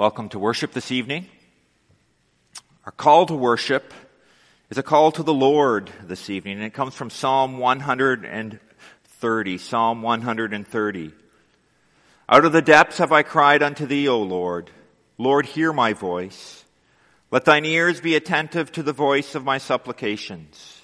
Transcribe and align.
Welcome 0.00 0.30
to 0.30 0.38
worship 0.38 0.72
this 0.72 0.90
evening. 0.90 1.26
Our 2.86 2.92
call 2.92 3.26
to 3.26 3.34
worship 3.34 3.92
is 4.70 4.78
a 4.78 4.82
call 4.82 5.12
to 5.12 5.22
the 5.22 5.34
Lord 5.34 5.90
this 6.02 6.30
evening, 6.30 6.56
and 6.56 6.64
it 6.64 6.72
comes 6.72 6.94
from 6.94 7.10
Psalm 7.10 7.58
130. 7.58 9.58
Psalm 9.58 10.00
130. 10.00 11.12
Out 12.30 12.44
of 12.46 12.52
the 12.52 12.62
depths 12.62 12.96
have 12.96 13.12
I 13.12 13.22
cried 13.22 13.62
unto 13.62 13.84
thee, 13.84 14.08
O 14.08 14.22
Lord. 14.22 14.70
Lord, 15.18 15.44
hear 15.44 15.70
my 15.70 15.92
voice. 15.92 16.64
Let 17.30 17.44
thine 17.44 17.66
ears 17.66 18.00
be 18.00 18.14
attentive 18.14 18.72
to 18.72 18.82
the 18.82 18.94
voice 18.94 19.34
of 19.34 19.44
my 19.44 19.58
supplications. 19.58 20.80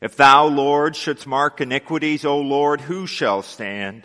If 0.00 0.16
thou, 0.16 0.46
Lord, 0.46 0.96
shouldst 0.96 1.28
mark 1.28 1.60
iniquities, 1.60 2.24
O 2.24 2.40
Lord, 2.40 2.80
who 2.80 3.06
shall 3.06 3.42
stand? 3.42 4.02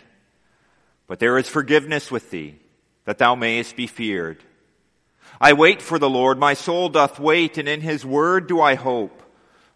But 1.08 1.18
there 1.18 1.36
is 1.36 1.48
forgiveness 1.48 2.12
with 2.12 2.30
thee 2.30 2.60
that 3.04 3.18
thou 3.18 3.34
mayest 3.34 3.76
be 3.76 3.86
feared. 3.86 4.42
I 5.40 5.52
wait 5.52 5.82
for 5.82 5.98
the 5.98 6.10
Lord, 6.10 6.38
my 6.38 6.54
soul 6.54 6.88
doth 6.88 7.18
wait, 7.18 7.58
and 7.58 7.68
in 7.68 7.80
his 7.80 8.04
word 8.04 8.46
do 8.46 8.60
I 8.60 8.74
hope. 8.74 9.22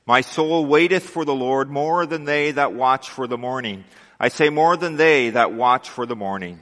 My 0.07 0.23
soul 0.23 0.65
waiteth 0.65 1.09
for 1.09 1.25
the 1.25 1.35
Lord 1.35 1.69
more 1.69 2.07
than 2.07 2.25
they 2.25 2.53
that 2.53 2.73
watch 2.73 3.11
for 3.11 3.27
the 3.27 3.37
morning. 3.37 3.85
I 4.19 4.29
say 4.29 4.49
more 4.49 4.77
than 4.77 4.97
they 4.97 5.31
that 5.31 5.53
watch 5.53 5.91
for 5.91 6.07
the 6.07 6.17
morning. 6.17 6.61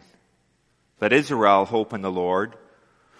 Let 1.00 1.12
Israel 1.12 1.64
hope 1.64 1.92
in 1.92 2.02
the 2.02 2.10
Lord. 2.10 2.56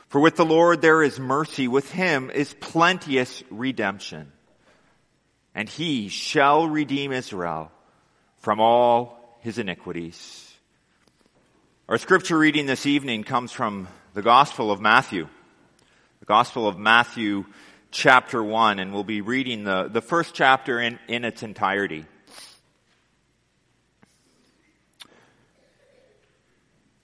For 0.08 0.20
with 0.20 0.36
the 0.36 0.44
Lord 0.44 0.82
there 0.82 1.02
is 1.02 1.20
mercy, 1.20 1.68
with 1.68 1.90
him 1.90 2.30
is 2.30 2.54
plenteous 2.54 3.42
redemption. 3.50 4.32
And 5.54 5.68
he 5.68 6.08
shall 6.08 6.68
redeem 6.68 7.12
Israel 7.12 7.70
from 8.38 8.60
all 8.60 9.38
his 9.40 9.58
iniquities. 9.58 10.45
Our 11.88 11.98
scripture 11.98 12.36
reading 12.36 12.66
this 12.66 12.84
evening 12.84 13.22
comes 13.22 13.52
from 13.52 13.86
the 14.12 14.20
Gospel 14.20 14.72
of 14.72 14.80
Matthew. 14.80 15.28
The 16.18 16.26
Gospel 16.26 16.66
of 16.66 16.76
Matthew 16.76 17.44
chapter 17.92 18.42
1, 18.42 18.80
and 18.80 18.92
we'll 18.92 19.04
be 19.04 19.20
reading 19.20 19.62
the, 19.62 19.86
the 19.86 20.00
first 20.00 20.34
chapter 20.34 20.80
in, 20.80 20.98
in 21.06 21.24
its 21.24 21.44
entirety. 21.44 22.04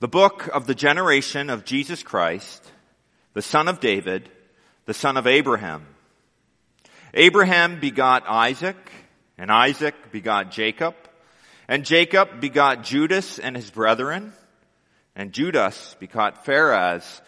The 0.01 0.09
book 0.09 0.49
of 0.49 0.67
the 0.67 0.75
generation 0.75 1.49
of 1.49 1.65
Jesus 1.65 2.03
Christ, 2.03 2.69
the 3.35 3.43
son 3.43 3.69
of 3.69 3.79
David, 3.79 4.29
the 4.87 4.95
son 4.95 5.17
of 5.17 5.29
Abraham. 5.29 5.87
Abraham 7.15 7.79
begot 7.79 8.25
Isaac, 8.27 8.91
and 9.39 9.49
Isaac 9.49 9.95
begot 10.11 10.51
Jacob, 10.51 10.97
and 11.69 11.85
Jacob 11.85 12.41
begot 12.41 12.83
Judas 12.83 13.39
and 13.39 13.55
his 13.55 13.71
brethren, 13.71 14.33
and 15.15 15.33
Judas 15.33 15.97
begot 15.99 16.45
Phares, 16.45 17.21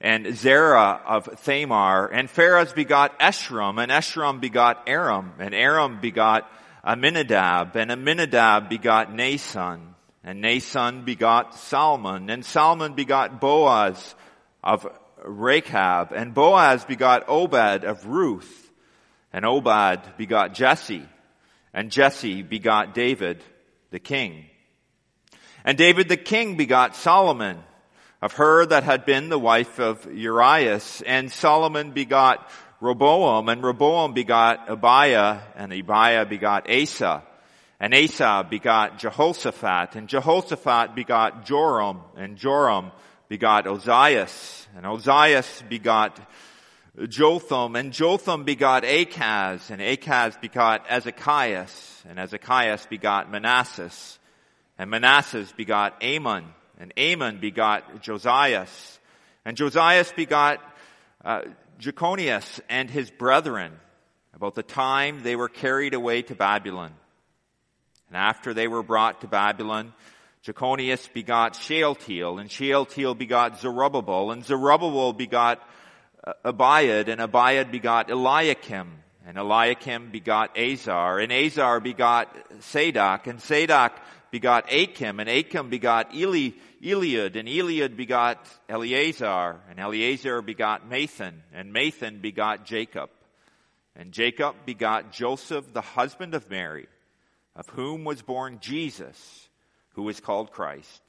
and 0.00 0.36
Zerah 0.36 1.00
of 1.06 1.26
Thamar, 1.44 2.08
and 2.12 2.28
Phares 2.28 2.72
begot 2.72 3.18
Esrom, 3.18 3.82
and 3.82 3.90
Esrom 3.90 4.40
begot 4.40 4.82
Aram, 4.86 5.32
and 5.38 5.54
Aram 5.54 6.00
begot 6.00 6.50
Amminadab, 6.84 7.74
and 7.76 7.90
Amminadab 7.90 8.68
begot 8.68 9.12
Nason, 9.12 9.94
and 10.22 10.40
Nason 10.40 11.04
begot 11.04 11.54
Salmon, 11.54 12.30
and 12.30 12.44
Salmon 12.44 12.94
begot 12.94 13.40
Boaz 13.40 14.14
of 14.62 14.86
Rachab, 15.24 16.12
and 16.12 16.34
Boaz 16.34 16.84
begot 16.84 17.24
Obed 17.28 17.84
of 17.84 18.06
Ruth, 18.06 18.70
and 19.32 19.44
Obed 19.44 20.16
begot 20.16 20.54
Jesse, 20.54 21.08
and 21.72 21.90
Jesse 21.90 22.42
begot 22.42 22.94
David 22.94 23.42
the 23.90 23.98
king. 23.98 24.46
And 25.66 25.76
David 25.76 26.08
the 26.08 26.16
king 26.16 26.56
begot 26.56 26.94
Solomon 26.94 27.58
of 28.22 28.34
her 28.34 28.64
that 28.66 28.84
had 28.84 29.04
been 29.04 29.28
the 29.28 29.38
wife 29.38 29.80
of 29.80 30.06
Urias. 30.10 31.02
And 31.04 31.30
Solomon 31.30 31.90
begot 31.90 32.48
Rehoboam, 32.80 33.48
and 33.48 33.62
Rehoboam 33.62 34.12
begot 34.14 34.68
Abiah, 34.68 35.40
and 35.56 35.72
Abiah 35.72 36.24
begot 36.28 36.70
Asa. 36.70 37.24
And 37.80 37.94
Asa 37.94 38.46
begot 38.48 38.98
Jehoshaphat, 38.98 39.96
and 39.96 40.08
Jehoshaphat 40.08 40.94
begot 40.94 41.44
Joram, 41.44 42.00
and 42.16 42.36
Joram 42.36 42.92
begot 43.28 43.64
Ozias, 43.64 44.66
and 44.76 44.86
Ozias 44.86 45.68
begot 45.68 46.18
Jotham, 47.08 47.76
and 47.76 47.92
Jotham 47.92 48.44
begot 48.44 48.84
Achaz, 48.84 49.70
and 49.70 49.82
Achaz 49.82 50.40
begot 50.40 50.86
Ezekias, 50.86 52.04
and 52.08 52.18
Ezekias 52.18 52.88
begot 52.88 53.30
Manasseh. 53.30 53.90
And 54.78 54.90
Manasseh 54.90 55.46
begot 55.56 56.02
Amon, 56.02 56.44
and 56.78 56.92
Amon 56.98 57.38
begot 57.40 58.02
Josias, 58.02 58.98
and 59.44 59.56
Josias 59.56 60.12
begot 60.12 60.60
uh, 61.24 61.42
Jeconias 61.78 62.60
and 62.68 62.90
his 62.90 63.10
brethren 63.10 63.72
about 64.34 64.54
the 64.54 64.62
time 64.62 65.22
they 65.22 65.36
were 65.36 65.48
carried 65.48 65.94
away 65.94 66.22
to 66.22 66.34
Babylon. 66.34 66.92
And 68.08 68.16
after 68.16 68.52
they 68.52 68.68
were 68.68 68.82
brought 68.82 69.22
to 69.22 69.28
Babylon, 69.28 69.94
Jeconias 70.44 71.12
begot 71.12 71.56
Shealtiel, 71.56 72.38
and 72.38 72.50
Shealtiel 72.50 73.14
begot 73.14 73.60
Zerubbabel, 73.60 74.30
and 74.30 74.44
Zerubbabel 74.44 75.12
begot 75.12 75.66
uh, 76.24 76.32
Abiud, 76.44 77.08
and 77.08 77.20
Abiud 77.20 77.70
begot 77.70 78.10
Eliakim, 78.10 78.92
and 79.26 79.38
Eliakim 79.38 80.10
begot 80.10 80.56
Azor, 80.56 81.18
and 81.18 81.32
Azor 81.32 81.80
begot 81.80 82.36
Sadoc, 82.60 83.26
and 83.26 83.40
Sadoc 83.40 83.92
begot 84.36 84.70
Achim, 84.70 85.18
and 85.18 85.30
Achim 85.30 85.70
begot 85.70 86.14
Eli, 86.14 86.50
Eliud, 86.84 87.36
and 87.36 87.48
Eliud 87.48 87.96
begot 87.96 88.46
Eleazar, 88.68 89.62
and 89.70 89.80
Eleazar 89.80 90.42
begot 90.42 90.90
Matthan, 90.90 91.36
and 91.54 91.72
Matthan 91.72 92.20
begot 92.20 92.66
Jacob. 92.66 93.08
And 93.98 94.12
Jacob 94.12 94.54
begot 94.66 95.10
Joseph, 95.10 95.72
the 95.72 95.80
husband 95.80 96.34
of 96.34 96.50
Mary, 96.50 96.86
of 97.54 97.66
whom 97.70 98.04
was 98.04 98.20
born 98.20 98.58
Jesus, 98.60 99.48
who 99.94 100.06
is 100.10 100.20
called 100.20 100.50
Christ. 100.50 101.00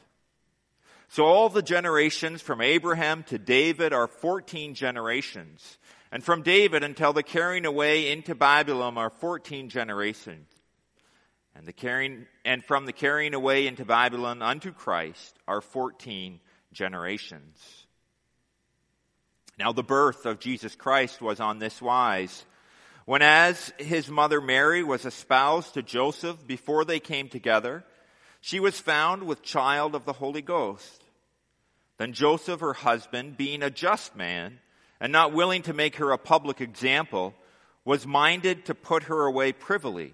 So 1.09 1.25
all 1.25 1.49
the 1.49 1.61
generations 1.61 2.41
from 2.41 2.61
Abraham 2.61 3.23
to 3.23 3.37
David 3.37 3.91
are 3.91 4.07
14 4.07 4.73
generations. 4.73 5.77
And 6.13 6.23
from 6.23 6.43
David 6.43 6.81
until 6.81 7.11
the 7.11 7.23
carrying 7.23 7.65
away 7.65 8.09
into 8.09 8.35
Babylon 8.35 8.97
are 8.97 9.09
14 9.09 9.67
generations. 9.67 10.47
And 11.57 11.65
the 11.65 11.73
carrying, 11.73 12.27
and 12.45 12.63
from 12.63 12.85
the 12.85 12.93
carrying 12.93 13.33
away 13.33 13.65
into 13.65 13.83
Babylon 13.83 14.43
unto 14.43 14.71
Christ 14.71 15.35
are 15.47 15.59
14 15.59 16.39
generations. 16.71 17.87
Now 19.57 19.71
the 19.71 19.81
birth 19.81 20.27
of 20.27 20.37
Jesus 20.37 20.75
Christ 20.75 21.19
was 21.19 21.39
on 21.39 21.57
this 21.57 21.81
wise. 21.81 22.45
When 23.05 23.23
as 23.23 23.73
his 23.79 24.07
mother 24.07 24.39
Mary 24.39 24.83
was 24.83 25.03
espoused 25.03 25.73
to 25.73 25.81
Joseph 25.81 26.45
before 26.45 26.85
they 26.85 26.99
came 26.99 27.27
together, 27.27 27.83
she 28.39 28.59
was 28.59 28.79
found 28.79 29.23
with 29.23 29.41
child 29.41 29.95
of 29.95 30.05
the 30.05 30.13
Holy 30.13 30.43
Ghost. 30.43 31.03
Then 31.97 32.13
Joseph, 32.13 32.59
her 32.59 32.73
husband, 32.73 33.35
being 33.35 33.63
a 33.63 33.71
just 33.71 34.15
man, 34.15 34.59
and 34.99 35.11
not 35.11 35.33
willing 35.33 35.63
to 35.63 35.73
make 35.73 35.95
her 35.95 36.11
a 36.11 36.19
public 36.19 36.61
example, 36.61 37.33
was 37.83 38.05
minded 38.05 38.65
to 38.65 38.75
put 38.75 39.03
her 39.03 39.25
away 39.25 39.53
privily. 39.53 40.13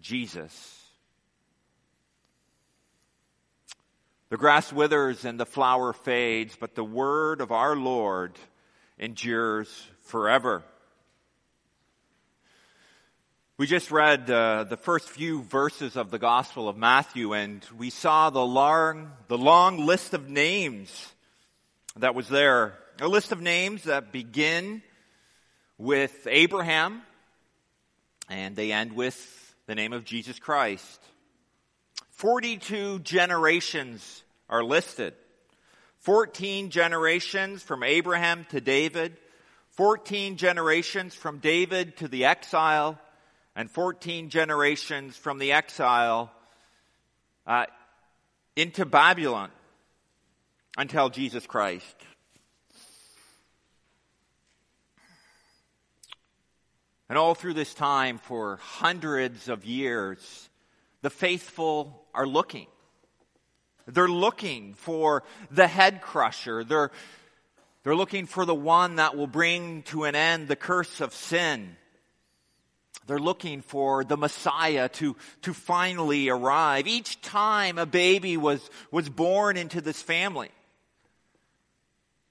Jesus. 0.00 0.80
The 4.30 4.36
grass 4.36 4.72
withers 4.72 5.24
and 5.24 5.38
the 5.38 5.46
flower 5.46 5.92
fades, 5.92 6.56
but 6.58 6.74
the 6.74 6.84
word 6.84 7.40
of 7.40 7.52
our 7.52 7.76
Lord 7.76 8.32
endures 8.98 9.68
forever. 10.02 10.64
We 13.56 13.68
just 13.68 13.92
read 13.92 14.28
uh, 14.28 14.64
the 14.64 14.76
first 14.76 15.08
few 15.08 15.42
verses 15.42 15.96
of 15.96 16.10
the 16.10 16.18
Gospel 16.18 16.68
of 16.68 16.76
Matthew, 16.76 17.34
and 17.34 17.64
we 17.78 17.90
saw 17.90 18.30
the 18.30 18.44
long, 18.44 19.12
the 19.28 19.38
long 19.38 19.86
list 19.86 20.12
of 20.12 20.28
names 20.28 21.12
that 21.96 22.16
was 22.16 22.28
there. 22.28 22.76
A 23.00 23.06
list 23.06 23.30
of 23.30 23.40
names 23.40 23.84
that 23.84 24.10
begin 24.10 24.82
with 25.78 26.26
Abraham, 26.28 27.02
and 28.28 28.56
they 28.56 28.72
end 28.72 28.94
with 28.94 29.43
the 29.66 29.74
name 29.74 29.92
of 29.92 30.04
Jesus 30.04 30.38
Christ. 30.38 31.00
42 32.10 33.00
generations 33.00 34.22
are 34.48 34.62
listed. 34.62 35.14
14 36.00 36.70
generations 36.70 37.62
from 37.62 37.82
Abraham 37.82 38.46
to 38.50 38.60
David, 38.60 39.16
14 39.70 40.36
generations 40.36 41.14
from 41.14 41.38
David 41.38 41.96
to 41.96 42.08
the 42.08 42.26
exile, 42.26 42.98
and 43.56 43.70
14 43.70 44.28
generations 44.28 45.16
from 45.16 45.38
the 45.38 45.52
exile 45.52 46.30
uh, 47.46 47.66
into 48.56 48.84
Babylon 48.84 49.50
until 50.76 51.08
Jesus 51.08 51.46
Christ. 51.46 51.96
And 57.14 57.18
all 57.20 57.36
through 57.36 57.54
this 57.54 57.74
time, 57.74 58.18
for 58.18 58.56
hundreds 58.56 59.48
of 59.48 59.64
years, 59.64 60.50
the 61.00 61.10
faithful 61.10 62.04
are 62.12 62.26
looking. 62.26 62.66
They're 63.86 64.08
looking 64.08 64.74
for 64.74 65.22
the 65.48 65.68
head 65.68 66.00
crusher. 66.00 66.64
They're, 66.64 66.90
they're 67.84 67.94
looking 67.94 68.26
for 68.26 68.44
the 68.44 68.52
one 68.52 68.96
that 68.96 69.16
will 69.16 69.28
bring 69.28 69.82
to 69.82 70.02
an 70.02 70.16
end 70.16 70.48
the 70.48 70.56
curse 70.56 71.00
of 71.00 71.14
sin. 71.14 71.76
They're 73.06 73.20
looking 73.20 73.62
for 73.62 74.02
the 74.02 74.16
Messiah 74.16 74.88
to, 74.88 75.14
to 75.42 75.54
finally 75.54 76.28
arrive. 76.30 76.88
Each 76.88 77.20
time 77.20 77.78
a 77.78 77.86
baby 77.86 78.36
was, 78.36 78.68
was 78.90 79.08
born 79.08 79.56
into 79.56 79.80
this 79.80 80.02
family, 80.02 80.50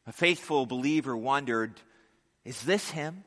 a 0.05 0.11
faithful 0.11 0.65
believer 0.65 1.15
wondered, 1.15 1.71
is 2.43 2.61
this 2.63 2.89
him? 2.89 3.23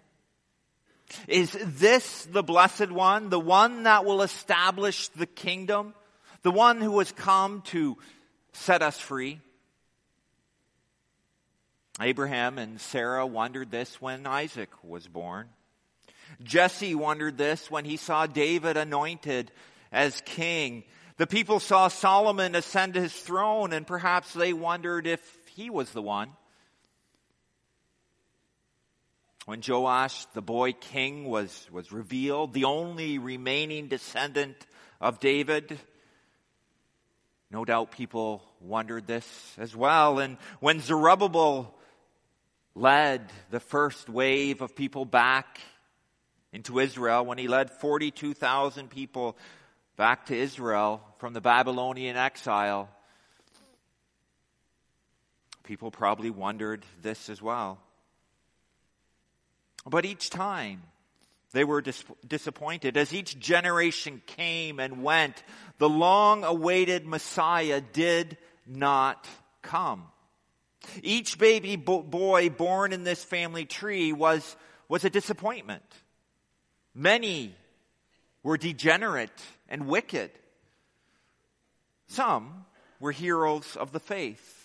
Is 1.29 1.57
this 1.61 2.25
the 2.27 2.43
blessed 2.43 2.91
one, 2.91 3.31
the 3.31 3.41
one 3.41 3.85
that 3.85 4.05
will 4.05 4.23
establish 4.23 5.09
the 5.09 5.27
kingdom, 5.27 5.95
the 6.43 6.51
one 6.51 6.81
who 6.81 6.99
has 6.99 7.13
come 7.13 7.63
to 7.67 7.97
set 8.53 8.83
us 8.83 8.99
free? 8.99 9.41
Abraham 12.01 12.59
and 12.59 12.81
Sarah 12.81 13.27
wondered 13.27 13.71
this 13.71 14.01
when 14.01 14.27
Isaac 14.27 14.71
was 14.83 15.07
born. 15.07 15.49
Jesse 16.43 16.95
wondered 16.95 17.39
this 17.39 17.71
when 17.71 17.85
he 17.85 17.97
saw 17.97 18.27
David 18.27 18.77
anointed 18.77 19.51
as 19.91 20.21
king. 20.27 20.85
The 21.17 21.27
people 21.27 21.61
saw 21.61 21.89
Solomon 21.89 22.55
ascend 22.55 22.95
his 22.95 23.15
throne 23.15 23.73
and 23.73 23.87
perhaps 23.87 24.35
they 24.35 24.53
wondered 24.53 25.07
if 25.07 25.21
he 25.55 25.71
was 25.71 25.91
the 25.93 26.03
one. 26.03 26.31
When 29.47 29.63
Joash, 29.67 30.25
the 30.35 30.43
boy 30.43 30.73
king, 30.73 31.25
was, 31.25 31.69
was 31.71 31.93
revealed, 31.93 32.53
the 32.53 32.65
only 32.65 33.19
remaining 33.19 33.87
descendant 33.87 34.57
of 35.01 35.21
David, 35.21 35.79
no 37.53 37.65
doubt 37.65 37.93
people 37.93 38.43
wondered 38.61 39.07
this 39.07 39.55
as 39.57 39.75
well. 39.75 40.19
And 40.19 40.37
when 40.59 40.81
Zerubbabel 40.81 41.73
led 42.75 43.33
the 43.51 43.61
first 43.61 44.09
wave 44.09 44.63
of 44.63 44.75
people 44.75 45.05
back 45.05 45.61
into 46.53 46.81
Israel 46.81 47.25
when 47.25 47.39
he 47.39 47.47
led 47.47 47.71
42,000 47.71 48.91
people 48.91 49.37
back 49.97 50.27
to 50.27 50.37
Israel 50.37 51.01
from 51.19 51.35
the 51.35 51.41
Babylonian 51.41 52.17
exile. 52.17 52.89
People 55.63 55.93
probably 55.93 56.31
wondered 56.31 56.85
this 57.01 57.29
as 57.29 57.41
well. 57.41 57.79
But 59.89 60.05
each 60.05 60.31
time 60.31 60.83
they 61.53 61.65
were 61.65 61.81
dis- 61.81 62.05
disappointed. 62.27 62.97
As 62.97 63.15
each 63.15 63.39
generation 63.39 64.21
came 64.27 64.81
and 64.81 65.03
went, 65.03 65.43
the 65.79 65.89
long 65.89 66.45
awaited 66.45 67.07
Messiah 67.07 67.81
did 67.81 68.37
not 68.67 69.27
come. 69.63 70.05
Each 71.03 71.39
baby 71.39 71.77
bo- 71.77 72.03
boy 72.03 72.51
born 72.51 72.93
in 72.93 73.05
this 73.05 73.23
family 73.23 73.65
tree 73.65 74.13
was, 74.13 74.57
was 74.89 75.05
a 75.05 75.11
disappointment. 75.11 75.85
Many 76.95 77.55
were 78.43 78.57
degenerate 78.57 79.41
and 79.69 79.87
wicked. 79.87 80.31
Some 82.09 82.65
were 83.01 83.13
heroes 83.13 83.77
of 83.77 83.93
the 83.93 84.01
faith. 84.01 84.56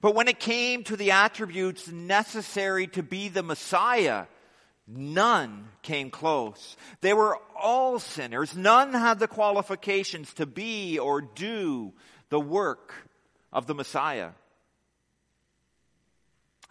But 0.00 0.14
when 0.14 0.28
it 0.28 0.38
came 0.38 0.84
to 0.84 0.96
the 0.96 1.12
attributes 1.12 1.88
necessary 1.88 2.86
to 2.88 3.02
be 3.02 3.28
the 3.28 3.42
Messiah, 3.42 4.26
none 4.86 5.68
came 5.82 6.10
close. 6.10 6.76
They 7.00 7.14
were 7.14 7.38
all 7.60 7.98
sinners. 7.98 8.56
None 8.56 8.92
had 8.92 9.18
the 9.18 9.28
qualifications 9.28 10.32
to 10.34 10.46
be 10.46 10.98
or 10.98 11.20
do 11.20 11.92
the 12.28 12.40
work 12.40 12.92
of 13.52 13.66
the 13.66 13.74
Messiah. 13.74 14.30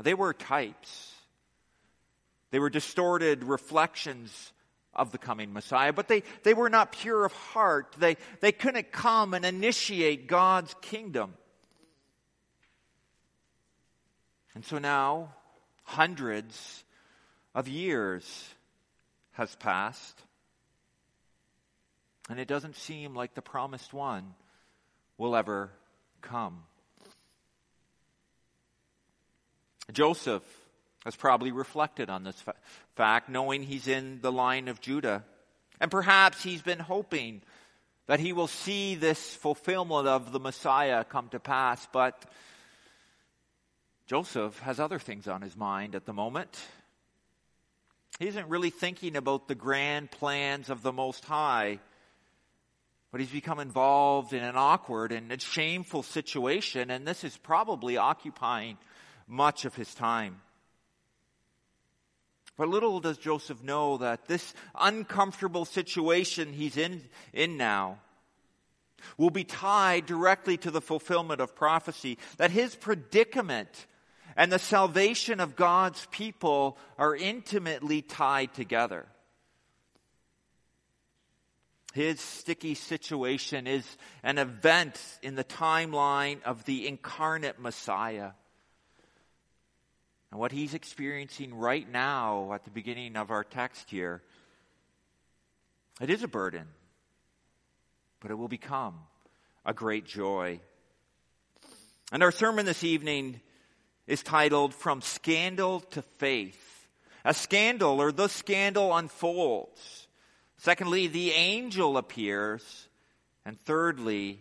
They 0.01 0.13
were 0.13 0.33
types. 0.33 1.13
They 2.51 2.59
were 2.59 2.69
distorted 2.69 3.43
reflections 3.43 4.51
of 4.93 5.11
the 5.11 5.17
coming 5.17 5.51
Messiah, 5.51 5.91
but 5.91 6.07
they, 6.07 6.23
they 6.43 6.53
were 6.53 6.69
not 6.69 6.93
pure 6.93 7.25
of 7.25 7.33
heart. 7.33 7.95
They, 7.97 8.17
they 8.39 8.51
couldn't 8.51 8.91
come 8.91 9.33
and 9.33 9.45
initiate 9.45 10.27
God's 10.27 10.73
kingdom. 10.81 11.33
And 14.55 14.63
so 14.63 14.77
now, 14.77 15.33
hundreds 15.83 16.83
of 17.53 17.67
years 17.67 18.49
has 19.33 19.53
passed, 19.57 20.17
and 22.29 22.39
it 22.39 22.47
doesn't 22.47 22.77
seem 22.77 23.13
like 23.13 23.33
the 23.33 23.41
promised 23.41 23.93
one 23.93 24.33
will 25.17 25.35
ever 25.35 25.71
come. 26.21 26.63
Joseph 29.91 30.43
has 31.03 31.15
probably 31.15 31.51
reflected 31.51 32.09
on 32.09 32.23
this 32.23 32.39
fa- 32.41 32.55
fact, 32.95 33.29
knowing 33.29 33.61
he's 33.61 33.87
in 33.87 34.19
the 34.21 34.31
line 34.31 34.67
of 34.67 34.81
Judah. 34.81 35.23
And 35.79 35.91
perhaps 35.91 36.41
he's 36.41 36.61
been 36.61 36.79
hoping 36.79 37.41
that 38.07 38.19
he 38.19 38.33
will 38.33 38.47
see 38.47 38.95
this 38.95 39.35
fulfillment 39.35 40.07
of 40.07 40.31
the 40.31 40.39
Messiah 40.39 41.03
come 41.03 41.29
to 41.29 41.39
pass, 41.39 41.87
but 41.91 42.23
Joseph 44.07 44.59
has 44.59 44.79
other 44.79 44.99
things 44.99 45.27
on 45.27 45.41
his 45.41 45.57
mind 45.57 45.95
at 45.95 46.05
the 46.05 46.13
moment. 46.13 46.59
He 48.19 48.27
isn't 48.27 48.47
really 48.47 48.69
thinking 48.69 49.15
about 49.15 49.47
the 49.47 49.55
grand 49.55 50.11
plans 50.11 50.69
of 50.69 50.83
the 50.83 50.93
Most 50.93 51.25
High, 51.25 51.79
but 53.11 53.19
he's 53.19 53.31
become 53.31 53.59
involved 53.59 54.31
in 54.31 54.43
an 54.43 54.55
awkward 54.55 55.11
and 55.11 55.41
shameful 55.41 56.03
situation, 56.03 56.91
and 56.91 57.07
this 57.07 57.23
is 57.23 57.35
probably 57.37 57.97
occupying 57.97 58.77
much 59.27 59.65
of 59.65 59.75
his 59.75 59.93
time. 59.95 60.41
But 62.57 62.69
little 62.69 62.99
does 62.99 63.17
Joseph 63.17 63.63
know 63.63 63.97
that 63.97 64.27
this 64.27 64.53
uncomfortable 64.79 65.65
situation 65.65 66.53
he's 66.53 66.77
in, 66.77 67.01
in 67.33 67.57
now 67.57 67.99
will 69.17 69.29
be 69.31 69.43
tied 69.43 70.05
directly 70.05 70.57
to 70.57 70.71
the 70.71 70.79
fulfillment 70.79 71.41
of 71.41 71.55
prophecy, 71.55 72.17
that 72.37 72.51
his 72.51 72.75
predicament 72.75 73.87
and 74.35 74.51
the 74.51 74.59
salvation 74.59 75.39
of 75.39 75.55
God's 75.55 76.05
people 76.11 76.77
are 76.97 77.15
intimately 77.15 78.01
tied 78.01 78.53
together. 78.53 79.05
His 81.93 82.19
sticky 82.19 82.75
situation 82.75 83.67
is 83.67 83.85
an 84.21 84.37
event 84.37 84.99
in 85.23 85.35
the 85.35 85.45
timeline 85.45 86.43
of 86.43 86.65
the 86.65 86.87
incarnate 86.87 87.57
Messiah. 87.57 88.31
And 90.29 90.39
what 90.41 90.51
he's 90.51 90.73
experiencing 90.73 91.55
right 91.55 91.89
now 91.89 92.51
at 92.51 92.65
the 92.65 92.71
beginning 92.71 93.15
of 93.15 93.31
our 93.31 93.45
text 93.45 93.89
here, 93.89 94.21
it 96.01 96.09
is 96.09 96.23
a 96.23 96.27
burden, 96.27 96.67
but 98.19 98.29
it 98.29 98.35
will 98.35 98.49
become 98.49 98.95
a 99.65 99.73
great 99.73 100.05
joy. 100.05 100.59
And 102.11 102.21
our 102.21 102.33
sermon 102.33 102.65
this 102.65 102.83
evening 102.83 103.39
is 104.07 104.23
titled 104.23 104.73
From 104.73 105.01
Scandal 105.01 105.79
to 105.91 106.01
Faith. 106.01 106.87
A 107.23 107.33
scandal 107.33 108.01
or 108.01 108.11
the 108.11 108.27
scandal 108.27 108.95
unfolds. 108.95 110.07
Secondly, 110.57 111.07
the 111.07 111.31
angel 111.31 111.97
appears. 111.97 112.87
And 113.45 113.59
thirdly, 113.61 114.39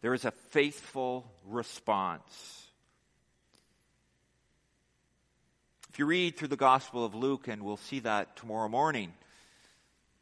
there 0.00 0.14
is 0.14 0.24
a 0.24 0.30
faithful 0.30 1.30
response 1.46 2.60
If 5.90 5.98
you 5.98 6.06
read 6.06 6.36
through 6.36 6.48
the 6.48 6.56
Gospel 6.56 7.04
of 7.04 7.16
Luke, 7.16 7.48
and 7.48 7.64
we'll 7.64 7.76
see 7.76 7.98
that 8.00 8.36
tomorrow 8.36 8.68
morning, 8.68 9.12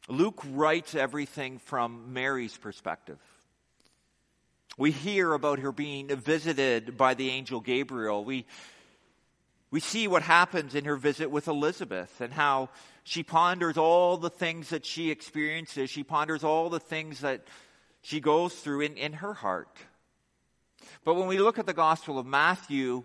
Luke 0.07 0.41
writes 0.43 0.95
everything 0.95 1.59
from 1.59 2.11
Mary's 2.11 2.57
perspective. 2.57 3.19
We 4.79 4.89
hear 4.89 5.31
about 5.31 5.59
her 5.59 5.71
being 5.71 6.07
visited 6.07 6.97
by 6.97 7.13
the 7.13 7.29
angel 7.29 7.59
Gabriel. 7.59 8.23
We, 8.23 8.47
we 9.71 9.79
see 9.79 10.07
what 10.07 10.23
happens 10.23 10.73
in 10.73 10.85
her 10.85 10.95
visit 10.95 11.29
with 11.29 11.47
Elizabeth 11.47 12.21
and 12.21 12.33
how 12.33 12.69
she 13.03 13.21
ponders 13.21 13.77
all 13.77 14.17
the 14.17 14.29
things 14.29 14.69
that 14.69 14.85
she 14.85 15.11
experiences. 15.11 15.89
She 15.89 16.03
ponders 16.03 16.43
all 16.43 16.69
the 16.69 16.79
things 16.79 17.19
that 17.19 17.47
she 18.01 18.19
goes 18.19 18.53
through 18.53 18.81
in, 18.81 18.97
in 18.97 19.13
her 19.13 19.33
heart. 19.33 19.77
But 21.03 21.15
when 21.15 21.27
we 21.27 21.37
look 21.37 21.59
at 21.59 21.65
the 21.65 21.73
Gospel 21.73 22.17
of 22.17 22.25
Matthew, 22.25 23.03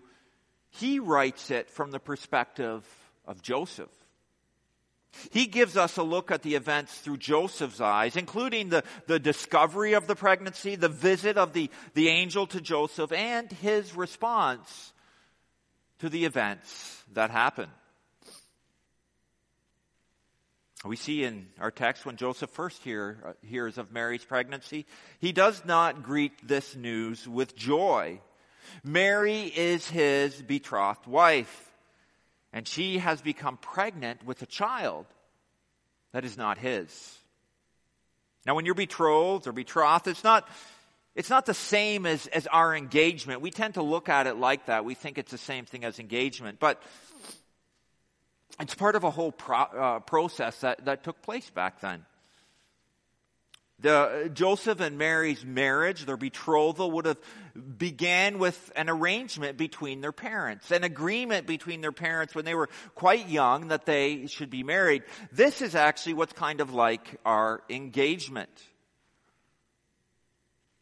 he 0.71 0.99
writes 0.99 1.51
it 1.51 1.69
from 1.69 1.91
the 1.91 2.01
perspective 2.01 2.85
of 3.27 3.43
Joseph. 3.43 3.91
He 5.31 5.47
gives 5.47 5.77
us 5.77 5.97
a 5.97 6.03
look 6.03 6.31
at 6.31 6.43
the 6.43 6.57
events 6.57 6.99
through 6.99 7.19
Joseph's 7.19 7.81
eyes, 7.81 8.17
including 8.17 8.71
the, 8.71 8.83
the 9.07 9.21
discovery 9.21 9.93
of 9.93 10.07
the 10.07 10.17
pregnancy, 10.17 10.75
the 10.77 10.89
visit 10.89 11.37
of 11.37 11.53
the, 11.53 11.71
the 11.93 12.09
angel 12.09 12.47
to 12.49 12.61
Joseph, 12.61 13.13
and 13.13 13.53
his 13.53 13.95
response 13.95 14.94
to 16.05 16.11
the 16.11 16.27
events 16.27 17.03
that 17.15 17.31
happen. 17.31 17.67
We 20.85 20.97
see 20.97 21.25
in 21.25 21.47
our 21.59 21.71
text 21.71 22.05
when 22.05 22.17
Joseph 22.17 22.51
first 22.51 22.83
hear, 22.83 23.37
hears 23.41 23.79
of 23.79 23.91
Mary's 23.91 24.23
pregnancy, 24.23 24.85
he 25.19 25.33
does 25.33 25.65
not 25.65 26.03
greet 26.03 26.47
this 26.47 26.77
news 26.77 27.27
with 27.27 27.57
joy. 27.57 28.21
Mary 28.83 29.45
is 29.45 29.89
his 29.89 30.43
betrothed 30.43 31.07
wife, 31.07 31.73
and 32.53 32.69
she 32.69 32.99
has 32.99 33.23
become 33.23 33.57
pregnant 33.57 34.27
with 34.27 34.43
a 34.43 34.47
child 34.47 35.07
that 36.13 36.27
is 36.27 36.37
not 36.37 36.59
his. 36.59 37.19
Now, 38.45 38.55
when 38.55 38.67
you're 38.67 38.75
betrothed 38.75 39.47
or 39.47 39.53
betrothed, 39.53 40.07
it's 40.07 40.23
not, 40.23 40.47
it's 41.15 41.31
not 41.31 41.47
the 41.47 41.55
same 41.55 42.07
as, 42.07 42.27
as 42.29 42.47
our 42.49 42.75
engagement. 42.75 43.41
We 43.41 43.51
tend 43.51 43.75
to 43.75 43.83
look 43.83 44.09
at 44.09 44.27
it 44.27 44.37
like 44.37 44.67
that. 44.67 44.85
We 44.85 44.95
think 44.95 45.17
it's 45.17 45.31
the 45.31 45.39
same 45.39 45.65
thing 45.65 45.85
as 45.85 45.99
engagement. 45.99 46.59
But 46.59 46.83
it's 48.61 48.75
part 48.75 48.97
of 48.97 49.05
a 49.05 49.11
whole 49.11 49.33
pro, 49.33 49.59
uh, 49.59 50.01
process 50.01 50.61
that, 50.61 50.85
that 50.87 51.05
took 51.05 51.23
place 51.23 51.49
back 51.51 51.81
then. 51.81 52.05
The, 53.81 54.31
Joseph 54.33 54.81
and 54.81 54.99
Mary's 54.99 55.45
marriage, 55.45 56.07
their 56.07 56.17
betrothal, 56.17 56.91
would 56.93 57.07
have 57.07 57.19
began 57.77 58.39
with 58.39 58.73
an 58.77 58.89
arrangement 58.89 59.57
between 59.57 60.01
their 60.01 60.13
parents, 60.13 60.71
an 60.71 60.85
agreement 60.85 61.47
between 61.47 61.81
their 61.81 61.93
parents 61.93 62.35
when 62.35 62.45
they 62.45 62.55
were 62.55 62.69
quite 62.95 63.29
young 63.29 63.69
that 63.69 63.85
they 63.85 64.27
should 64.27 64.49
be 64.51 64.63
married. 64.63 65.03
This 65.33 65.61
is 65.61 65.75
actually 65.75 66.15
what's 66.15 66.33
kind 66.33 66.61
of 66.61 66.73
like 66.73 67.21
our 67.25 67.63
engagement. 67.69 68.49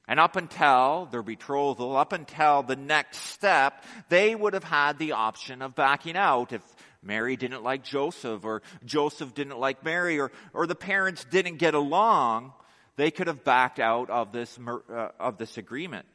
And 0.08 0.18
up 0.18 0.36
until 0.36 1.08
their 1.10 1.22
betrothal, 1.22 1.96
up 1.96 2.12
until 2.12 2.62
the 2.62 2.76
next 2.76 3.18
step, 3.18 3.84
they 4.08 4.34
would 4.34 4.52
have 4.52 4.64
had 4.64 4.98
the 4.98 5.12
option 5.12 5.62
of 5.62 5.74
backing 5.74 6.16
out 6.16 6.52
if 6.52 6.62
Mary 7.02 7.36
didn't 7.36 7.62
like 7.62 7.84
Joseph 7.84 8.44
or 8.44 8.62
Joseph 8.84 9.34
didn't 9.34 9.58
like 9.58 9.84
Mary 9.84 10.18
or, 10.18 10.32
or 10.52 10.66
the 10.66 10.74
parents 10.74 11.24
didn't 11.24 11.56
get 11.56 11.74
along 11.74 12.52
they 12.96 13.10
could 13.10 13.26
have 13.26 13.44
backed 13.44 13.80
out 13.80 14.10
of 14.10 14.32
this, 14.32 14.58
uh, 14.66 15.08
of 15.18 15.38
this 15.38 15.56
agreement. 15.56 16.06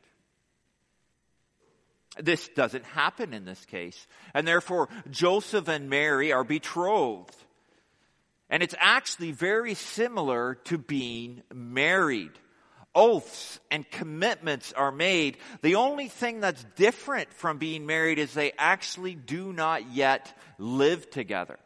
This 2.19 2.47
doesn't 2.49 2.85
happen 2.85 3.33
in 3.33 3.45
this 3.45 3.63
case. 3.65 4.07
And 4.33 4.47
therefore, 4.47 4.89
Joseph 5.09 5.67
and 5.67 5.89
Mary 5.89 6.31
are 6.31 6.43
betrothed. 6.43 7.35
And 8.49 8.63
it's 8.63 8.75
actually 8.79 9.31
very 9.31 9.73
similar 9.73 10.55
to 10.65 10.77
being 10.77 11.43
married. 11.53 12.31
Oaths 12.97 13.59
and 13.69 13.89
commitments 13.89 14.73
are 14.73 14.91
made. 14.91 15.37
The 15.61 15.75
only 15.75 16.07
thing 16.07 16.39
that's 16.39 16.65
different 16.75 17.31
from 17.31 17.59
being 17.59 17.85
married 17.85 18.17
is 18.17 18.33
they 18.33 18.53
actually 18.57 19.13
do 19.13 19.53
not 19.53 19.91
yet 19.91 20.35
live 20.57 21.09
together. 21.11 21.59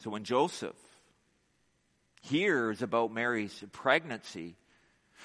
So 0.00 0.10
when 0.10 0.24
Joseph 0.24 0.76
hears 2.24 2.82
about 2.82 3.12
Mary's 3.12 3.62
pregnancy. 3.72 4.56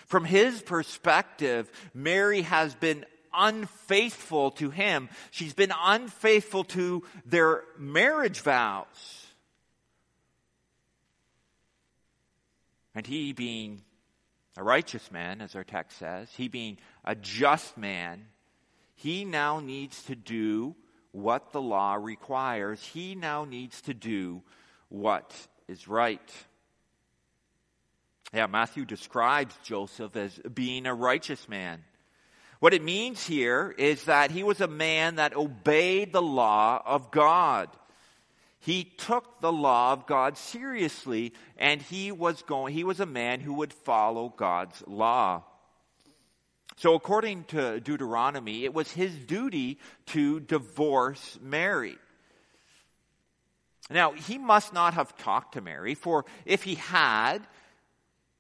From 0.08 0.26
his 0.26 0.62
perspective, 0.62 1.72
Mary 1.94 2.42
has 2.42 2.76
been 2.76 3.06
unfaithful 3.34 4.52
to 4.52 4.70
him. 4.70 5.10
She's 5.32 5.54
been 5.54 5.74
unfaithful 5.78 6.64
to 6.66 7.04
their 7.26 7.64
marriage 7.78 8.42
vows. 8.42 8.88
And 12.96 13.06
he 13.06 13.34
being 13.34 13.82
a 14.58 14.64
righteous 14.64 15.12
man, 15.12 15.42
as 15.42 15.56
our 15.56 15.64
text 15.64 15.98
says, 16.00 16.30
he 16.36 16.48
being 16.48 16.78
a 17.06 17.16
just 17.16 17.78
man, 17.78 18.26
he 18.96 19.24
now 19.26 19.60
needs 19.60 20.04
to 20.04 20.16
do 20.16 20.76
what 21.12 21.52
the 21.52 21.62
law 21.62 21.96
requires. 21.96 22.84
He 22.84 23.16
now 23.16 23.46
needs 23.46 23.82
to 23.84 23.94
do 23.94 24.42
what 24.90 25.34
is 25.68 25.88
right. 25.88 26.20
Yeah, 28.34 28.48
Matthew 28.48 28.86
describes 28.86 29.56
Joseph 29.64 30.16
as 30.16 30.38
being 30.54 30.86
a 30.86 30.94
righteous 30.94 31.48
man. 31.48 31.84
What 32.60 32.74
it 32.74 32.84
means 32.84 33.26
here 33.26 33.74
is 33.78 34.04
that 34.04 34.32
he 34.32 34.44
was 34.44 34.60
a 34.60 34.68
man 34.68 35.16
that 35.16 35.36
obeyed 35.36 36.12
the 36.12 36.22
law 36.22 36.82
of 36.86 37.10
God. 37.10 37.70
He 38.60 38.84
took 38.84 39.40
the 39.40 39.52
law 39.52 39.94
of 39.94 40.06
God 40.06 40.38
seriously 40.38 41.34
and 41.58 41.82
he 41.82 42.12
was 42.12 42.42
going, 42.42 42.74
he 42.74 42.84
was 42.84 43.00
a 43.00 43.06
man 43.06 43.40
who 43.40 43.54
would 43.54 43.74
follow 43.74 44.34
God's 44.36 44.84
law. 44.86 45.44
So 46.78 46.94
according 46.94 47.46
to 47.46 47.80
Deuteronomy, 47.80 48.64
it 48.64 48.74
was 48.74 48.92
his 48.92 49.14
duty 49.14 49.80
to 50.08 50.40
divorce 50.40 51.38
Mary. 51.42 51.98
Now, 53.90 54.12
he 54.12 54.38
must 54.38 54.72
not 54.72 54.94
have 54.94 55.18
talked 55.18 55.56
to 55.56 55.62
Mary, 55.62 55.96
for 55.96 56.24
if 56.46 56.64
he 56.64 56.76
had, 56.76 57.40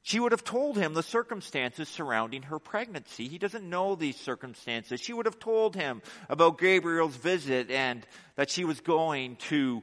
she 0.03 0.19
would 0.19 0.31
have 0.31 0.43
told 0.43 0.77
him 0.77 0.93
the 0.93 1.03
circumstances 1.03 1.89
surrounding 1.89 2.43
her 2.43 2.59
pregnancy. 2.59 3.27
He 3.27 3.39
doesn't 3.39 3.67
know 3.67 3.95
these 3.95 4.15
circumstances. 4.15 5.01
She 5.01 5.11
would 5.11 5.25
have 5.25 5.39
told 5.39 5.75
him 5.75 6.01
about 6.29 6.59
Gabriel's 6.59 7.15
visit 7.15 7.71
and 7.71 8.05
that 8.35 8.49
she 8.49 8.63
was 8.63 8.79
going 8.79 9.37
to, 9.47 9.81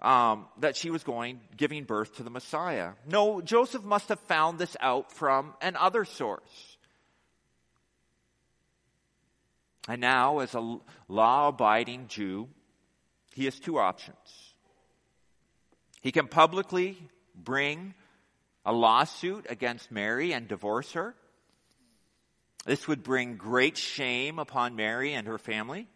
um, 0.00 0.46
that 0.58 0.76
she 0.76 0.90
was 0.90 1.02
going, 1.04 1.40
giving 1.56 1.84
birth 1.84 2.16
to 2.16 2.22
the 2.22 2.30
Messiah. 2.30 2.92
No, 3.06 3.40
Joseph 3.40 3.84
must 3.84 4.08
have 4.08 4.20
found 4.20 4.58
this 4.58 4.76
out 4.80 5.12
from 5.12 5.54
another 5.62 6.04
source. 6.04 6.76
And 9.88 10.00
now, 10.00 10.38
as 10.38 10.54
a 10.54 10.78
law 11.08 11.48
abiding 11.48 12.08
Jew, 12.08 12.48
he 13.34 13.44
has 13.44 13.58
two 13.58 13.78
options. 13.78 14.16
He 16.00 16.12
can 16.12 16.28
publicly 16.28 16.98
bring 17.34 17.94
a 18.64 18.72
lawsuit 18.72 19.46
against 19.48 19.90
Mary 19.90 20.32
and 20.32 20.48
divorce 20.48 20.92
her. 20.92 21.14
This 22.64 22.88
would 22.88 23.02
bring 23.02 23.36
great 23.36 23.76
shame 23.76 24.38
upon 24.38 24.76
Mary 24.76 25.12
and 25.12 25.26
her 25.26 25.38
family 25.38 25.86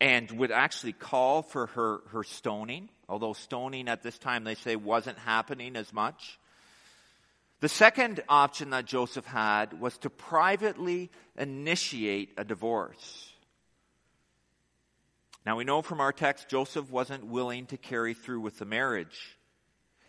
and 0.00 0.30
would 0.32 0.50
actually 0.50 0.92
call 0.92 1.42
for 1.42 1.66
her, 1.66 2.00
her 2.10 2.22
stoning, 2.22 2.88
although 3.08 3.32
stoning 3.32 3.88
at 3.88 4.02
this 4.02 4.18
time 4.18 4.44
they 4.44 4.54
say 4.54 4.76
wasn't 4.76 5.18
happening 5.18 5.76
as 5.76 5.92
much. 5.92 6.38
The 7.60 7.68
second 7.68 8.20
option 8.28 8.70
that 8.70 8.84
Joseph 8.84 9.24
had 9.24 9.80
was 9.80 9.98
to 9.98 10.10
privately 10.10 11.10
initiate 11.36 12.30
a 12.36 12.44
divorce. 12.44 13.32
Now 15.44 15.56
we 15.56 15.64
know 15.64 15.82
from 15.82 16.00
our 16.00 16.12
text 16.12 16.48
Joseph 16.48 16.90
wasn't 16.90 17.26
willing 17.26 17.66
to 17.66 17.76
carry 17.76 18.14
through 18.14 18.40
with 18.40 18.58
the 18.58 18.64
marriage. 18.64 19.36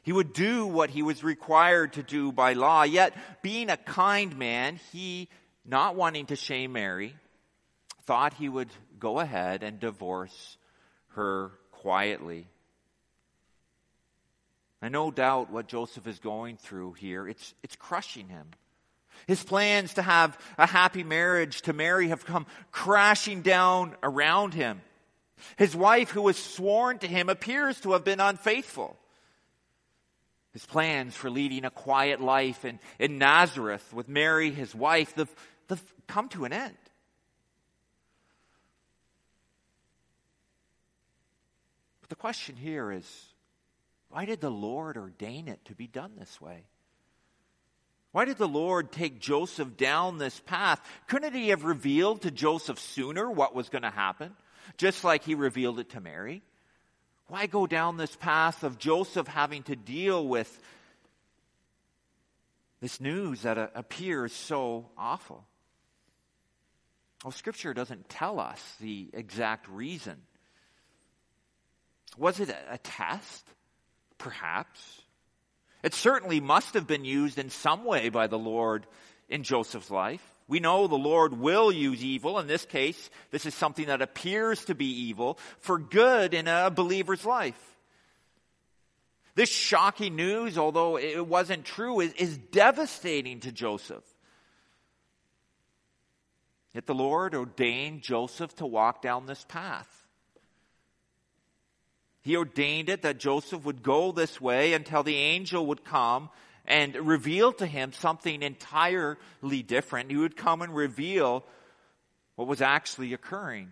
He 0.04 0.14
would 0.14 0.34
do 0.34 0.68
what 0.68 0.90
he 0.90 1.02
was 1.02 1.24
required 1.24 1.94
to 1.94 2.04
do 2.04 2.32
by 2.32 2.54
law, 2.54 2.84
yet 2.84 3.14
being 3.42 3.70
a 3.70 3.78
kind 3.78 4.38
man, 4.38 4.80
he, 4.92 5.30
not 5.66 5.96
wanting 5.96 6.28
to 6.28 6.36
shame 6.36 6.74
Mary, 6.74 7.16
thought 8.06 8.34
he 8.34 8.50
would 8.50 8.70
go 9.00 9.20
ahead 9.20 9.64
and 9.64 9.80
divorce 9.80 10.58
her 11.10 11.52
quietly. 11.72 12.48
And 14.82 14.94
no 14.94 15.12
doubt 15.12 15.52
what 15.52 15.68
Joseph 15.68 16.08
is 16.08 16.20
going 16.20 16.58
through 16.58 16.94
here, 16.94 17.28
it's, 17.28 17.54
it's 17.64 17.76
crushing 17.76 18.30
him. 18.30 18.48
His 19.28 19.44
plans 19.44 19.96
to 19.96 20.02
have 20.02 20.38
a 20.58 20.66
happy 20.66 21.04
marriage 21.04 21.62
to 21.64 21.74
Mary 21.74 22.08
have 22.10 22.26
come 22.26 22.46
crashing 22.72 23.42
down 23.42 23.96
around 24.02 24.54
him. 24.54 24.82
His 25.58 25.76
wife, 25.76 26.10
who 26.10 26.22
was 26.22 26.38
sworn 26.38 27.00
to 27.00 27.08
him, 27.08 27.30
appears 27.30 27.80
to 27.82 27.94
have 27.94 28.04
been 28.04 28.20
unfaithful. 28.20 28.98
His 30.54 30.66
plans 30.66 31.16
for 31.16 31.30
leading 31.30 31.66
a 31.66 31.70
quiet 31.70 32.22
life 32.22 32.66
in, 32.66 32.80
in 32.98 33.18
Nazareth 33.18 33.94
with 33.94 34.10
Mary, 34.10 34.52
his 34.52 34.74
wife, 34.74 35.14
they've, 35.16 35.36
they've 35.68 35.94
come 36.08 36.30
to 36.30 36.46
an 36.46 36.54
end. 36.54 36.76
But 42.10 42.18
the 42.18 42.22
question 42.22 42.56
here 42.56 42.92
is 42.92 43.06
why 44.10 44.26
did 44.26 44.42
the 44.42 44.50
Lord 44.50 44.98
ordain 44.98 45.48
it 45.48 45.64
to 45.66 45.76
be 45.76 45.86
done 45.86 46.14
this 46.18 46.42
way? 46.42 46.64
Why 48.12 48.26
did 48.26 48.40
the 48.40 48.48
Lord 48.48 48.92
take 48.92 49.20
Joseph 49.20 49.78
down 49.78 50.18
this 50.18 50.40
path? 50.40 50.82
Couldn't 51.08 51.36
he 51.36 51.50
have 51.50 51.64
revealed 51.64 52.24
to 52.24 52.32
Joseph 52.32 52.80
sooner 52.80 53.30
what 53.30 53.54
was 53.54 53.70
going 53.70 53.84
to 53.84 53.92
happen, 53.92 54.36
just 54.78 55.04
like 55.04 55.24
he 55.24 55.36
revealed 55.36 55.80
it 55.80 55.92
to 55.92 56.02
Mary? 56.02 56.42
Why 57.28 57.46
go 57.46 57.68
down 57.68 57.98
this 57.98 58.16
path 58.16 58.64
of 58.64 58.80
Joseph 58.80 59.28
having 59.28 59.62
to 59.64 59.76
deal 59.76 60.28
with 60.28 60.60
this 62.82 63.00
news 63.00 63.44
that 63.44 63.60
uh, 63.60 63.68
appears 63.76 64.34
so 64.34 64.90
awful? 64.98 65.46
Well, 67.24 67.32
Scripture 67.32 67.76
doesn't 67.76 68.10
tell 68.10 68.40
us 68.40 68.60
the 68.82 69.12
exact 69.14 69.68
reason. 69.70 70.20
Was 72.20 72.40
it 72.40 72.50
a 72.70 72.78
test? 72.78 73.46
Perhaps. 74.18 75.02
It 75.82 75.94
certainly 75.94 76.42
must 76.42 76.74
have 76.74 76.86
been 76.86 77.06
used 77.06 77.40
in 77.40 77.50
some 77.50 77.86
way 77.86 78.10
by 78.10 78.28
the 78.28 78.38
Lord 78.38 78.86
in 79.30 79.44
Joseph's 79.44 79.90
life. 79.90 80.22
We 80.50 80.60
know 80.60 80.88
the 80.88 80.96
Lord 80.96 81.40
will 81.40 81.72
use 81.72 82.04
evil. 82.04 82.38
In 82.40 82.48
this 82.48 82.66
case, 82.66 83.10
this 83.32 83.46
is 83.46 83.56
something 83.56 83.86
that 83.86 84.02
appears 84.02 84.66
to 84.66 84.76
be 84.76 85.08
evil 85.08 85.38
for 85.60 85.80
good 85.80 86.34
in 86.34 86.48
a 86.48 86.70
believer's 86.70 87.24
life. 87.24 87.60
This 89.36 89.50
shocking 89.50 90.18
news, 90.18 90.58
although 90.58 90.98
it 90.98 91.26
wasn't 91.26 91.64
true, 91.64 92.02
is, 92.02 92.12
is 92.14 92.38
devastating 92.38 93.40
to 93.42 93.54
Joseph. 93.54 94.04
Yet 96.74 96.86
the 96.86 96.96
Lord 96.96 97.34
ordained 97.36 98.02
Joseph 98.02 98.54
to 98.58 98.66
walk 98.66 99.02
down 99.02 99.28
this 99.28 99.46
path. 99.48 99.99
He 102.22 102.36
ordained 102.36 102.90
it 102.90 103.04
that 103.04 103.20
Joseph 103.20 103.64
would 103.64 103.82
go 103.82 104.12
this 104.12 104.42
way 104.42 104.74
until 104.74 105.04
the 105.04 105.16
angel 105.16 105.66
would 105.68 105.86
come 105.86 106.30
and 106.66 106.96
reveal 106.96 107.54
to 107.54 107.66
him 107.66 107.94
something 107.94 108.42
entirely 108.42 109.64
different. 109.66 110.12
He 110.12 110.18
would 110.18 110.38
come 110.38 110.62
and 110.62 110.76
reveal 110.76 111.44
what 112.36 112.48
was 112.48 112.62
actually 112.62 113.14
occurring. 113.14 113.72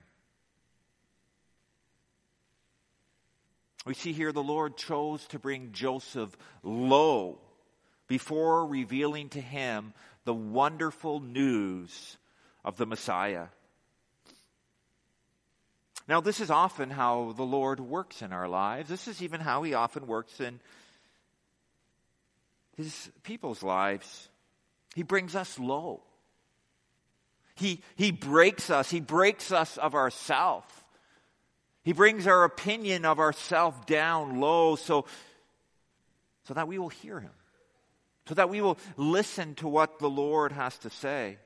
We 3.85 3.93
see 3.93 4.11
here 4.11 4.31
the 4.31 4.43
Lord 4.43 4.75
chose 4.75 5.25
to 5.27 5.39
bring 5.39 5.71
Joseph 5.71 6.35
low 6.63 7.39
before 8.07 8.65
revealing 8.67 9.29
to 9.29 9.41
him 9.41 9.93
the 10.25 10.33
wonderful 10.33 11.21
news 11.21 12.17
of 12.65 12.75
the 12.75 12.85
Messiah. 12.85 13.47
Now, 16.07 16.21
this 16.21 16.39
is 16.39 16.49
often 16.49 16.89
how 16.89 17.33
the 17.35 17.43
Lord 17.43 17.79
works 17.79 18.21
in 18.21 18.31
our 18.31 18.47
lives. 18.47 18.87
This 18.87 19.07
is 19.07 19.21
even 19.21 19.41
how 19.41 19.63
He 19.63 19.73
often 19.73 20.07
works 20.07 20.39
in 20.39 20.59
His 22.77 23.09
people's 23.23 23.61
lives. 23.61 24.29
He 24.95 25.03
brings 25.03 25.35
us 25.35 25.59
low. 25.59 26.01
He, 27.55 27.81
he 27.95 28.11
breaks 28.11 28.69
us. 28.69 28.89
He 28.89 28.99
breaks 28.99 29.51
us 29.51 29.77
of 29.77 29.95
ourself. 29.95 30.85
He 31.83 31.91
brings 31.91 32.27
our 32.27 32.43
opinion 32.43 33.03
of 33.03 33.19
ourself 33.19 33.85
down 33.85 34.39
low 34.39 34.75
so, 34.75 35.05
so 36.43 36.53
that 36.53 36.67
we 36.67 36.77
will 36.77 36.89
hear 36.89 37.19
Him, 37.19 37.31
so 38.27 38.35
that 38.35 38.49
we 38.49 38.61
will 38.61 38.77
listen 38.95 39.55
to 39.55 39.67
what 39.67 39.99
the 39.99 40.09
Lord 40.09 40.51
has 40.51 40.77
to 40.79 40.89
say. 40.89 41.37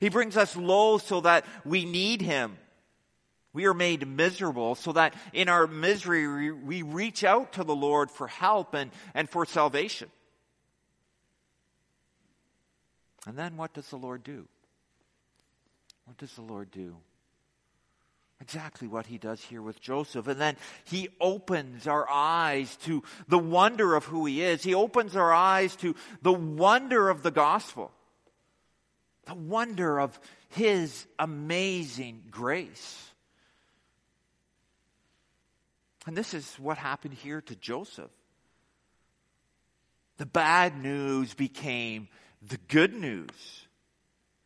He 0.00 0.08
brings 0.08 0.36
us 0.36 0.56
low 0.56 0.98
so 0.98 1.20
that 1.22 1.44
we 1.64 1.84
need 1.84 2.22
Him. 2.22 2.56
We 3.52 3.66
are 3.66 3.74
made 3.74 4.06
miserable 4.06 4.74
so 4.74 4.92
that 4.92 5.14
in 5.32 5.48
our 5.48 5.66
misery 5.66 6.52
we 6.52 6.82
reach 6.82 7.24
out 7.24 7.54
to 7.54 7.64
the 7.64 7.74
Lord 7.74 8.10
for 8.10 8.26
help 8.26 8.74
and, 8.74 8.90
and 9.14 9.28
for 9.28 9.46
salvation. 9.46 10.10
And 13.26 13.36
then 13.36 13.56
what 13.56 13.74
does 13.74 13.88
the 13.88 13.96
Lord 13.96 14.22
do? 14.22 14.46
What 16.04 16.18
does 16.18 16.34
the 16.34 16.42
Lord 16.42 16.70
do? 16.70 16.96
Exactly 18.40 18.86
what 18.86 19.06
he 19.06 19.18
does 19.18 19.42
here 19.42 19.60
with 19.60 19.80
Joseph. 19.80 20.28
And 20.28 20.40
then 20.40 20.56
he 20.84 21.08
opens 21.20 21.86
our 21.88 22.08
eyes 22.08 22.76
to 22.84 23.02
the 23.26 23.38
wonder 23.38 23.96
of 23.96 24.04
who 24.04 24.26
he 24.26 24.42
is. 24.42 24.62
He 24.62 24.74
opens 24.74 25.16
our 25.16 25.32
eyes 25.32 25.74
to 25.76 25.96
the 26.22 26.32
wonder 26.32 27.08
of 27.10 27.22
the 27.22 27.32
gospel 27.32 27.92
the 29.28 29.34
wonder 29.34 30.00
of 30.00 30.18
His 30.48 31.06
amazing 31.18 32.24
grace. 32.30 33.04
And 36.06 36.16
this 36.16 36.34
is 36.34 36.54
what 36.58 36.78
happened 36.78 37.14
here 37.14 37.40
to 37.42 37.56
Joseph. 37.56 38.10
The 40.16 40.26
bad 40.26 40.82
news 40.82 41.34
became 41.34 42.08
the 42.42 42.58
good 42.68 42.94
news. 42.94 43.66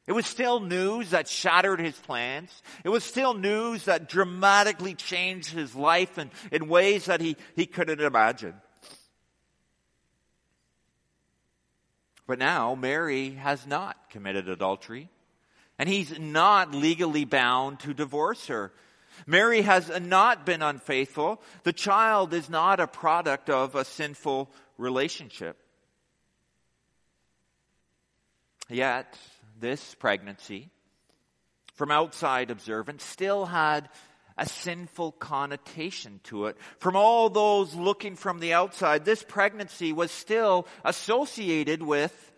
It 0.07 0.13
was 0.13 0.27
still 0.27 0.59
news 0.59 1.11
that 1.11 1.29
shattered 1.29 1.79
his 1.79 1.97
plans. 1.97 2.63
It 2.85 2.89
was 2.89 3.05
still 3.05 3.35
news 3.35 3.85
that 3.85 4.09
dramatically 4.09 4.95
changed 4.95 5.51
his 5.51 5.75
life 5.75 6.19
in, 6.19 6.31
in 6.51 6.69
ways 6.69 7.05
that 7.05 7.21
he, 7.21 7.37
he 7.55 7.67
couldn't 7.67 8.01
imagine. 8.01 8.55
But 12.27 12.39
now 12.39 12.75
Mary 12.75 13.31
has 13.31 13.67
not 13.67 14.11
committed 14.11 14.49
adultery, 14.49 15.09
and 15.79 15.89
he's 15.89 16.19
not 16.19 16.75
legally 16.75 17.25
bound 17.25 17.81
to 17.81 17.95
divorce 17.95 18.49
her. 18.49 18.73
Mary 19.27 19.63
has 19.63 19.91
not 20.01 20.47
been 20.47 20.63
unfaithful. 20.63 21.41
The 21.63 21.73
child 21.73 22.35
is 22.35 22.49
not 22.49 22.81
a 22.81 22.87
product 22.87 23.51
of 23.51 23.75
a 23.75 23.85
sinful 23.85 24.51
relationship. 24.79 25.59
Yet, 28.69 29.19
this 29.61 29.95
pregnancy, 29.95 30.71
from 31.75 31.91
outside 31.91 32.51
observance, 32.51 33.05
still 33.05 33.47
had 33.47 33.89
a 34.39 34.47
sinful 34.47 35.13
connotation 35.13 36.21
to 36.25 36.47
it. 36.47 36.57
From 36.79 36.97
all 36.97 37.29
those 37.29 37.75
looking 37.75 38.17
from 38.17 38.41
the 38.41 38.55
outside, 38.55 39.05
this 39.05 39.23
pregnancy 39.23 39.93
was 39.93 40.11
still 40.11 40.67
associated 40.85 41.83
with 41.83 42.33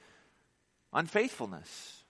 unfaithfulness. 0.92 2.02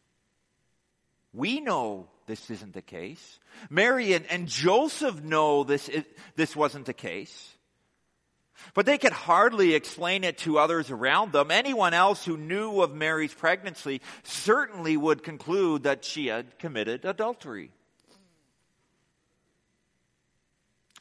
We 1.32 1.60
know 1.60 2.08
this 2.26 2.50
isn't 2.50 2.74
the 2.74 2.82
case. 2.82 3.38
Mary 3.70 4.14
and, 4.14 4.26
and 4.30 4.48
Joseph 4.48 5.22
know 5.22 5.64
this, 5.64 5.90
this 6.37 6.56
wasn't 6.56 6.87
the 6.87 6.92
case. 6.94 7.50
But 8.72 8.87
they 8.87 8.98
could 8.98 9.12
hardly 9.12 9.74
explain 9.74 10.24
it 10.24 10.38
to 10.38 10.58
others 10.58 10.90
around 10.90 11.32
them. 11.32 11.50
Anyone 11.50 11.92
else 11.92 12.24
who 12.24 12.37
knew 12.37 12.80
of 12.80 12.94
Mary's 12.94 13.34
pregnancy 13.34 14.00
certainly 14.22 14.96
would 14.96 15.22
conclude 15.22 15.82
that 15.82 16.04
she 16.04 16.28
had 16.28 16.58
committed 16.58 17.04
adultery. 17.04 17.70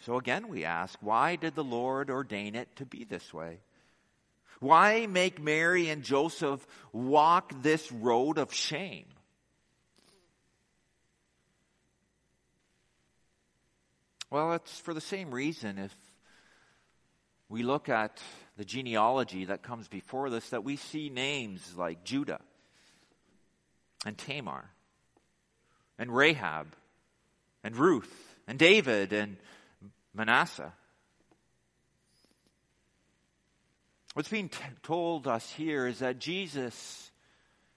So 0.01 0.17
again, 0.17 0.49
we 0.49 0.65
ask, 0.65 0.97
why 0.99 1.37
did 1.37 1.55
the 1.55 1.63
Lord 1.63 2.09
ordain 2.09 2.55
it 2.55 2.75
to 2.75 2.85
be 2.85 3.05
this 3.05 3.33
way? 3.33 3.59
Why 4.59 5.07
make 5.07 5.41
Mary 5.41 5.89
and 5.89 6.03
Joseph 6.03 6.65
walk 6.91 7.53
this 7.61 7.89
road 7.91 8.37
of 8.37 8.53
shame? 8.53 9.05
Well, 14.33 14.53
it's 14.53 14.79
for 14.79 14.95
the 14.95 14.99
same 14.99 15.29
reason 15.29 15.77
if 15.77 15.95
we 17.49 17.61
look 17.61 17.87
at 17.87 18.19
the 18.57 18.65
genealogy 18.65 19.45
that 19.45 19.61
comes 19.61 19.87
before 19.87 20.31
this 20.31 20.49
that 20.49 20.63
we 20.63 20.75
see 20.75 21.09
names 21.09 21.75
like 21.77 22.03
Judah 22.03 22.39
and 24.07 24.17
Tamar 24.17 24.71
and 25.99 26.09
Rahab 26.09 26.65
and 27.63 27.77
Ruth 27.77 28.11
and 28.47 28.57
David 28.57 29.13
and 29.13 29.37
Manasseh. 30.15 30.73
What's 34.15 34.29
being 34.29 34.49
t- 34.49 34.57
told 34.81 35.27
us 35.27 35.47
here 35.51 35.85
is 35.85 35.99
that 35.99 36.17
Jesus 36.17 37.11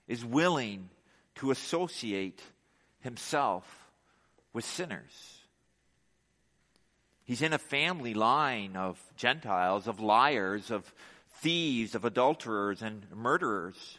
is 0.09 0.25
willing 0.25 0.89
to 1.35 1.51
associate 1.51 2.41
himself 3.01 3.91
with 4.55 4.65
sinners. 4.65 5.36
He's 7.27 7.43
in 7.43 7.53
a 7.53 7.59
family 7.59 8.15
line 8.15 8.77
of 8.77 8.99
Gentiles, 9.17 9.89
of 9.89 9.99
liars, 9.99 10.71
of 10.71 10.91
thieves, 11.41 11.97
of 11.97 12.05
adulterers, 12.05 12.83
and 12.83 13.05
murderers. 13.13 13.99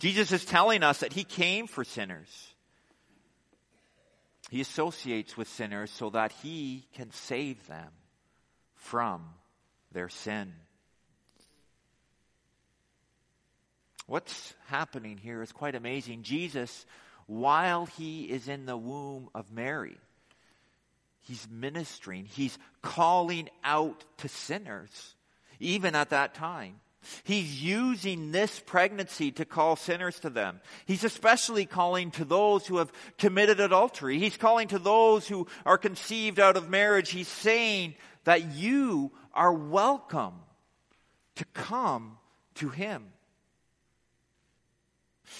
Jesus 0.00 0.32
is 0.32 0.44
telling 0.44 0.82
us 0.82 0.98
that 0.98 1.12
he 1.12 1.22
came 1.22 1.68
for 1.68 1.84
sinners. 1.84 2.52
He 4.50 4.60
associates 4.60 5.36
with 5.36 5.48
sinners 5.48 5.90
so 5.92 6.10
that 6.10 6.32
he 6.42 6.88
can 6.94 7.12
save 7.12 7.64
them 7.68 7.88
from 8.74 9.24
their 9.92 10.08
sin. 10.08 10.52
What's 14.06 14.52
happening 14.66 15.16
here 15.16 15.42
is 15.42 15.52
quite 15.52 15.76
amazing. 15.76 16.24
Jesus, 16.24 16.86
while 17.26 17.86
he 17.86 18.24
is 18.24 18.48
in 18.48 18.66
the 18.66 18.76
womb 18.76 19.28
of 19.32 19.52
Mary, 19.52 19.96
He's 21.22 21.46
ministering. 21.50 22.26
He's 22.26 22.58
calling 22.82 23.48
out 23.64 24.04
to 24.18 24.28
sinners, 24.28 25.14
even 25.60 25.94
at 25.94 26.10
that 26.10 26.34
time. 26.34 26.80
He's 27.24 27.60
using 27.62 28.30
this 28.30 28.60
pregnancy 28.60 29.32
to 29.32 29.44
call 29.44 29.76
sinners 29.76 30.20
to 30.20 30.30
them. 30.30 30.60
He's 30.86 31.04
especially 31.04 31.66
calling 31.66 32.12
to 32.12 32.24
those 32.24 32.66
who 32.66 32.78
have 32.78 32.92
committed 33.18 33.58
adultery. 33.58 34.18
He's 34.18 34.36
calling 34.36 34.68
to 34.68 34.78
those 34.78 35.26
who 35.26 35.48
are 35.66 35.78
conceived 35.78 36.38
out 36.38 36.56
of 36.56 36.70
marriage. 36.70 37.10
He's 37.10 37.28
saying 37.28 37.94
that 38.24 38.52
you 38.52 39.10
are 39.34 39.52
welcome 39.52 40.34
to 41.36 41.44
come 41.46 42.18
to 42.56 42.68
Him. 42.68 43.04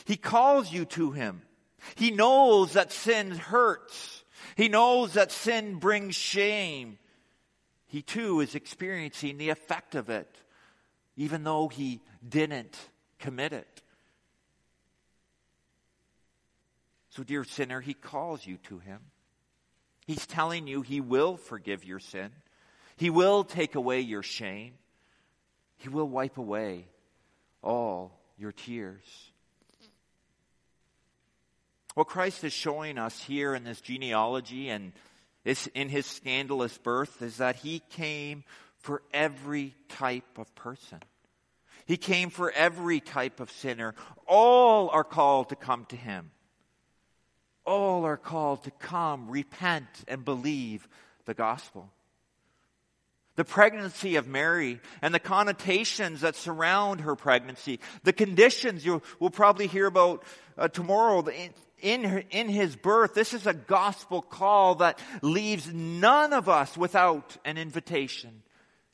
He 0.05 0.17
calls 0.17 0.73
you 0.73 0.85
to 0.87 1.13
Him. 1.13 1.43
He 1.95 2.11
knows 2.11 2.73
that 2.73 2.93
sin 2.93 3.31
hurts. 3.31 4.22
He 4.57 4.69
knows 4.69 5.15
that 5.15 5.33
sin 5.33 5.77
brings 5.77 6.15
shame. 6.15 6.99
He 7.87 8.03
too 8.03 8.41
is 8.41 8.55
experiencing 8.55 9.39
the 9.39 9.51
effect 9.51 9.95
of 9.95 10.11
it 10.11 10.29
even 11.17 11.45
though 11.45 11.69
he 11.69 12.01
didn't 12.27 12.79
commit 13.19 13.53
it. 13.53 13.83
So, 17.11 17.23
dear 17.23 17.45
sinner, 17.45 17.81
he 17.81 17.95
calls 17.95 18.47
you 18.47 18.57
to 18.69 18.79
him. 18.79 19.01
He's 20.07 20.27
telling 20.27 20.67
you 20.67 20.83
he 20.83 21.01
will 21.01 21.37
forgive 21.37 21.85
your 21.85 22.01
sin, 22.01 22.31
he 22.97 23.11
will 23.11 23.45
take 23.45 23.75
away 23.75 24.01
your 24.01 24.23
shame, 24.23 24.75
he 25.77 25.89
will 25.89 26.09
wipe 26.09 26.39
away 26.39 26.87
all 27.63 28.19
your 28.39 28.53
tears. 28.53 29.05
What 31.95 32.07
Christ 32.07 32.45
is 32.45 32.53
showing 32.53 32.99
us 32.99 33.21
here 33.23 33.55
in 33.55 33.65
this 33.65 33.81
genealogy 33.81 34.71
and 34.71 34.93
in 35.75 35.89
his 35.89 36.07
scandalous 36.07 36.77
birth 36.79 37.21
is 37.21 37.39
that 37.39 37.57
he 37.57 37.81
came 37.91 38.45
for 38.79 39.03
every 39.13 39.75
type 39.89 40.39
of 40.39 40.55
person. 40.55 41.01
He 41.85 41.97
came 41.97 42.31
for 42.31 42.51
every 42.51 43.01
type 43.01 43.41
of 43.41 43.51
sinner. 43.51 43.95
All 44.27 44.89
are 44.91 45.05
called 45.05 45.51
to 45.51 45.57
come 45.57 45.85
to 45.87 45.97
him. 45.97 46.31
All 47.65 48.05
are 48.05 48.17
called 48.17 48.65
to 48.65 48.71
come, 48.71 49.31
repent, 49.31 49.89
and 50.09 50.25
believe 50.25 50.89
the 51.27 51.35
gospel. 51.35 51.91
The 53.35 53.45
pregnancy 53.45 54.17
of 54.17 54.29
Mary 54.29 54.81
and 55.01 55.15
the 55.15 55.21
connotations 55.21 56.21
that 56.21 56.37
surround 56.37 57.01
her 57.01 57.17
pregnancy, 57.17 57.81
the 58.03 58.13
conditions 58.13 58.85
you 58.85 59.01
will 59.21 59.31
probably 59.31 59.67
hear 59.67 59.87
about 59.87 60.23
uh, 60.59 60.69
tomorrow 60.69 61.23
in, 61.83 62.05
in, 62.05 62.25
in 62.31 62.49
his 62.49 62.75
birth. 62.77 63.13
This 63.13 63.35
is 63.35 63.47
a 63.47 63.53
gospel 63.53 64.23
call 64.23 64.77
that 64.77 64.99
leaves 65.21 65.73
none 65.73 66.33
of 66.33 66.49
us 66.49 66.77
without 66.77 67.37
an 67.45 67.59
invitation 67.59 68.43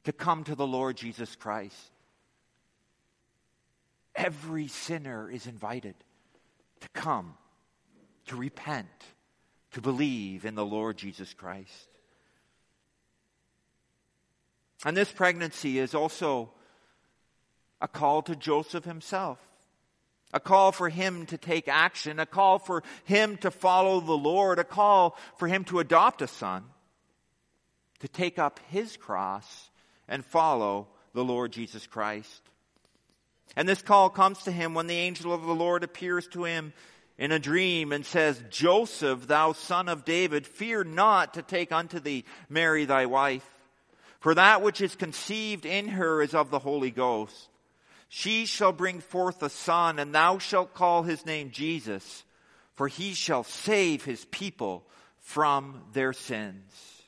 to 0.05 0.13
come 0.13 0.43
to 0.45 0.55
the 0.55 0.67
Lord 0.67 0.97
Jesus 0.97 1.37
Christ. 1.37 1.93
Every 4.17 4.67
sinner 4.67 5.31
is 5.31 5.47
invited 5.47 5.95
to 6.81 6.89
come, 6.91 7.35
to 8.27 8.37
repent, 8.37 8.89
to 9.73 9.81
believe 9.81 10.45
in 10.45 10.55
the 10.55 10.67
Lord 10.67 10.97
Jesus 10.97 11.33
Christ. 11.35 11.89
And 14.85 14.97
this 14.97 15.13
pregnancy 15.13 15.79
is 15.79 15.95
also 15.95 16.51
a 17.81 17.89
call 17.89 18.23
to 18.23 18.35
Joseph 18.35 18.85
himself. 18.85 19.39
A 20.33 20.41
call 20.41 20.73
for 20.73 20.89
him 20.89 21.25
to 21.27 21.39
take 21.39 21.69
action, 21.69 22.19
a 22.19 22.27
call 22.27 22.59
for 22.59 22.83
him 23.05 23.39
to 23.39 23.51
follow 23.51 24.01
the 24.01 24.13
Lord, 24.13 24.59
a 24.59 24.65
call 24.65 25.17
for 25.37 25.49
him 25.49 25.65
to 25.65 25.79
adopt 25.79 26.21
a 26.21 26.27
son, 26.27 26.65
to 28.01 28.09
take 28.09 28.39
up 28.39 28.61
his 28.69 28.97
cross 28.97 29.71
and 30.07 30.25
follow 30.25 30.89
the 31.15 31.25
Lord 31.25 31.53
Jesus 31.53 31.87
Christ. 31.87 32.43
And 33.57 33.67
this 33.67 33.81
call 33.81 34.11
comes 34.11 34.43
to 34.43 34.53
him 34.53 34.75
when 34.75 34.87
the 34.87 34.95
angel 34.95 35.33
of 35.33 35.43
the 35.43 35.55
Lord 35.55 35.83
appears 35.83 36.27
to 36.29 36.45
him 36.45 36.75
in 37.17 37.33
a 37.33 37.39
dream 37.39 37.93
and 37.93 38.07
says, 38.07 38.43
Joseph, 38.51 39.27
thou 39.27 39.53
son 39.53 39.89
of 39.89 40.05
David, 40.05 40.47
fear 40.47 40.85
not 40.85 41.35
to 41.35 41.43
take 41.43 41.73
unto 41.73 41.99
thee 41.99 42.25
Mary 42.49 42.85
thy 42.85 43.07
wife, 43.07 43.49
for 44.21 44.35
that 44.35 44.63
which 44.63 44.81
is 44.81 44.95
conceived 44.95 45.67
in 45.67 45.89
her 45.89 46.23
is 46.23 46.35
of 46.35 46.51
the 46.51 46.59
Holy 46.59 46.91
Ghost. 46.91 47.49
She 48.09 48.47
shall 48.47 48.73
bring 48.73 49.01
forth 49.01 49.43
a 49.43 49.51
son, 49.51 49.99
and 49.99 50.15
thou 50.15 50.39
shalt 50.39 50.75
call 50.75 51.03
his 51.03 51.27
name 51.27 51.51
Jesus, 51.51 52.25
for 52.75 52.89
he 52.89 53.13
shall 53.13 53.45
save 53.45 54.05
his 54.05 54.25
people 54.27 54.87
from 55.19 55.83
their 55.93 56.15
sins. 56.15 56.99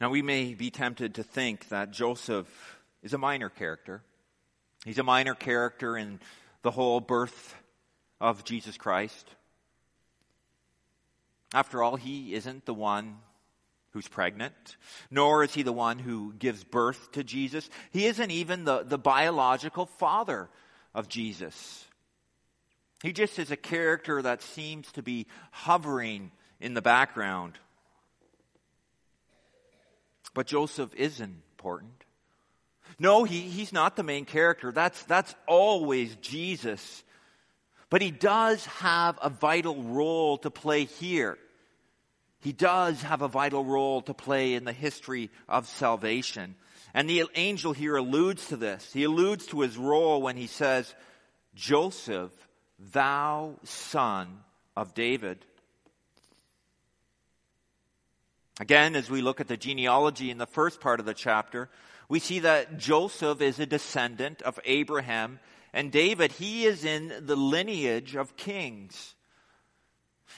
Now, 0.00 0.10
we 0.10 0.22
may 0.22 0.54
be 0.54 0.70
tempted 0.70 1.14
to 1.14 1.22
think 1.22 1.68
that 1.68 1.92
Joseph 1.92 2.48
is 3.02 3.14
a 3.14 3.18
minor 3.18 3.48
character. 3.48 4.02
He's 4.84 4.98
a 4.98 5.04
minor 5.04 5.34
character 5.34 5.96
in 5.96 6.20
the 6.62 6.72
whole 6.72 7.00
birth 7.00 7.54
of 8.24 8.42
Jesus 8.42 8.78
Christ. 8.78 9.28
After 11.52 11.82
all, 11.82 11.96
he 11.96 12.32
isn't 12.32 12.64
the 12.64 12.72
one 12.72 13.18
who's 13.90 14.08
pregnant, 14.08 14.78
nor 15.10 15.44
is 15.44 15.52
he 15.52 15.62
the 15.62 15.74
one 15.74 15.98
who 15.98 16.32
gives 16.32 16.64
birth 16.64 17.12
to 17.12 17.22
Jesus. 17.22 17.68
He 17.90 18.06
isn't 18.06 18.30
even 18.30 18.64
the, 18.64 18.82
the 18.82 18.96
biological 18.96 19.84
father 19.84 20.48
of 20.94 21.06
Jesus. 21.06 21.84
He 23.02 23.12
just 23.12 23.38
is 23.38 23.50
a 23.50 23.58
character 23.58 24.22
that 24.22 24.40
seems 24.40 24.90
to 24.92 25.02
be 25.02 25.26
hovering 25.50 26.32
in 26.60 26.72
the 26.72 26.80
background. 26.80 27.58
But 30.32 30.46
Joseph 30.46 30.94
is 30.94 31.20
important. 31.20 32.04
No, 32.98 33.24
he, 33.24 33.40
he's 33.40 33.72
not 33.72 33.96
the 33.96 34.02
main 34.02 34.24
character. 34.24 34.72
That's, 34.72 35.02
that's 35.02 35.34
always 35.46 36.16
Jesus. 36.16 37.04
But 37.94 38.02
he 38.02 38.10
does 38.10 38.66
have 38.66 39.20
a 39.22 39.30
vital 39.30 39.80
role 39.80 40.38
to 40.38 40.50
play 40.50 40.86
here. 40.86 41.38
He 42.40 42.52
does 42.52 43.00
have 43.02 43.22
a 43.22 43.28
vital 43.28 43.64
role 43.64 44.02
to 44.02 44.12
play 44.12 44.54
in 44.54 44.64
the 44.64 44.72
history 44.72 45.30
of 45.48 45.68
salvation. 45.68 46.56
And 46.92 47.08
the 47.08 47.22
angel 47.36 47.72
here 47.72 47.94
alludes 47.94 48.48
to 48.48 48.56
this. 48.56 48.92
He 48.92 49.04
alludes 49.04 49.46
to 49.46 49.60
his 49.60 49.76
role 49.76 50.20
when 50.20 50.36
he 50.36 50.48
says, 50.48 50.92
Joseph, 51.54 52.32
thou 52.80 53.60
son 53.62 54.40
of 54.76 54.92
David. 54.94 55.46
Again, 58.58 58.96
as 58.96 59.08
we 59.08 59.22
look 59.22 59.40
at 59.40 59.46
the 59.46 59.56
genealogy 59.56 60.32
in 60.32 60.38
the 60.38 60.46
first 60.46 60.80
part 60.80 60.98
of 60.98 61.06
the 61.06 61.14
chapter, 61.14 61.70
we 62.08 62.18
see 62.18 62.40
that 62.40 62.76
Joseph 62.76 63.40
is 63.40 63.60
a 63.60 63.66
descendant 63.66 64.42
of 64.42 64.58
Abraham 64.64 65.38
and 65.74 65.92
David. 65.92 66.32
He 66.32 66.64
is 66.64 66.84
in 66.84 67.12
the 67.26 67.36
lineage 67.36 68.14
of 68.14 68.36
kings. 68.36 69.14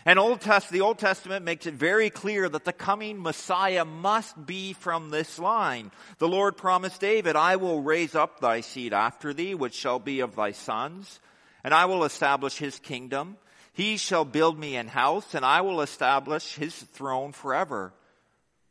And 0.04 0.18
Old 0.18 0.40
Test, 0.40 0.70
the 0.70 0.80
Old 0.80 0.98
Testament 0.98 1.44
makes 1.44 1.66
it 1.66 1.74
very 1.74 2.10
clear 2.10 2.48
that 2.48 2.64
the 2.64 2.72
coming 2.72 3.22
Messiah 3.22 3.84
must 3.84 4.46
be 4.46 4.72
from 4.72 5.10
this 5.10 5.38
line. 5.38 5.92
The 6.18 6.28
Lord 6.28 6.56
promised 6.56 7.00
David, 7.00 7.36
I 7.36 7.56
will 7.56 7.80
raise 7.80 8.14
up 8.14 8.40
thy 8.40 8.60
seed 8.60 8.92
after 8.92 9.32
thee, 9.32 9.54
which 9.54 9.74
shall 9.74 10.00
be 10.00 10.20
of 10.20 10.34
thy 10.34 10.50
sons, 10.50 11.20
and 11.62 11.72
I 11.72 11.84
will 11.84 12.04
establish 12.04 12.58
his 12.58 12.78
kingdom. 12.80 13.36
He 13.72 13.96
shall 13.96 14.24
build 14.24 14.58
me 14.58 14.76
an 14.76 14.88
house, 14.88 15.34
and 15.34 15.44
I 15.44 15.60
will 15.60 15.80
establish 15.80 16.56
his 16.56 16.74
throne 16.74 17.32
forever 17.32 17.92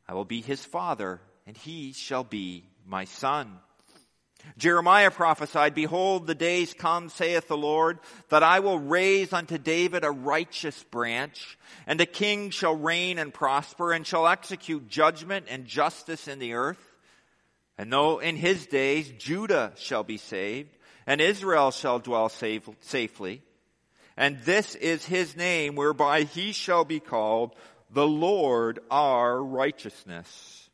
I 0.08 0.13
will 0.13 0.25
be 0.25 0.41
his 0.41 0.63
father, 0.63 1.19
and 1.47 1.58
he 1.58 1.93
shall 1.93 2.23
be 2.23 2.65
my 2.86 3.06
son. 3.06 3.60
Jeremiah 4.58 5.12
prophesied, 5.12 5.75
Behold, 5.75 6.27
the 6.27 6.36
days 6.36 6.73
come, 6.73 7.10
saith 7.10 7.47
the 7.47 7.58
Lord, 7.58 7.99
that 8.29 8.43
I 8.43 8.60
will 8.60 8.79
raise 8.79 9.34
unto 9.34 9.58
David 9.58 10.03
a 10.03 10.12
righteous 10.12 10.81
branch, 10.84 11.58
and 11.86 11.99
a 11.99 12.05
king 12.05 12.51
shall 12.51 12.75
reign 12.75 13.19
and 13.19 13.34
prosper, 13.34 13.91
and 13.91 14.08
shall 14.08 14.27
execute 14.27 14.88
judgment 14.88 15.47
and 15.49 15.65
justice 15.65 16.27
in 16.27 16.39
the 16.39 16.53
earth. 16.53 16.79
And 17.77 17.91
though 17.91 18.19
in 18.19 18.38
his 18.38 18.65
days 18.65 19.12
Judah 19.17 19.73
shall 19.75 20.03
be 20.03 20.17
saved, 20.17 20.75
and 21.05 21.19
Israel 21.19 21.71
shall 21.71 21.99
dwell 21.99 22.29
safe, 22.29 22.67
safely, 22.81 23.41
and 24.17 24.39
this 24.43 24.75
is 24.75 25.05
his 25.05 25.36
name 25.36 25.75
whereby 25.75 26.23
he 26.23 26.53
shall 26.53 26.86
be 26.86 27.01
called 27.01 27.53
the 27.91 28.08
Lord 28.08 28.79
our 28.89 29.43
righteousness. 29.43 30.64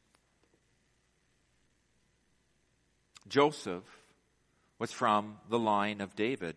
Joseph 3.32 3.84
was 4.78 4.92
from 4.92 5.38
the 5.50 5.58
line 5.58 6.02
of 6.02 6.16
David. 6.16 6.56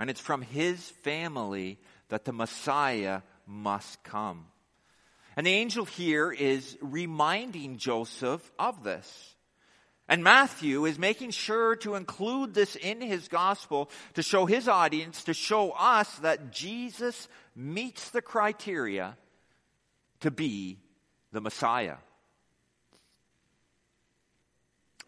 And 0.00 0.08
it's 0.08 0.20
from 0.20 0.42
his 0.42 0.80
family 1.02 1.78
that 2.08 2.24
the 2.24 2.32
Messiah 2.32 3.20
must 3.46 4.02
come. 4.02 4.46
And 5.36 5.46
the 5.46 5.52
angel 5.52 5.84
here 5.84 6.32
is 6.32 6.78
reminding 6.80 7.76
Joseph 7.76 8.50
of 8.58 8.82
this. 8.82 9.34
And 10.08 10.24
Matthew 10.24 10.86
is 10.86 10.98
making 10.98 11.32
sure 11.32 11.76
to 11.76 11.96
include 11.96 12.54
this 12.54 12.74
in 12.74 13.00
his 13.00 13.28
gospel 13.28 13.90
to 14.14 14.22
show 14.22 14.46
his 14.46 14.68
audience, 14.68 15.24
to 15.24 15.34
show 15.34 15.70
us 15.72 16.12
that 16.16 16.50
Jesus 16.50 17.28
meets 17.54 18.10
the 18.10 18.22
criteria 18.22 19.16
to 20.20 20.30
be 20.30 20.78
the 21.30 21.40
Messiah. 21.42 21.96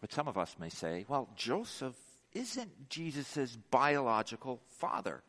But 0.01 0.13
some 0.13 0.27
of 0.27 0.37
us 0.37 0.55
may 0.59 0.69
say, 0.69 1.05
well, 1.07 1.29
Joseph 1.35 1.95
isn't 2.33 2.89
Jesus' 2.89 3.57
biological 3.71 4.61
father. 4.77 5.21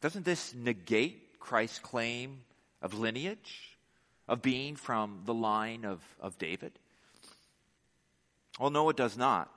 Doesn't 0.00 0.24
this 0.24 0.54
negate 0.54 1.40
Christ's 1.40 1.78
claim 1.78 2.42
of 2.80 2.94
lineage? 2.94 3.70
of 4.30 4.40
being 4.40 4.76
from 4.76 5.22
the 5.24 5.34
line 5.34 5.84
of, 5.84 6.00
of 6.20 6.38
David? 6.38 6.70
Well, 8.60 8.70
no, 8.70 8.88
it 8.88 8.96
does 8.96 9.18
not. 9.18 9.50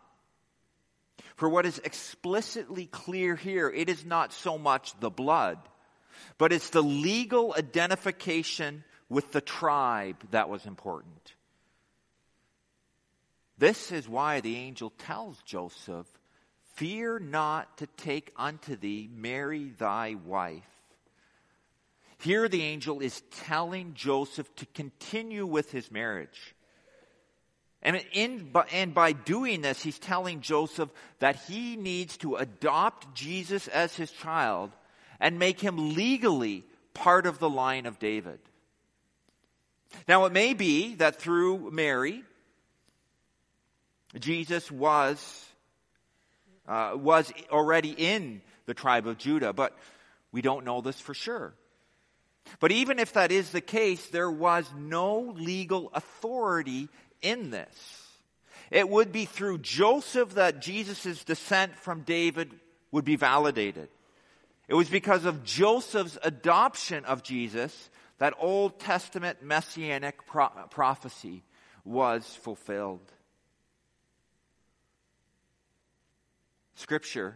For 1.36 1.48
what 1.48 1.68
is 1.68 1.78
explicitly 1.78 2.88
clear 2.88 3.36
here, 3.36 3.70
it 3.70 3.88
is 3.88 4.04
not 4.04 4.34
so 4.34 4.58
much 4.58 5.00
the 5.00 5.12
blood, 5.12 5.60
but 6.40 6.52
it's 6.52 6.72
the 6.72 6.82
legal 6.82 7.54
identification 7.56 8.84
with 9.14 9.32
the 9.32 9.42
tribe 9.42 10.18
that 10.32 10.50
was 10.50 10.66
important. 10.66 11.34
This 13.58 13.92
is 13.92 14.10
why 14.10 14.42
the 14.42 14.58
angel 14.58 14.92
tells 14.98 15.42
Joseph, 15.44 16.08
Fear 16.76 17.20
not 17.20 17.78
to 17.78 17.88
take 17.98 18.34
unto 18.36 18.76
thee 18.76 19.08
Mary 19.16 19.72
thy 19.78 20.16
wife, 20.16 20.64
here, 22.24 22.48
the 22.48 22.62
angel 22.62 23.02
is 23.02 23.22
telling 23.32 23.96
Joseph 23.96 24.48
to 24.56 24.66
continue 24.68 25.46
with 25.46 25.72
his 25.72 25.92
marriage. 25.92 26.56
And, 27.82 28.02
in, 28.14 28.50
and 28.72 28.94
by 28.94 29.12
doing 29.12 29.60
this, 29.60 29.84
he's 29.84 30.00
telling 30.00 30.40
Joseph 30.40 30.90
that 31.20 31.36
he 31.50 31.76
needs 31.76 32.16
to 32.20 32.38
adopt 32.38 33.14
Jesus 33.14 33.68
as 33.68 33.98
his 33.98 34.10
child 34.10 34.72
and 35.20 35.38
make 35.38 35.60
him 35.60 35.96
legally 35.96 36.64
part 36.94 37.26
of 37.26 37.40
the 37.40 37.50
line 37.50 37.86
of 37.86 38.00
David. 38.00 38.40
Now, 40.08 40.26
it 40.26 40.34
may 40.34 40.54
be 40.54 40.96
that 40.96 41.18
through 41.20 41.72
Mary, 41.72 42.24
Jesus 44.20 44.72
was, 44.72 45.46
uh, 46.68 46.92
was 46.96 47.32
already 47.52 47.92
in 47.92 48.42
the 48.66 48.74
tribe 48.74 49.08
of 49.08 49.18
Judah, 49.18 49.54
but 49.54 49.78
we 50.32 50.42
don't 50.42 50.66
know 50.66 50.82
this 50.82 51.00
for 51.00 51.14
sure. 51.14 51.54
But 52.60 52.72
even 52.72 53.00
if 53.00 53.14
that 53.14 53.32
is 53.32 53.52
the 53.52 53.62
case, 53.62 54.08
there 54.08 54.32
was 54.32 54.70
no 54.78 55.34
legal 55.38 55.90
authority 55.94 56.90
in 57.22 57.50
this. 57.50 58.04
It 58.70 58.90
would 58.90 59.12
be 59.12 59.26
through 59.26 59.60
Joseph 59.60 60.36
that 60.36 60.62
Jesus' 60.62 61.24
descent 61.24 61.76
from 61.76 62.02
David 62.02 62.52
would 62.92 63.06
be 63.06 63.16
validated. 63.16 63.90
It 64.68 64.74
was 64.74 64.90
because 64.90 65.26
of 65.26 65.44
Joseph's 65.44 66.18
adoption 66.24 67.06
of 67.06 67.24
Jesus 67.24 67.90
that 68.24 68.36
Old 68.40 68.80
Testament 68.80 69.44
messianic 69.44 70.26
pro- 70.26 70.48
prophecy 70.70 71.44
was 71.84 72.26
fulfilled. 72.26 73.12
Scripture 76.76 77.36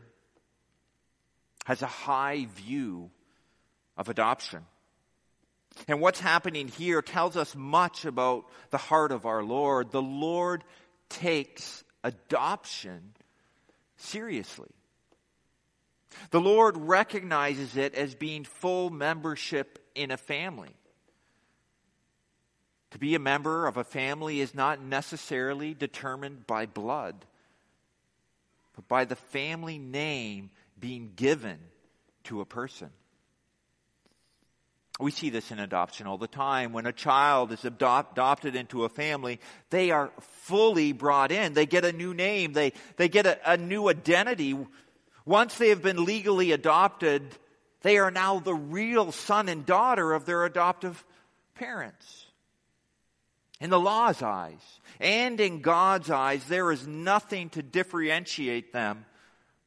has 1.66 1.82
a 1.82 1.88
high 1.88 2.48
view 2.56 3.12
of 3.98 4.08
adoption. 4.08 4.66
And 5.90 6.00
what's 6.00 6.22
happening 6.22 6.70
here 6.70 7.02
tells 7.02 7.36
us 7.36 7.54
much 7.54 8.06
about 8.06 8.46
the 8.70 8.78
heart 8.78 9.12
of 9.12 9.26
our 9.26 9.44
Lord. 9.44 9.92
The 9.92 10.02
Lord 10.02 10.64
takes 11.10 11.84
adoption 12.02 13.12
seriously. 13.98 14.72
The 16.32 16.40
Lord 16.40 16.78
recognizes 16.78 17.76
it 17.76 17.94
as 17.94 18.16
being 18.16 18.46
full 18.46 18.90
membership 18.90 19.80
in 19.96 20.12
a 20.12 20.18
family. 20.18 20.77
To 22.92 23.00
be 23.00 23.16
a 23.16 23.20
member 23.20 23.68
of 23.68 23.78
a 23.78 23.84
family 23.84 24.40
is 24.40 24.56
not 24.56 24.82
necessarily 24.82 25.74
determined 25.74 26.48
by 26.48 26.66
blood, 26.66 27.16
but 28.76 28.88
by 28.88 29.06
the 29.06 29.16
family 29.16 29.78
name 29.78 30.52
being 30.80 31.12
given 31.16 31.60
to 32.26 32.42
a 32.42 32.46
person. 32.46 32.90
We 35.00 35.12
see 35.12 35.30
this 35.30 35.52
in 35.52 35.60
adoption 35.60 36.08
all 36.08 36.18
the 36.18 36.28
time. 36.28 36.74
When 36.74 36.88
a 36.88 36.92
child 36.92 37.52
is 37.52 37.64
adopt, 37.66 38.14
adopted 38.14 38.56
into 38.56 38.84
a 38.84 38.90
family, 38.90 39.40
they 39.70 39.92
are 39.92 40.12
fully 40.20 40.92
brought 40.92 41.32
in. 41.32 41.54
They 41.54 41.68
get 41.68 41.86
a 41.86 41.92
new 41.92 42.14
name. 42.14 42.54
They, 42.54 42.74
they 42.96 43.08
get 43.08 43.28
a, 43.28 43.52
a 43.52 43.58
new 43.58 43.90
identity. 43.90 44.58
Once 45.24 45.58
they 45.58 45.70
have 45.70 45.84
been 45.84 46.04
legally 46.04 46.52
adopted, 46.52 47.24
they 47.82 47.98
are 48.00 48.10
now 48.10 48.40
the 48.40 48.56
real 48.56 49.12
son 49.12 49.50
and 49.50 49.66
daughter 49.66 50.14
of 50.14 50.26
their 50.26 50.46
adoptive 50.46 51.04
parents. 51.54 52.27
In 53.60 53.70
the 53.70 53.80
law's 53.80 54.22
eyes 54.22 54.62
and 55.00 55.40
in 55.40 55.62
God's 55.62 56.10
eyes, 56.10 56.44
there 56.46 56.72
is 56.72 56.86
nothing 56.86 57.50
to 57.52 57.64
differentiate 57.64 58.72
them 58.72 59.06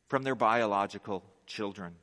from 0.09 0.23
their 0.23 0.35
biological 0.35 1.25
children. 1.47 1.95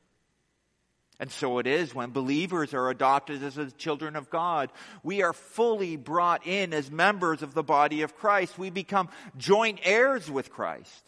And 1.19 1.31
so 1.31 1.57
it 1.57 1.65
is 1.65 1.95
when 1.95 2.11
believers 2.11 2.73
are 2.73 2.89
adopted 2.89 3.41
as 3.41 3.55
the 3.55 3.71
children 3.71 4.15
of 4.15 4.29
God. 4.29 4.71
We 5.01 5.23
are 5.23 5.33
fully 5.33 5.95
brought 5.95 6.45
in 6.45 6.73
as 6.73 6.91
members 6.91 7.41
of 7.41 7.53
the 7.53 7.63
body 7.63 8.03
of 8.03 8.15
Christ. 8.15 8.59
We 8.59 8.69
become 8.69 9.09
joint 9.35 9.79
heirs 9.83 10.29
with 10.29 10.51
Christ 10.51 11.03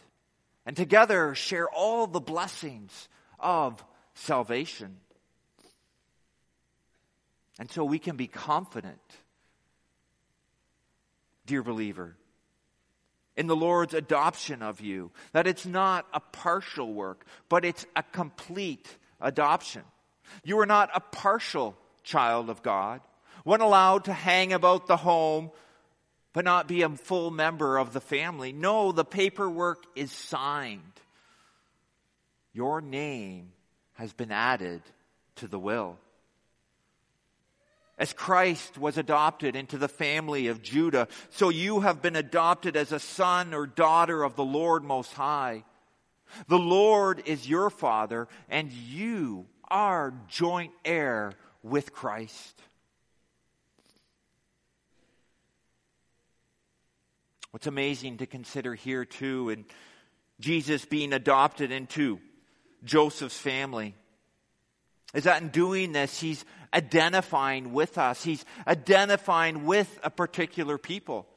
and 0.65 0.75
together 0.75 1.35
share 1.35 1.69
all 1.69 2.07
the 2.07 2.19
blessings 2.19 3.07
of 3.39 3.83
salvation. 4.13 4.97
And 7.59 7.69
so 7.69 7.83
we 7.83 7.99
can 7.99 8.15
be 8.15 8.27
confident, 8.27 8.99
dear 11.49 11.63
believer, 11.63 12.15
in 13.35 13.47
the 13.47 13.55
Lord's 13.55 13.93
adoption 13.93 14.61
of 14.61 14.81
you, 14.81 15.11
that 15.33 15.47
it's 15.47 15.65
not 15.65 16.05
a 16.13 16.19
partial 16.19 16.93
work, 16.93 17.25
but 17.49 17.65
it's 17.65 17.85
a 17.95 18.03
complete 18.03 18.87
adoption. 19.19 19.81
You 20.43 20.59
are 20.59 20.65
not 20.65 20.91
a 20.93 20.99
partial 20.99 21.75
child 22.03 22.49
of 22.49 22.61
God, 22.61 23.01
one 23.43 23.61
allowed 23.61 24.05
to 24.05 24.13
hang 24.13 24.53
about 24.53 24.87
the 24.87 24.97
home 24.97 25.51
but 26.33 26.45
not 26.45 26.67
be 26.67 26.83
a 26.83 26.89
full 26.89 27.31
member 27.31 27.79
of 27.79 27.91
the 27.91 27.99
family. 27.99 28.51
No, 28.51 28.91
the 28.91 29.03
paperwork 29.03 29.83
is 29.95 30.11
signed. 30.11 30.83
Your 32.53 32.81
name 32.81 33.51
has 33.95 34.13
been 34.13 34.31
added 34.31 34.81
to 35.37 35.47
the 35.47 35.57
will. 35.57 35.97
As 37.99 38.13
Christ 38.13 38.77
was 38.77 38.97
adopted 38.97 39.57
into 39.57 39.77
the 39.77 39.89
family 39.89 40.47
of 40.47 40.63
Judah, 40.63 41.09
so 41.29 41.49
you 41.49 41.81
have 41.81 42.01
been 42.01 42.15
adopted 42.15 42.77
as 42.77 42.93
a 42.93 42.99
son 42.99 43.53
or 43.53 43.67
daughter 43.67 44.23
of 44.23 44.37
the 44.37 44.45
Lord 44.45 44.85
Most 44.85 45.13
High. 45.13 45.65
The 46.47 46.57
Lord 46.57 47.21
is 47.25 47.49
your 47.49 47.69
Father, 47.69 48.29
and 48.49 48.71
you 48.71 49.47
are 49.67 50.13
joint 50.29 50.71
heir 50.85 51.33
with 51.61 51.91
Christ. 51.91 52.61
What's 57.51 57.67
amazing 57.67 58.17
to 58.17 58.25
consider 58.25 58.75
here, 58.75 59.03
too, 59.03 59.49
and 59.49 59.65
Jesus 60.39 60.85
being 60.85 61.11
adopted 61.11 61.71
into 61.71 62.21
Joseph's 62.85 63.37
family, 63.37 63.95
is 65.13 65.23
that 65.23 65.41
in 65.41 65.49
doing 65.49 65.91
this, 65.91 66.19
he's 66.19 66.45
identifying 66.73 67.73
with 67.73 67.97
us. 67.97 68.23
He's 68.23 68.45
identifying 68.67 69.65
with 69.65 69.99
a 70.03 70.09
particular 70.09 70.77
people. 70.77 71.27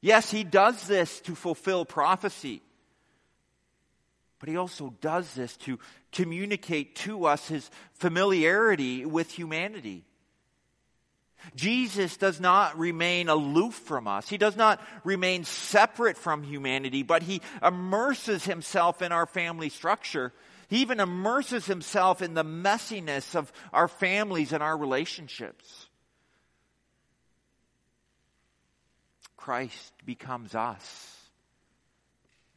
Yes, 0.00 0.30
he 0.30 0.44
does 0.44 0.86
this 0.86 1.20
to 1.20 1.34
fulfill 1.34 1.84
prophecy. 1.84 2.62
But 4.38 4.48
he 4.48 4.56
also 4.56 4.94
does 5.00 5.32
this 5.34 5.56
to 5.58 5.78
communicate 6.12 6.96
to 6.96 7.26
us 7.26 7.46
his 7.46 7.70
familiarity 7.92 9.04
with 9.04 9.30
humanity. 9.30 10.04
Jesus 11.54 12.16
does 12.16 12.40
not 12.40 12.78
remain 12.78 13.28
aloof 13.28 13.74
from 13.74 14.06
us. 14.06 14.28
He 14.28 14.38
does 14.38 14.56
not 14.56 14.80
remain 15.04 15.44
separate 15.44 16.16
from 16.16 16.42
humanity, 16.42 17.02
but 17.02 17.22
he 17.22 17.42
immerses 17.62 18.44
himself 18.44 19.02
in 19.02 19.12
our 19.12 19.26
family 19.26 19.68
structure. 19.68 20.32
He 20.68 20.78
even 20.78 21.00
immerses 21.00 21.66
himself 21.66 22.22
in 22.22 22.34
the 22.34 22.44
messiness 22.44 23.34
of 23.34 23.52
our 23.72 23.88
families 23.88 24.52
and 24.52 24.62
our 24.62 24.76
relationships. 24.76 25.86
Christ 29.36 29.92
becomes 30.04 30.54
us 30.54 31.16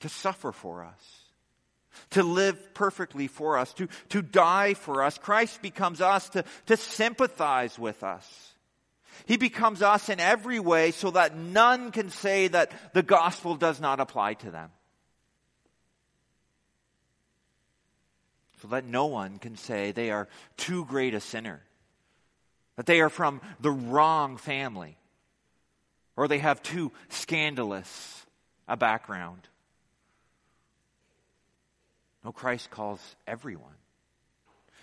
to 0.02 0.10
suffer 0.10 0.52
for 0.52 0.84
us 0.84 1.24
to 2.12 2.24
live 2.24 2.74
perfectly 2.74 3.28
for 3.28 3.58
us, 3.58 3.74
to, 3.74 3.88
to 4.10 4.22
die 4.22 4.74
for 4.74 5.04
us. 5.04 5.18
Christ 5.18 5.62
becomes 5.62 6.02
us 6.02 6.30
to, 6.30 6.44
to 6.68 6.78
sympathize 6.78 7.78
with 7.78 8.04
us. 8.04 8.53
He 9.26 9.38
becomes 9.38 9.82
us 9.82 10.10
in 10.10 10.20
every 10.20 10.60
way 10.60 10.92
so 10.92 11.12
that 11.12 11.36
none 11.36 11.92
can 11.92 12.10
say 12.10 12.48
that 12.48 12.72
the 12.94 13.04
gospel 13.04 13.56
does 13.56 13.80
not 13.80 14.00
apply 14.00 14.36
to 14.36 14.52
them. 14.52 14.70
So 18.62 18.68
that 18.70 18.86
no 18.86 19.08
one 19.08 19.40
can 19.40 19.58
say 19.58 19.92
they 19.92 20.12
are 20.12 20.28
too 20.56 20.86
great 20.86 21.14
a 21.14 21.20
sinner, 21.20 21.62
that 22.78 22.86
they 22.86 23.02
are 23.02 23.10
from 23.10 23.42
the 23.60 23.72
wrong 23.72 24.38
family, 24.38 24.98
or 26.16 26.28
they 26.28 26.40
have 26.40 26.64
too 26.64 26.92
scandalous 27.10 28.26
a 28.68 28.78
background. 28.78 29.42
No, 32.24 32.32
Christ 32.32 32.72
calls 32.72 33.02
everyone. 33.28 33.76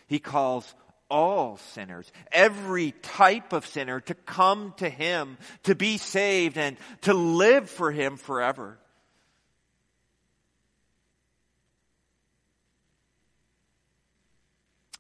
He 0.09 0.19
calls 0.19 0.75
all 1.11 1.57
sinners, 1.73 2.11
every 2.33 2.93
type 3.03 3.53
of 3.53 3.67
sinner 3.67 4.01
to 4.01 4.15
come 4.15 4.75
to 4.79 4.89
Him, 4.89 5.37
to 5.65 5.75
be 5.75 5.99
saved 5.99 6.57
and 6.57 6.77
to 7.03 7.15
live 7.15 7.69
for 7.69 7.91
Him 7.91 8.17
forever. 8.17 8.79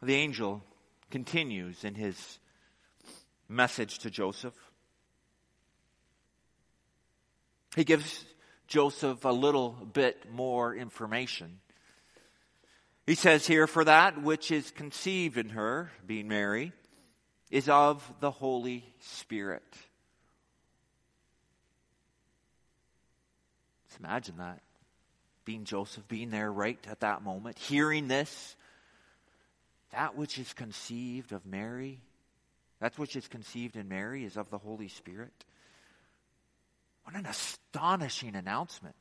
The 0.02 0.14
angel 0.14 0.62
continues 1.10 1.84
in 1.84 1.94
his 1.94 2.38
message 3.48 3.98
to 3.98 4.10
Joseph. 4.10 4.54
He 7.76 7.84
gives 7.84 8.24
Joseph 8.66 9.24
a 9.24 9.32
little 9.32 9.70
bit 9.70 10.30
more 10.32 10.74
information. 10.74 11.60
He 13.10 13.16
says 13.16 13.44
here, 13.44 13.66
for 13.66 13.82
that 13.82 14.22
which 14.22 14.52
is 14.52 14.70
conceived 14.70 15.36
in 15.36 15.48
her, 15.48 15.90
being 16.06 16.28
Mary, 16.28 16.72
is 17.50 17.68
of 17.68 18.08
the 18.20 18.30
Holy 18.30 18.84
Spirit. 19.00 19.64
Let's 23.84 23.98
imagine 23.98 24.36
that. 24.36 24.62
Being 25.44 25.64
Joseph, 25.64 26.06
being 26.06 26.30
there 26.30 26.52
right 26.52 26.78
at 26.88 27.00
that 27.00 27.24
moment, 27.24 27.58
hearing 27.58 28.06
this. 28.06 28.54
That 29.90 30.16
which 30.16 30.38
is 30.38 30.52
conceived 30.52 31.32
of 31.32 31.44
Mary, 31.44 31.98
that 32.78 32.96
which 32.96 33.16
is 33.16 33.26
conceived 33.26 33.74
in 33.74 33.88
Mary 33.88 34.24
is 34.24 34.36
of 34.36 34.50
the 34.50 34.58
Holy 34.58 34.86
Spirit. 34.86 35.44
What 37.02 37.16
an 37.16 37.26
astonishing 37.26 38.36
announcement. 38.36 38.94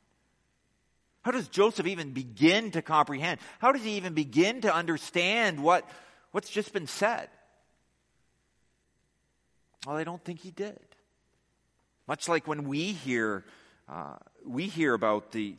How 1.22 1.32
does 1.32 1.48
Joseph 1.48 1.86
even 1.86 2.12
begin 2.12 2.70
to 2.70 2.82
comprehend? 2.82 3.40
How 3.58 3.72
does 3.72 3.82
he 3.82 3.92
even 3.92 4.14
begin 4.14 4.62
to 4.62 4.74
understand 4.74 5.62
what, 5.62 5.88
what's 6.32 6.48
just 6.48 6.72
been 6.72 6.86
said? 6.86 7.28
Well, 9.86 9.96
I 9.96 10.04
don't 10.04 10.24
think 10.24 10.40
he 10.40 10.50
did. 10.50 10.78
Much 12.06 12.28
like 12.28 12.46
when 12.46 12.64
we 12.64 12.92
hear, 12.92 13.44
uh, 13.88 14.16
we 14.46 14.66
hear 14.66 14.94
about 14.94 15.32
the 15.32 15.56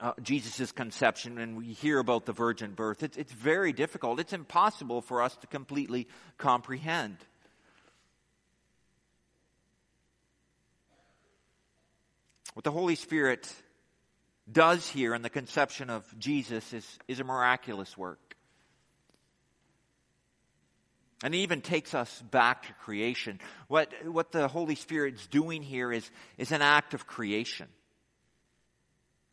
uh, 0.00 0.12
Jesus' 0.22 0.70
conception 0.70 1.38
and 1.38 1.56
we 1.56 1.72
hear 1.72 1.98
about 1.98 2.26
the 2.26 2.32
virgin 2.32 2.72
birth, 2.72 3.02
it's, 3.02 3.16
it's 3.16 3.32
very 3.32 3.72
difficult. 3.72 4.20
It's 4.20 4.32
impossible 4.32 5.00
for 5.00 5.22
us 5.22 5.36
to 5.38 5.46
completely 5.46 6.06
comprehend. 6.36 7.16
What 12.54 12.64
the 12.64 12.70
Holy 12.70 12.94
Spirit 12.94 13.52
does 14.52 14.88
here 14.88 15.14
in 15.14 15.22
the 15.22 15.30
conception 15.30 15.90
of 15.90 16.04
Jesus 16.18 16.72
is, 16.72 16.98
is 17.06 17.20
a 17.20 17.24
miraculous 17.24 17.96
work. 17.96 18.36
And 21.22 21.34
it 21.34 21.38
even 21.38 21.60
takes 21.60 21.94
us 21.94 22.22
back 22.30 22.66
to 22.66 22.72
creation. 22.74 23.40
What, 23.66 23.92
what 24.06 24.30
the 24.30 24.46
Holy 24.46 24.76
Spirit's 24.76 25.26
doing 25.26 25.62
here 25.62 25.92
is, 25.92 26.08
is 26.36 26.52
an 26.52 26.62
act 26.62 26.94
of 26.94 27.06
creation. 27.06 27.66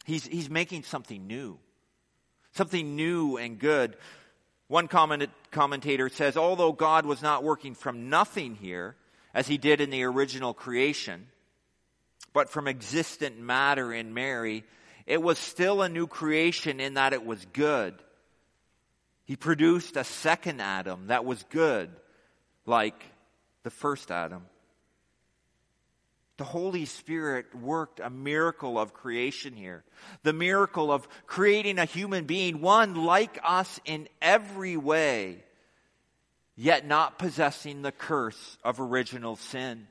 He's, 0.06 0.26
he's 0.26 0.50
making 0.50 0.84
something 0.84 1.28
new. 1.28 1.60
Something 2.54 2.96
new 2.96 3.38
and 3.38 3.60
good. 3.60 3.98
One 4.68 4.88
comment, 4.88 5.30
commentator 5.52 6.10
says, 6.10 6.38
although 6.38 6.72
God 6.72 7.06
was 7.06 7.22
not 7.22 7.44
working 7.44 7.76
from 7.76 8.10
nothing 8.10 8.56
here, 8.56 8.96
as 9.36 9.48
he 9.48 9.58
did 9.58 9.82
in 9.82 9.90
the 9.90 10.04
original 10.04 10.54
creation, 10.54 11.28
but 12.34 12.50
from 12.50 12.68
existent 12.68 13.38
matter 13.38 13.94
in 13.94 14.14
Mary, 14.14 14.64
it 15.06 15.22
was 15.22 15.38
still 15.38 15.82
a 15.82 15.90
new 15.90 16.08
creation 16.08 16.80
in 16.80 16.96
that 16.96 17.14
it 17.14 17.26
was 17.26 17.46
good. 17.54 17.94
He 19.26 19.36
produced 19.36 19.98
a 19.98 20.04
second 20.04 20.62
Adam 20.62 21.08
that 21.08 21.26
was 21.26 21.44
good, 21.50 21.90
like 22.66 23.04
the 23.64 23.72
first 23.72 24.12
Adam. 24.12 24.46
The 26.38 26.44
Holy 26.44 26.86
Spirit 26.86 27.56
worked 27.56 28.00
a 28.00 28.10
miracle 28.10 28.78
of 28.78 28.94
creation 28.94 29.54
here. 29.54 29.84
The 30.24 30.34
miracle 30.34 30.92
of 30.92 31.08
creating 31.28 31.80
a 31.80 31.86
human 31.86 32.26
being, 32.26 32.60
one 32.60 33.06
like 33.06 33.40
us 33.44 33.80
in 33.86 34.10
every 34.22 34.76
way, 34.76 35.44
yet 36.56 36.86
not 36.86 37.18
possessing 37.18 37.82
the 37.82 37.94
curse 37.94 38.58
of 38.64 38.82
original 38.82 39.38
sin. 39.38 39.88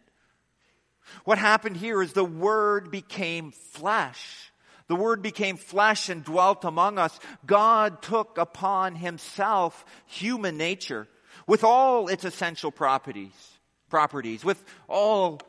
What 1.25 1.39
happened 1.39 1.77
here 1.77 2.03
is 2.03 2.13
the 2.13 2.25
Word 2.25 2.91
became 2.91 3.51
flesh. 3.51 4.53
The 4.87 4.97
Word 4.97 5.23
became 5.23 5.57
flesh 5.57 6.09
and 6.09 6.25
dwelt 6.25 6.65
among 6.65 6.99
us. 6.99 7.19
God 7.47 8.03
took 8.03 8.37
upon 8.37 8.95
Himself 8.95 9.85
human 10.07 10.57
nature 10.57 11.09
with 11.47 11.65
all 11.65 12.09
its 12.09 12.25
essential 12.25 12.71
properties, 12.71 13.33
properties, 13.89 14.45
with 14.45 14.63
all 14.89 15.41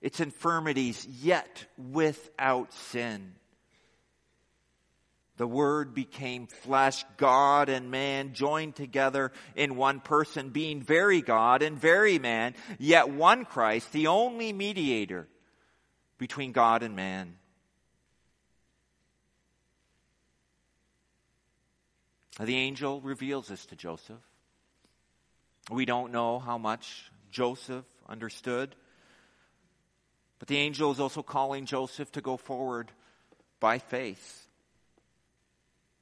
its 0.00 0.20
infirmities, 0.20 1.06
yet 1.06 1.64
without 1.78 2.72
sin. 2.74 3.34
The 5.36 5.46
Word 5.46 5.94
became 5.94 6.46
flesh, 6.46 7.04
God 7.16 7.68
and 7.68 7.90
man 7.90 8.34
joined 8.34 8.76
together 8.76 9.32
in 9.56 9.76
one 9.76 10.00
person, 10.00 10.50
being 10.50 10.80
very 10.80 11.22
God 11.22 11.62
and 11.62 11.76
very 11.76 12.18
man, 12.18 12.54
yet 12.78 13.08
one 13.08 13.44
Christ, 13.44 13.92
the 13.92 14.06
only 14.06 14.52
mediator 14.52 15.26
between 16.18 16.52
God 16.52 16.84
and 16.84 16.94
man. 16.94 17.36
The 22.40 22.56
angel 22.56 23.00
reveals 23.00 23.48
this 23.48 23.64
to 23.66 23.76
Joseph. 23.76 24.20
We 25.70 25.84
don't 25.84 26.12
know 26.12 26.38
how 26.38 26.58
much 26.58 27.10
Joseph 27.30 27.84
understood, 28.08 28.74
but 30.38 30.48
the 30.48 30.58
angel 30.58 30.90
is 30.90 31.00
also 31.00 31.22
calling 31.22 31.64
Joseph 31.64 32.10
to 32.12 32.20
go 32.20 32.36
forward 32.36 32.90
by 33.60 33.78
faith. 33.78 34.46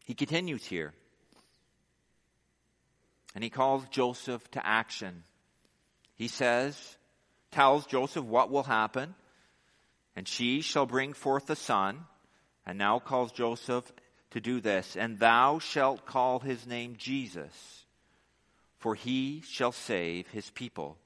He 0.04 0.14
continues 0.14 0.64
here. 0.64 0.92
And 3.34 3.44
he 3.44 3.50
calls 3.50 3.84
Joseph 3.90 4.50
to 4.52 4.66
action. 4.66 5.22
He 6.16 6.28
says, 6.28 6.96
tells 7.50 7.86
Joseph 7.86 8.24
what 8.24 8.50
will 8.50 8.62
happen, 8.62 9.14
and 10.16 10.26
she 10.26 10.60
shall 10.60 10.86
bring 10.86 11.12
forth 11.12 11.48
a 11.50 11.56
son, 11.56 12.00
and 12.66 12.78
now 12.78 12.98
calls 12.98 13.32
Joseph 13.32 13.90
to 14.32 14.40
do 14.40 14.60
this, 14.60 14.96
and 14.96 15.18
thou 15.18 15.58
shalt 15.58 16.06
call 16.06 16.40
his 16.40 16.66
name 16.66 16.96
Jesus, 16.98 17.84
for 18.78 18.94
he 18.94 19.42
shall 19.46 19.72
save 19.72 20.28
his 20.28 20.50
people 20.50 20.98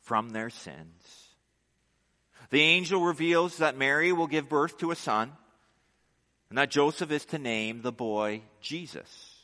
from 0.00 0.30
their 0.30 0.50
sins. 0.50 1.28
The 2.50 2.60
angel 2.60 3.02
reveals 3.02 3.58
that 3.58 3.78
Mary 3.78 4.12
will 4.12 4.26
give 4.26 4.48
birth 4.48 4.78
to 4.78 4.90
a 4.90 4.96
son, 4.96 5.32
and 6.48 6.58
that 6.58 6.70
Joseph 6.70 7.10
is 7.10 7.24
to 7.26 7.38
name 7.38 7.80
the 7.80 7.92
boy 7.92 8.42
Jesus. 8.60 9.36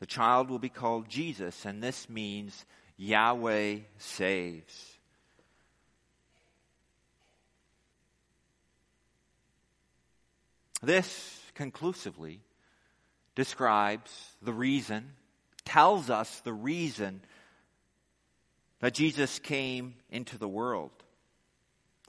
The 0.00 0.06
child 0.06 0.48
will 0.48 0.60
be 0.60 0.68
called 0.68 1.08
Jesus, 1.08 1.64
and 1.64 1.82
this 1.82 2.08
means 2.08 2.64
Yahweh 2.96 3.78
saves. 3.98 4.97
This 10.82 11.40
conclusively 11.54 12.40
describes 13.34 14.10
the 14.42 14.52
reason, 14.52 15.12
tells 15.64 16.10
us 16.10 16.40
the 16.40 16.52
reason 16.52 17.20
that 18.80 18.94
Jesus 18.94 19.38
came 19.38 19.94
into 20.10 20.38
the 20.38 20.48
world. 20.48 20.92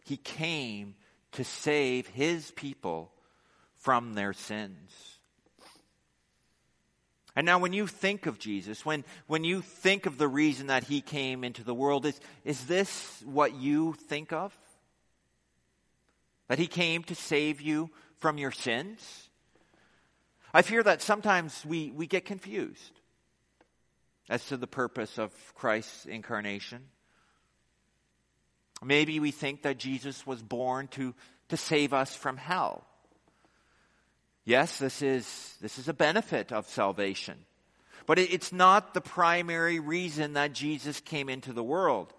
He 0.05 0.17
came 0.17 0.95
to 1.33 1.43
save 1.43 2.07
his 2.07 2.51
people 2.51 3.11
from 3.77 4.13
their 4.13 4.33
sins. 4.33 5.19
And 7.35 7.45
now, 7.45 7.59
when 7.59 7.73
you 7.73 7.87
think 7.87 8.25
of 8.25 8.39
Jesus, 8.39 8.85
when, 8.85 9.05
when 9.27 9.43
you 9.43 9.61
think 9.61 10.05
of 10.05 10.17
the 10.17 10.27
reason 10.27 10.67
that 10.67 10.83
he 10.83 10.99
came 10.99 11.43
into 11.43 11.63
the 11.63 11.73
world, 11.73 12.05
is, 12.05 12.19
is 12.43 12.65
this 12.65 13.21
what 13.23 13.55
you 13.55 13.93
think 13.93 14.33
of? 14.33 14.53
That 16.49 16.59
he 16.59 16.67
came 16.67 17.03
to 17.03 17.15
save 17.15 17.61
you 17.61 17.91
from 18.19 18.37
your 18.37 18.51
sins? 18.51 19.29
I 20.53 20.61
fear 20.61 20.83
that 20.83 21.01
sometimes 21.01 21.65
we, 21.65 21.91
we 21.91 22.07
get 22.07 22.25
confused. 22.25 22.91
as 24.29 24.45
to 24.45 24.57
the 24.57 24.67
purpose 24.67 25.17
of 25.17 25.31
Christ's 25.55 26.05
incarnation. 26.05 26.83
Maybe 28.83 29.19
we 29.19 29.31
think 29.31 29.63
that 29.63 29.79
Jesus 29.79 30.25
was 30.25 30.41
born 30.41 30.87
to, 30.89 31.13
to 31.49 31.57
save 31.57 31.93
us 31.93 32.15
from 32.15 32.37
hell. 32.37 32.85
Yes, 34.45 34.79
this 34.79 35.01
is, 35.01 35.57
this 35.61 35.77
is 35.77 35.89
a 35.89 35.93
benefit 35.93 36.51
of 36.51 36.67
salvation. 36.67 37.37
But 38.05 38.19
it's 38.19 38.53
not 38.53 38.93
the 38.93 39.01
primary 39.01 39.79
reason 39.79 40.33
that 40.33 40.53
Jesus 40.53 40.99
came 40.99 41.29
into 41.29 41.51
the 41.51 41.63
world. 41.63 42.13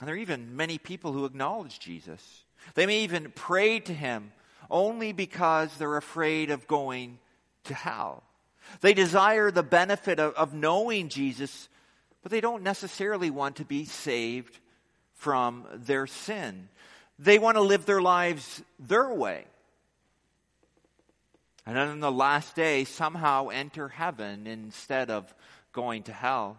And 0.00 0.08
there 0.08 0.14
are 0.14 0.18
even 0.18 0.56
many 0.56 0.78
people 0.78 1.12
who 1.12 1.24
acknowledge 1.24 1.78
Jesus. 1.78 2.44
They 2.74 2.86
may 2.86 3.00
even 3.00 3.32
pray 3.34 3.80
to 3.80 3.94
him 3.94 4.32
only 4.70 5.12
because 5.12 5.76
they're 5.76 5.96
afraid 5.96 6.50
of 6.50 6.66
going 6.66 7.18
to 7.64 7.74
hell. 7.74 8.22
They 8.80 8.94
desire 8.94 9.50
the 9.50 9.62
benefit 9.62 10.20
of, 10.20 10.34
of 10.34 10.54
knowing 10.54 11.08
Jesus, 11.08 11.68
but 12.22 12.30
they 12.30 12.40
don't 12.40 12.62
necessarily 12.62 13.30
want 13.30 13.56
to 13.56 13.64
be 13.64 13.84
saved 13.84 14.58
from 15.14 15.66
their 15.72 16.06
sin. 16.06 16.68
They 17.18 17.38
want 17.38 17.56
to 17.56 17.62
live 17.62 17.86
their 17.86 18.02
lives 18.02 18.62
their 18.78 19.12
way. 19.12 19.44
And 21.66 21.76
then 21.76 21.88
on 21.88 22.00
the 22.00 22.12
last 22.12 22.54
day, 22.54 22.84
somehow 22.84 23.48
enter 23.48 23.88
heaven 23.88 24.46
instead 24.46 25.10
of 25.10 25.34
going 25.72 26.04
to 26.04 26.12
hell. 26.12 26.58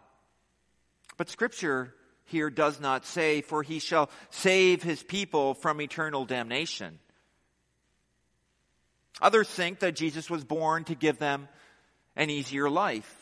But 1.18 1.30
Scripture 1.30 1.94
here 2.30 2.50
does 2.50 2.80
not 2.80 3.06
say, 3.06 3.42
For 3.42 3.64
he 3.64 3.80
shall 3.80 4.10
save 4.30 4.82
his 4.82 5.04
people 5.04 5.54
from 5.54 5.82
eternal 5.82 6.26
damnation. 6.26 7.00
Others 9.22 9.50
think 9.50 9.80
that 9.80 9.96
Jesus 9.96 10.30
was 10.30 10.44
born 10.44 10.86
to 10.86 10.96
give 10.96 11.20
them 11.20 11.48
an 12.16 12.30
easier 12.30 12.70
life. 12.70 13.16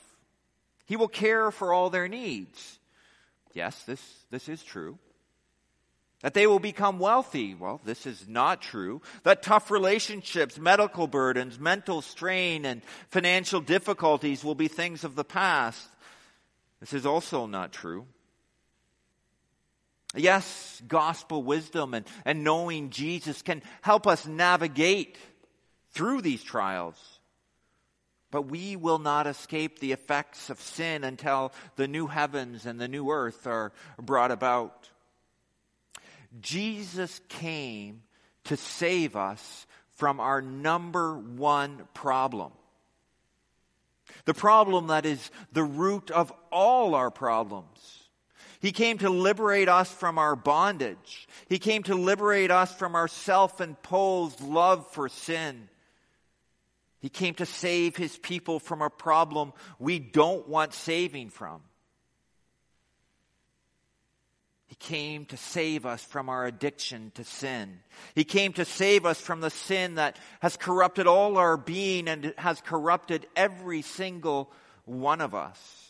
He 0.86 0.96
will 0.96 1.08
care 1.08 1.52
for 1.52 1.74
all 1.74 1.90
their 1.90 2.08
needs. 2.08 2.80
Yes, 3.54 3.82
this, 3.84 4.02
this 4.30 4.48
is 4.48 4.64
true. 4.64 4.98
That 6.22 6.34
they 6.34 6.48
will 6.48 6.60
become 6.60 6.98
wealthy. 6.98 7.54
Well, 7.54 7.80
this 7.86 8.06
is 8.06 8.28
not 8.28 8.62
true. 8.62 9.02
That 9.24 9.44
tough 9.44 9.70
relationships, 9.70 10.58
medical 10.58 11.08
burdens, 11.08 11.60
mental 11.60 12.02
strain, 12.02 12.66
and 12.66 12.82
financial 13.10 13.62
difficulties 13.62 14.44
will 14.44 14.56
be 14.56 14.68
things 14.68 15.04
of 15.04 15.16
the 15.16 15.24
past. 15.24 15.88
This 16.80 16.94
is 16.94 17.06
also 17.06 17.46
not 17.46 17.72
true. 17.72 18.06
Yes, 20.18 20.82
gospel 20.88 21.44
wisdom 21.44 21.94
and, 21.94 22.06
and 22.26 22.44
knowing 22.44 22.90
Jesus 22.90 23.42
can 23.42 23.62
help 23.82 24.08
us 24.08 24.26
navigate 24.26 25.18
through 25.92 26.22
these 26.22 26.44
trials. 26.44 26.96
But 28.30 28.44
we 28.44 28.76
will 28.76 29.00
not 29.00 29.26
escape 29.26 29.80
the 29.80 29.94
effects 29.94 30.50
of 30.50 30.60
sin 30.60 31.04
until 31.04 31.54
the 31.76 31.88
new 31.88 32.08
heavens 32.08 32.66
and 32.66 32.80
the 32.80 32.88
new 32.88 33.10
earth 33.10 33.48
are 33.48 33.72
brought 34.02 34.32
about. 34.32 34.90
Jesus 36.42 37.22
came 37.30 38.02
to 38.46 38.58
save 38.58 39.16
us 39.16 39.66
from 39.92 40.20
our 40.20 40.42
number 40.42 41.18
one 41.18 41.88
problem. 41.94 42.52
The 44.26 44.34
problem 44.34 44.88
that 44.88 45.06
is 45.06 45.32
the 45.54 45.64
root 45.64 46.12
of 46.12 46.34
all 46.52 46.96
our 46.96 47.10
problems. 47.10 48.07
He 48.60 48.72
came 48.72 48.98
to 49.00 49.10
liberate 49.10 49.70
us 49.70 49.92
from 49.92 50.18
our 50.18 50.36
bondage. 50.36 51.28
He 51.48 51.60
came 51.60 51.84
to 51.84 51.96
liberate 51.96 52.52
us 52.52 52.74
from 52.74 52.96
our 52.96 53.08
self 53.08 53.62
imposed 53.62 54.42
love 54.42 54.88
for 54.92 55.10
sin. 55.10 55.70
He 57.00 57.10
came 57.10 57.36
to 57.36 57.46
save 57.46 57.96
his 57.96 58.18
people 58.18 58.60
from 58.60 58.82
a 58.82 58.90
problem 58.90 59.54
we 59.80 60.00
don't 60.00 60.48
want 60.48 60.74
saving 60.74 61.30
from. 61.30 61.62
He 64.66 64.76
came 64.76 65.26
to 65.26 65.38
save 65.38 65.86
us 65.86 66.04
from 66.04 66.28
our 66.28 66.46
addiction 66.46 67.12
to 67.16 67.24
sin. 67.24 67.80
He 68.16 68.24
came 68.24 68.54
to 68.54 68.66
save 68.66 69.06
us 69.06 69.22
from 69.22 69.40
the 69.40 69.50
sin 69.50 69.96
that 69.96 70.18
has 70.42 70.58
corrupted 70.58 71.08
all 71.08 71.38
our 71.38 71.56
being 71.56 72.08
and 72.08 72.34
has 72.38 72.60
corrupted 72.62 73.28
every 73.36 73.82
single 73.82 74.52
one 74.86 75.22
of 75.22 75.34
us. 75.34 75.87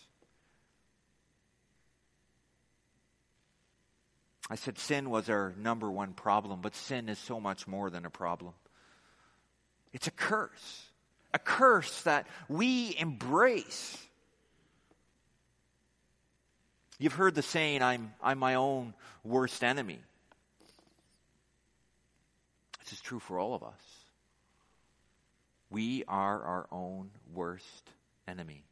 I 4.49 4.55
said 4.55 4.77
sin 4.79 5.09
was 5.09 5.29
our 5.29 5.53
number 5.57 5.91
one 5.91 6.13
problem, 6.13 6.61
but 6.61 6.75
sin 6.75 7.09
is 7.09 7.19
so 7.19 7.39
much 7.39 7.67
more 7.67 7.89
than 7.89 8.05
a 8.05 8.09
problem. 8.09 8.53
It's 9.91 10.07
a 10.07 10.11
curse. 10.11 10.85
A 11.33 11.39
curse 11.39 12.03
that 12.03 12.27
we 12.47 12.95
embrace. 12.97 13.97
You've 16.97 17.13
heard 17.13 17.35
the 17.35 17.41
saying, 17.41 17.81
I'm, 17.81 18.13
I'm 18.23 18.39
my 18.39 18.55
own 18.55 18.93
worst 19.23 19.63
enemy. 19.63 19.99
This 22.83 22.93
is 22.93 23.01
true 23.01 23.19
for 23.19 23.37
all 23.37 23.53
of 23.53 23.63
us. 23.63 23.73
We 25.69 26.05
are 26.07 26.41
our 26.41 26.67
own 26.71 27.09
worst 27.33 27.91
enemy. 28.27 28.63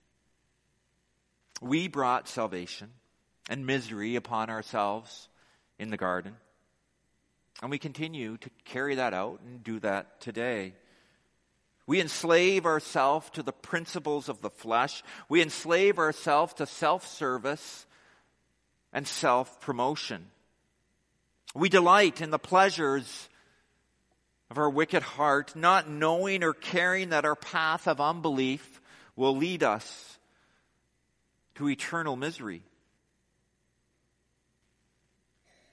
We 1.62 1.90
brought 1.90 2.30
salvation 2.30 2.92
and 3.50 3.66
misery 3.66 4.16
upon 4.16 4.50
ourselves 4.50 5.28
in 5.80 5.90
the 5.90 5.98
garden. 5.98 6.36
And 7.62 7.72
we 7.72 7.80
continue 7.80 8.38
to 8.38 8.50
carry 8.66 8.96
that 8.96 9.14
out 9.14 9.40
and 9.46 9.64
do 9.64 9.80
that 9.80 10.20
today. 10.20 10.74
We 11.88 12.02
enslave 12.02 12.66
ourselves 12.66 13.30
to 13.32 13.44
the 13.44 13.54
principles 13.54 14.28
of 14.28 14.42
the 14.42 14.50
flesh. 14.50 15.04
We 15.30 15.42
enslave 15.42 16.00
ourselves 16.00 16.54
to 16.56 16.66
self 16.66 17.08
service 17.08 17.86
and 18.92 19.08
self 19.08 19.62
promotion. 19.62 20.28
We 21.54 21.70
delight 21.70 22.22
in 22.22 22.32
the 22.32 22.40
pleasures 22.40 23.30
of 24.50 24.58
our 24.58 24.70
wicked 24.70 25.04
heart, 25.04 25.56
not 25.56 25.90
knowing 25.90 26.44
or 26.44 26.54
caring 26.54 27.10
that 27.10 27.26
our 27.26 27.36
path 27.36 27.88
of 27.88 28.02
unbelief 28.02 28.82
will 29.16 29.36
lead 29.36 29.64
us 29.64 30.18
to 31.56 31.70
eternal 31.70 32.16
misery. 32.16 32.64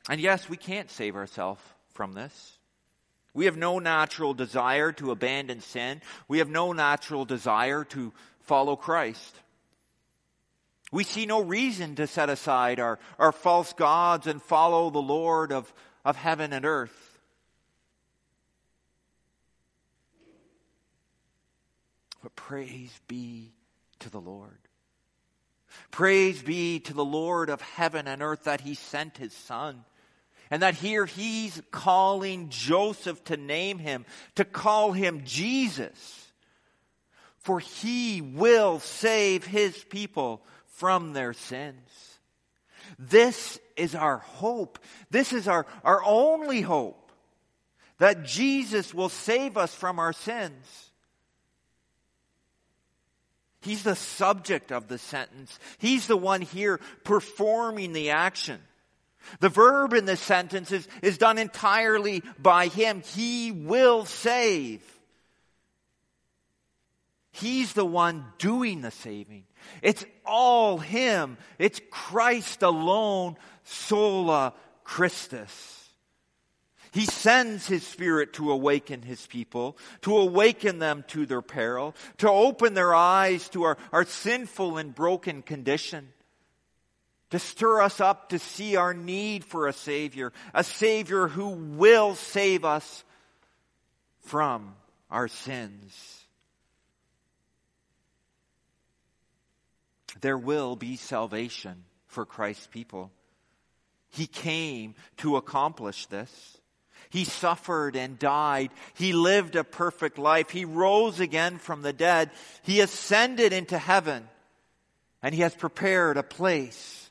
And 0.08 0.20
yes, 0.20 0.48
we 0.48 0.56
can't 0.56 0.90
save 0.90 1.16
ourselves 1.16 1.62
from 1.94 2.12
this. 2.12 2.58
We 3.34 3.46
have 3.46 3.56
no 3.56 3.78
natural 3.78 4.34
desire 4.34 4.92
to 4.92 5.10
abandon 5.10 5.60
sin. 5.60 6.02
We 6.28 6.38
have 6.38 6.50
no 6.50 6.72
natural 6.72 7.24
desire 7.24 7.84
to 7.84 8.12
follow 8.40 8.76
Christ. 8.76 9.34
We 10.90 11.04
see 11.04 11.24
no 11.24 11.42
reason 11.42 11.94
to 11.94 12.06
set 12.06 12.28
aside 12.28 12.78
our, 12.78 12.98
our 13.18 13.32
false 13.32 13.72
gods 13.72 14.26
and 14.26 14.42
follow 14.42 14.90
the 14.90 14.98
Lord 14.98 15.50
of, 15.50 15.72
of 16.04 16.16
heaven 16.16 16.52
and 16.52 16.66
earth. 16.66 17.20
But 22.22 22.36
praise 22.36 22.92
be 23.08 23.52
to 24.00 24.10
the 24.10 24.20
Lord. 24.20 24.58
Praise 25.90 26.42
be 26.42 26.80
to 26.80 26.92
the 26.92 27.04
Lord 27.04 27.48
of 27.48 27.62
heaven 27.62 28.06
and 28.06 28.22
earth 28.22 28.44
that 28.44 28.60
he 28.60 28.74
sent 28.74 29.16
his 29.16 29.32
son 29.32 29.84
and 30.52 30.60
that 30.60 30.74
here 30.74 31.06
he's 31.06 31.62
calling 31.70 32.50
Joseph 32.50 33.24
to 33.24 33.38
name 33.38 33.78
him, 33.78 34.04
to 34.34 34.44
call 34.44 34.92
him 34.92 35.22
Jesus. 35.24 36.30
For 37.38 37.58
he 37.58 38.20
will 38.20 38.78
save 38.78 39.46
his 39.46 39.82
people 39.84 40.42
from 40.66 41.14
their 41.14 41.32
sins. 41.32 42.18
This 42.98 43.58
is 43.78 43.94
our 43.94 44.18
hope. 44.18 44.78
This 45.10 45.32
is 45.32 45.48
our, 45.48 45.64
our 45.84 46.04
only 46.04 46.60
hope. 46.60 47.12
That 47.96 48.26
Jesus 48.26 48.92
will 48.92 49.08
save 49.08 49.56
us 49.56 49.74
from 49.74 49.98
our 49.98 50.12
sins. 50.12 50.90
He's 53.62 53.84
the 53.84 53.96
subject 53.96 54.70
of 54.70 54.88
the 54.88 54.98
sentence. 54.98 55.58
He's 55.78 56.08
the 56.08 56.16
one 56.18 56.42
here 56.42 56.78
performing 57.04 57.94
the 57.94 58.10
action. 58.10 58.60
The 59.40 59.48
verb 59.48 59.92
in 59.92 60.04
this 60.04 60.20
sentence 60.20 60.72
is, 60.72 60.86
is 61.02 61.18
done 61.18 61.38
entirely 61.38 62.22
by 62.38 62.68
Him. 62.68 63.02
He 63.14 63.52
will 63.52 64.04
save. 64.04 64.82
He's 67.32 67.72
the 67.72 67.84
one 67.84 68.26
doing 68.38 68.82
the 68.82 68.90
saving. 68.90 69.44
It's 69.80 70.04
all 70.26 70.78
Him. 70.78 71.38
It's 71.58 71.80
Christ 71.90 72.62
alone, 72.62 73.36
sola 73.64 74.54
Christus. 74.84 75.78
He 76.92 77.06
sends 77.06 77.66
His 77.66 77.86
Spirit 77.86 78.34
to 78.34 78.52
awaken 78.52 79.00
His 79.00 79.26
people, 79.26 79.78
to 80.02 80.18
awaken 80.18 80.78
them 80.78 81.04
to 81.08 81.24
their 81.24 81.40
peril, 81.40 81.94
to 82.18 82.28
open 82.28 82.74
their 82.74 82.94
eyes 82.94 83.48
to 83.50 83.62
our, 83.62 83.78
our 83.92 84.04
sinful 84.04 84.76
and 84.76 84.94
broken 84.94 85.40
condition 85.40 86.11
to 87.32 87.38
stir 87.38 87.82
us 87.82 88.00
up 88.00 88.30
to 88.30 88.38
see 88.38 88.76
our 88.76 88.94
need 88.94 89.44
for 89.44 89.66
a 89.66 89.72
Savior, 89.72 90.32
a 90.54 90.64
Savior 90.64 91.28
who 91.28 91.48
will 91.48 92.14
save 92.14 92.64
us 92.64 93.04
from 94.20 94.74
our 95.10 95.28
sins. 95.28 96.22
there 100.22 100.38
will 100.38 100.76
be 100.76 100.96
salvation 100.96 101.84
for 102.06 102.24
Christ's 102.24 102.66
people. 102.68 103.10
He 104.08 104.26
came 104.26 104.94
to 105.18 105.36
accomplish 105.36 106.06
this. 106.06 106.58
He 107.10 107.24
suffered 107.24 107.96
and 107.96 108.18
died. 108.18 108.70
He 108.94 109.12
lived 109.12 109.56
a 109.56 109.64
perfect 109.64 110.18
life. 110.18 110.48
He 110.48 110.64
rose 110.64 111.20
again 111.20 111.58
from 111.58 111.82
the 111.82 111.92
dead. 111.92 112.30
He 112.62 112.80
ascended 112.80 113.52
into 113.52 113.76
heaven. 113.76 114.28
And 115.22 115.34
he 115.34 115.42
has 115.42 115.54
prepared 115.54 116.16
a 116.16 116.22
place 116.22 117.01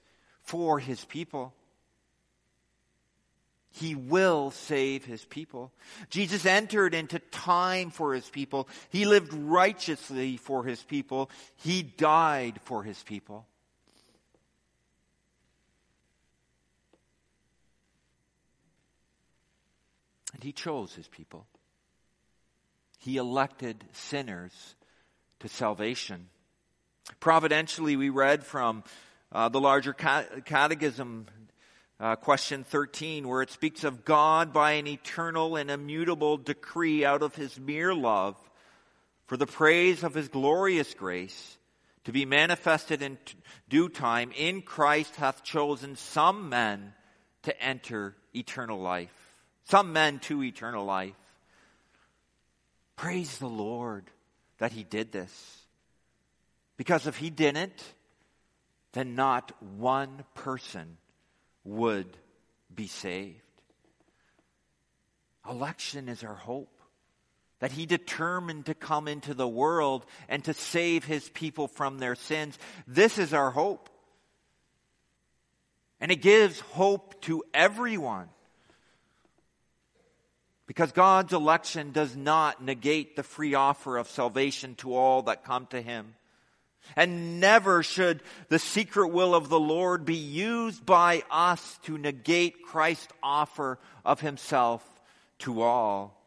for 0.43 0.79
his 0.79 1.03
people. 1.05 1.53
He 3.73 3.95
will 3.95 4.51
save 4.51 5.05
his 5.05 5.23
people. 5.23 5.71
Jesus 6.09 6.45
entered 6.45 6.93
into 6.93 7.19
time 7.19 7.89
for 7.89 8.13
his 8.13 8.29
people. 8.29 8.67
He 8.89 9.05
lived 9.05 9.33
righteously 9.33 10.35
for 10.35 10.65
his 10.65 10.83
people. 10.83 11.29
He 11.55 11.81
died 11.81 12.59
for 12.65 12.83
his 12.83 13.01
people. 13.03 13.47
And 20.33 20.43
he 20.43 20.51
chose 20.51 20.93
his 20.93 21.07
people. 21.07 21.45
He 22.99 23.17
elected 23.17 23.85
sinners 23.93 24.75
to 25.39 25.47
salvation. 25.47 26.27
Providentially, 27.19 27.95
we 27.95 28.09
read 28.09 28.43
from 28.45 28.83
uh, 29.31 29.49
the 29.49 29.61
larger 29.61 29.93
catechism 29.93 31.25
uh, 31.99 32.15
question 32.15 32.63
13, 32.63 33.27
where 33.27 33.41
it 33.41 33.51
speaks 33.51 33.83
of 33.83 34.03
God 34.03 34.51
by 34.51 34.73
an 34.73 34.87
eternal 34.87 35.55
and 35.55 35.69
immutable 35.69 36.37
decree 36.37 37.05
out 37.05 37.21
of 37.21 37.35
his 37.35 37.59
mere 37.59 37.93
love 37.93 38.35
for 39.27 39.37
the 39.37 39.45
praise 39.45 40.03
of 40.03 40.13
his 40.13 40.27
glorious 40.27 40.93
grace 40.93 41.57
to 42.03 42.11
be 42.11 42.25
manifested 42.25 43.01
in 43.01 43.17
t- 43.23 43.35
due 43.69 43.87
time 43.87 44.31
in 44.35 44.61
Christ 44.61 45.15
hath 45.15 45.43
chosen 45.43 45.95
some 45.95 46.49
men 46.49 46.93
to 47.43 47.61
enter 47.61 48.15
eternal 48.35 48.79
life. 48.79 49.13
Some 49.65 49.93
men 49.93 50.19
to 50.19 50.43
eternal 50.43 50.83
life. 50.83 51.13
Praise 52.95 53.37
the 53.37 53.47
Lord 53.47 54.05
that 54.57 54.71
he 54.71 54.83
did 54.83 55.11
this. 55.11 55.61
Because 56.77 57.07
if 57.07 57.17
he 57.17 57.29
didn't, 57.29 57.83
then 58.93 59.15
not 59.15 59.51
one 59.77 60.23
person 60.33 60.97
would 61.63 62.17
be 62.73 62.87
saved. 62.87 63.39
Election 65.49 66.09
is 66.09 66.23
our 66.23 66.35
hope. 66.35 66.69
That 67.59 67.71
he 67.71 67.85
determined 67.85 68.65
to 68.65 68.73
come 68.73 69.07
into 69.07 69.35
the 69.35 69.47
world 69.47 70.05
and 70.27 70.43
to 70.45 70.53
save 70.53 71.05
his 71.05 71.29
people 71.29 71.67
from 71.67 71.99
their 71.99 72.15
sins. 72.15 72.57
This 72.87 73.19
is 73.19 73.35
our 73.35 73.51
hope. 73.51 73.89
And 75.99 76.11
it 76.11 76.23
gives 76.23 76.59
hope 76.59 77.21
to 77.21 77.43
everyone. 77.53 78.29
Because 80.65 80.91
God's 80.91 81.33
election 81.33 81.91
does 81.91 82.15
not 82.15 82.63
negate 82.63 83.15
the 83.15 83.23
free 83.23 83.53
offer 83.53 83.97
of 83.97 84.07
salvation 84.07 84.73
to 84.75 84.95
all 84.95 85.21
that 85.23 85.45
come 85.45 85.67
to 85.67 85.81
him. 85.81 86.15
And 86.95 87.39
never 87.39 87.83
should 87.83 88.21
the 88.49 88.59
secret 88.59 89.09
will 89.09 89.33
of 89.33 89.49
the 89.49 89.59
Lord 89.59 90.05
be 90.05 90.15
used 90.15 90.85
by 90.85 91.23
us 91.31 91.79
to 91.83 91.97
negate 91.97 92.63
Christ's 92.63 93.07
offer 93.23 93.79
of 94.03 94.19
himself 94.19 94.83
to 95.39 95.61
all. 95.61 96.17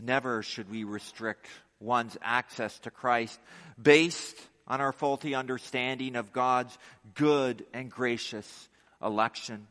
Never 0.00 0.42
should 0.42 0.70
we 0.70 0.84
restrict 0.84 1.46
one's 1.80 2.16
access 2.22 2.78
to 2.80 2.90
Christ 2.90 3.38
based 3.80 4.36
on 4.66 4.80
our 4.80 4.92
faulty 4.92 5.34
understanding 5.34 6.14
of 6.14 6.32
God's 6.32 6.76
good 7.14 7.64
and 7.72 7.90
gracious 7.90 8.68
election. 9.02 9.66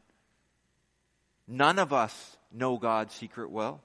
None 1.48 1.80
of 1.80 1.94
us 1.94 2.38
know 2.52 2.78
God's 2.78 3.14
secret 3.14 3.52
will. 3.52 3.82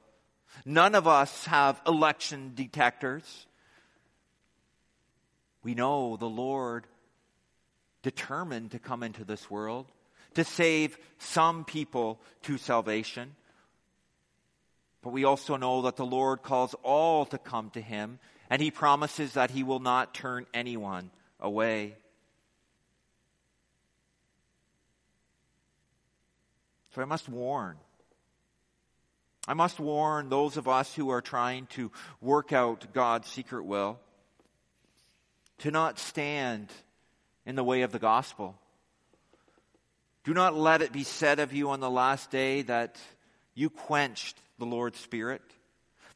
None 0.64 0.94
of 0.94 1.08
us 1.08 1.46
have 1.46 1.80
election 1.86 2.52
detectors. 2.54 3.46
We 5.62 5.74
know 5.74 6.16
the 6.16 6.28
Lord 6.28 6.86
determined 8.02 8.72
to 8.72 8.78
come 8.78 9.02
into 9.02 9.24
this 9.24 9.50
world 9.50 9.86
to 10.34 10.44
save 10.44 10.98
some 11.18 11.64
people 11.64 12.20
to 12.42 12.58
salvation. 12.58 13.36
But 15.02 15.10
we 15.10 15.24
also 15.24 15.56
know 15.56 15.82
that 15.82 15.96
the 15.96 16.06
Lord 16.06 16.42
calls 16.42 16.74
all 16.82 17.26
to 17.26 17.38
come 17.38 17.70
to 17.70 17.80
Him, 17.80 18.18
and 18.48 18.62
He 18.62 18.70
promises 18.70 19.34
that 19.34 19.50
He 19.50 19.62
will 19.62 19.80
not 19.80 20.14
turn 20.14 20.46
anyone 20.54 21.10
away. 21.40 21.96
So 26.94 27.02
I 27.02 27.06
must 27.06 27.28
warn 27.28 27.76
I 29.46 29.54
must 29.54 29.80
warn 29.80 30.28
those 30.28 30.56
of 30.56 30.68
us 30.68 30.94
who 30.94 31.10
are 31.10 31.20
trying 31.20 31.66
to 31.68 31.90
work 32.20 32.52
out 32.52 32.92
God's 32.92 33.28
secret 33.28 33.64
will 33.64 33.98
to 35.58 35.70
not 35.70 35.98
stand 35.98 36.70
in 37.44 37.56
the 37.56 37.64
way 37.64 37.82
of 37.82 37.90
the 37.92 37.98
gospel. 37.98 38.56
Do 40.24 40.32
not 40.32 40.54
let 40.54 40.82
it 40.82 40.92
be 40.92 41.02
said 41.02 41.40
of 41.40 41.52
you 41.52 41.70
on 41.70 41.80
the 41.80 41.90
last 41.90 42.30
day 42.30 42.62
that 42.62 42.98
you 43.54 43.68
quenched 43.68 44.38
the 44.58 44.64
Lord's 44.64 45.00
Spirit, 45.00 45.42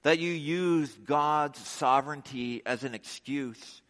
that 0.03 0.21
you 0.21 0.31
used 0.31 1.05
God's 1.05 1.59
sovereignty 1.59 2.63
as 2.65 2.85
an 2.85 2.95
excuse, 2.95 3.83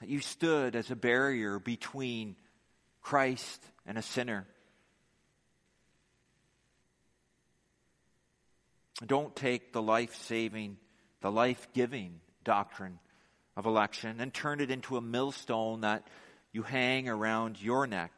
that 0.00 0.08
you 0.08 0.20
stood 0.20 0.74
as 0.74 0.90
a 0.90 0.96
barrier 0.96 1.58
between 1.58 2.36
Christ 3.02 3.62
and 3.84 3.98
a 3.98 4.02
sinner. 4.02 4.46
Don't 9.04 9.36
take 9.36 9.72
the 9.72 9.82
life 9.82 10.14
saving, 10.14 10.78
the 11.20 11.30
life 11.30 11.68
giving 11.74 12.20
doctrine 12.44 12.98
of 13.56 13.66
election 13.66 14.20
and 14.20 14.32
turn 14.32 14.60
it 14.60 14.70
into 14.70 14.96
a 14.96 15.02
millstone 15.02 15.82
that 15.82 16.06
you 16.52 16.62
hang 16.62 17.08
around 17.08 17.60
your 17.60 17.86
neck 17.86 18.12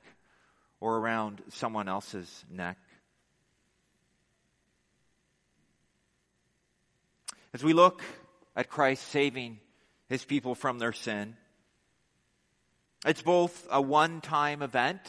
or 0.81 0.99
around 0.99 1.43
someone 1.49 1.89
else's 1.89 2.45
neck. 2.51 2.79
As 7.53 7.65
we 7.65 7.73
look 7.73 8.03
at 8.55 8.69
Christ 8.69 9.09
saving 9.09 9.59
his 10.09 10.25
people 10.25 10.55
from 10.55 10.79
their 10.79 10.93
sin, 10.93 11.37
it's 13.05 13.23
both 13.23 13.67
a 13.71 13.81
one 13.81 14.21
time 14.21 14.63
event 14.63 15.01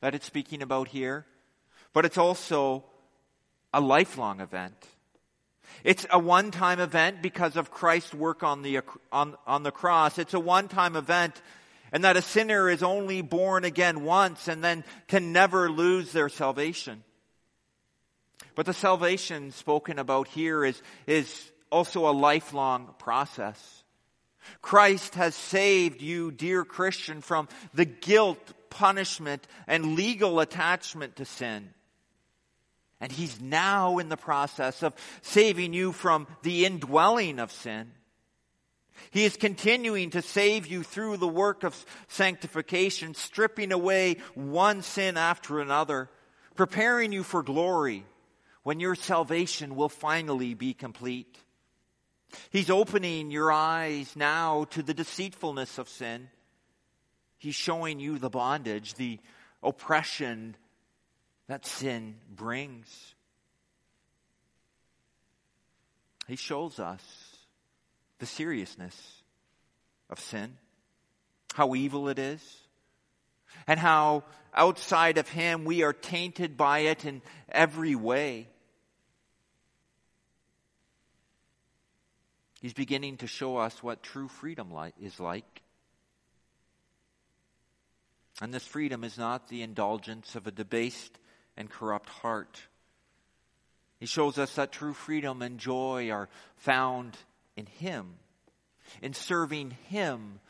that 0.00 0.14
it's 0.14 0.26
speaking 0.26 0.62
about 0.62 0.88
here, 0.88 1.26
but 1.92 2.04
it's 2.04 2.18
also 2.18 2.84
a 3.72 3.80
lifelong 3.80 4.40
event. 4.40 4.86
It's 5.84 6.06
a 6.10 6.18
one-time 6.18 6.80
event 6.80 7.22
because 7.22 7.56
of 7.56 7.70
Christ's 7.70 8.14
work 8.14 8.42
on 8.42 8.62
the, 8.62 8.80
on, 9.12 9.36
on 9.46 9.62
the 9.62 9.70
cross. 9.70 10.18
It's 10.18 10.34
a 10.34 10.40
one-time 10.40 10.96
event 10.96 11.40
and 11.92 12.04
that 12.04 12.16
a 12.16 12.22
sinner 12.22 12.68
is 12.68 12.82
only 12.82 13.22
born 13.22 13.64
again 13.64 14.04
once 14.04 14.48
and 14.48 14.62
then 14.62 14.84
can 15.08 15.32
never 15.32 15.70
lose 15.70 16.12
their 16.12 16.28
salvation. 16.28 17.02
But 18.54 18.66
the 18.66 18.74
salvation 18.74 19.52
spoken 19.52 19.98
about 19.98 20.28
here 20.28 20.64
is, 20.64 20.80
is 21.06 21.50
also 21.70 22.08
a 22.08 22.12
lifelong 22.12 22.94
process. 22.98 23.82
Christ 24.62 25.14
has 25.14 25.34
saved 25.34 26.02
you, 26.02 26.30
dear 26.30 26.64
Christian, 26.64 27.20
from 27.20 27.48
the 27.74 27.84
guilt, 27.84 28.52
punishment, 28.70 29.46
and 29.66 29.94
legal 29.94 30.40
attachment 30.40 31.16
to 31.16 31.24
sin. 31.24 31.70
And 33.00 33.10
he's 33.10 33.40
now 33.40 33.98
in 33.98 34.08
the 34.08 34.16
process 34.16 34.82
of 34.82 34.94
saving 35.22 35.72
you 35.72 35.92
from 35.92 36.26
the 36.42 36.66
indwelling 36.66 37.38
of 37.38 37.50
sin. 37.50 37.92
He 39.10 39.24
is 39.24 39.36
continuing 39.36 40.10
to 40.10 40.20
save 40.20 40.66
you 40.66 40.82
through 40.82 41.16
the 41.16 41.28
work 41.28 41.64
of 41.64 41.86
sanctification, 42.08 43.14
stripping 43.14 43.72
away 43.72 44.16
one 44.34 44.82
sin 44.82 45.16
after 45.16 45.60
another, 45.60 46.10
preparing 46.54 47.12
you 47.12 47.22
for 47.22 47.42
glory 47.42 48.04
when 48.62 48.80
your 48.80 48.94
salvation 48.94 49.74
will 49.74 49.88
finally 49.88 50.52
be 50.52 50.74
complete. 50.74 51.38
He's 52.50 52.70
opening 52.70 53.30
your 53.30 53.50
eyes 53.50 54.14
now 54.14 54.64
to 54.70 54.82
the 54.82 54.94
deceitfulness 54.94 55.78
of 55.78 55.88
sin. 55.88 56.28
He's 57.38 57.54
showing 57.54 57.98
you 57.98 58.18
the 58.18 58.30
bondage, 58.30 58.94
the 58.94 59.18
oppression 59.62 60.56
that 61.50 61.66
sin 61.66 62.14
brings. 62.32 62.86
He 66.28 66.36
shows 66.36 66.78
us 66.78 67.02
the 68.20 68.26
seriousness 68.26 68.94
of 70.08 70.20
sin, 70.20 70.58
how 71.54 71.74
evil 71.74 72.08
it 72.08 72.20
is, 72.20 72.40
and 73.66 73.80
how 73.80 74.22
outside 74.54 75.18
of 75.18 75.28
Him 75.28 75.64
we 75.64 75.82
are 75.82 75.92
tainted 75.92 76.56
by 76.56 76.80
it 76.80 77.04
in 77.04 77.20
every 77.48 77.96
way. 77.96 78.46
He's 82.62 82.74
beginning 82.74 83.16
to 83.16 83.26
show 83.26 83.56
us 83.56 83.82
what 83.82 84.04
true 84.04 84.28
freedom 84.28 84.72
is 85.02 85.18
like. 85.18 85.62
And 88.40 88.54
this 88.54 88.64
freedom 88.64 89.02
is 89.02 89.18
not 89.18 89.48
the 89.48 89.62
indulgence 89.62 90.36
of 90.36 90.46
a 90.46 90.52
debased 90.52 91.18
and 91.56 91.70
corrupt 91.70 92.08
heart. 92.08 92.62
He 93.98 94.06
shows 94.06 94.38
us 94.38 94.54
that 94.54 94.72
true 94.72 94.94
freedom 94.94 95.42
and 95.42 95.58
joy 95.58 96.10
are 96.10 96.28
found 96.56 97.16
in 97.56 97.66
Him, 97.66 98.14
in 99.02 99.12
serving 99.12 99.76
Him 99.88 100.40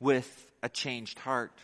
with 0.00 0.50
a 0.62 0.68
changed 0.68 1.18
heart. 1.20 1.58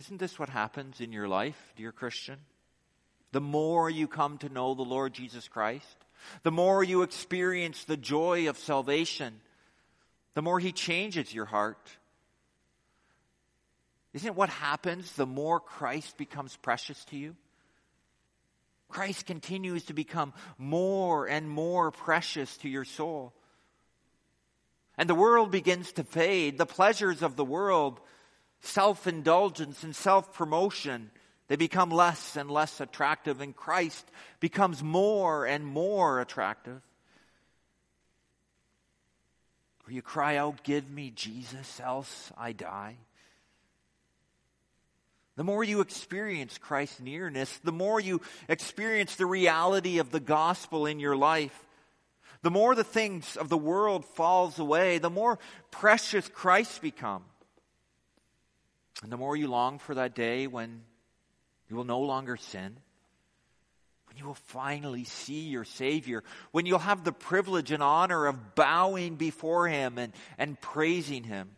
Isn't 0.00 0.18
this 0.18 0.38
what 0.38 0.48
happens 0.48 1.00
in 1.00 1.12
your 1.12 1.28
life, 1.28 1.72
dear 1.76 1.92
Christian? 1.92 2.38
The 3.32 3.40
more 3.40 3.88
you 3.88 4.08
come 4.08 4.38
to 4.38 4.48
know 4.48 4.74
the 4.74 4.82
Lord 4.82 5.12
Jesus 5.12 5.46
Christ, 5.46 5.96
the 6.42 6.50
more 6.50 6.82
you 6.82 7.02
experience 7.02 7.84
the 7.84 7.96
joy 7.96 8.48
of 8.48 8.58
salvation, 8.58 9.40
the 10.34 10.42
more 10.42 10.58
He 10.58 10.72
changes 10.72 11.32
your 11.32 11.44
heart. 11.44 11.90
Isn't 14.12 14.34
what 14.34 14.48
happens 14.48 15.12
the 15.12 15.26
more 15.26 15.60
Christ 15.60 16.16
becomes 16.16 16.56
precious 16.56 17.04
to 17.06 17.16
you? 17.16 17.36
Christ 18.88 19.26
continues 19.26 19.84
to 19.84 19.92
become 19.92 20.32
more 20.58 21.26
and 21.26 21.48
more 21.48 21.92
precious 21.92 22.56
to 22.58 22.68
your 22.68 22.84
soul. 22.84 23.32
And 24.98 25.08
the 25.08 25.14
world 25.14 25.52
begins 25.52 25.92
to 25.92 26.04
fade. 26.04 26.58
The 26.58 26.66
pleasures 26.66 27.22
of 27.22 27.36
the 27.36 27.44
world, 27.44 28.00
self 28.60 29.06
indulgence 29.06 29.84
and 29.84 29.94
self 29.94 30.34
promotion, 30.34 31.12
they 31.46 31.56
become 31.56 31.90
less 31.90 32.36
and 32.36 32.50
less 32.50 32.80
attractive, 32.80 33.40
and 33.40 33.54
Christ 33.54 34.04
becomes 34.40 34.82
more 34.82 35.46
and 35.46 35.64
more 35.64 36.20
attractive. 36.20 36.82
Where 39.84 39.94
you 39.94 40.02
cry 40.02 40.36
out, 40.36 40.64
Give 40.64 40.90
me 40.90 41.10
Jesus, 41.10 41.80
else 41.80 42.32
I 42.36 42.52
die. 42.52 42.96
The 45.36 45.44
more 45.44 45.64
you 45.64 45.80
experience 45.80 46.58
Christ's 46.58 47.00
nearness, 47.00 47.58
the 47.64 47.72
more 47.72 48.00
you 48.00 48.20
experience 48.48 49.16
the 49.16 49.26
reality 49.26 49.98
of 49.98 50.10
the 50.10 50.20
gospel 50.20 50.86
in 50.86 51.00
your 51.00 51.16
life, 51.16 51.66
the 52.42 52.50
more 52.50 52.74
the 52.74 52.84
things 52.84 53.36
of 53.36 53.48
the 53.48 53.58
world 53.58 54.04
falls 54.04 54.58
away, 54.58 54.98
the 54.98 55.10
more 55.10 55.38
precious 55.70 56.28
Christ 56.28 56.82
become. 56.82 57.24
And 59.02 59.12
the 59.12 59.16
more 59.16 59.36
you 59.36 59.48
long 59.48 59.78
for 59.78 59.94
that 59.94 60.14
day 60.14 60.46
when 60.46 60.82
you 61.68 61.76
will 61.76 61.84
no 61.84 62.00
longer 62.00 62.36
sin. 62.36 62.76
When 64.06 64.16
you 64.16 64.26
will 64.26 64.34
finally 64.34 65.04
see 65.04 65.48
your 65.48 65.64
Savior. 65.64 66.24
When 66.50 66.66
you'll 66.66 66.80
have 66.80 67.04
the 67.04 67.12
privilege 67.12 67.70
and 67.70 67.82
honor 67.82 68.26
of 68.26 68.54
bowing 68.56 69.14
before 69.14 69.68
Him 69.68 69.98
and, 69.98 70.12
and 70.36 70.60
praising 70.60 71.22
Him. 71.22 71.50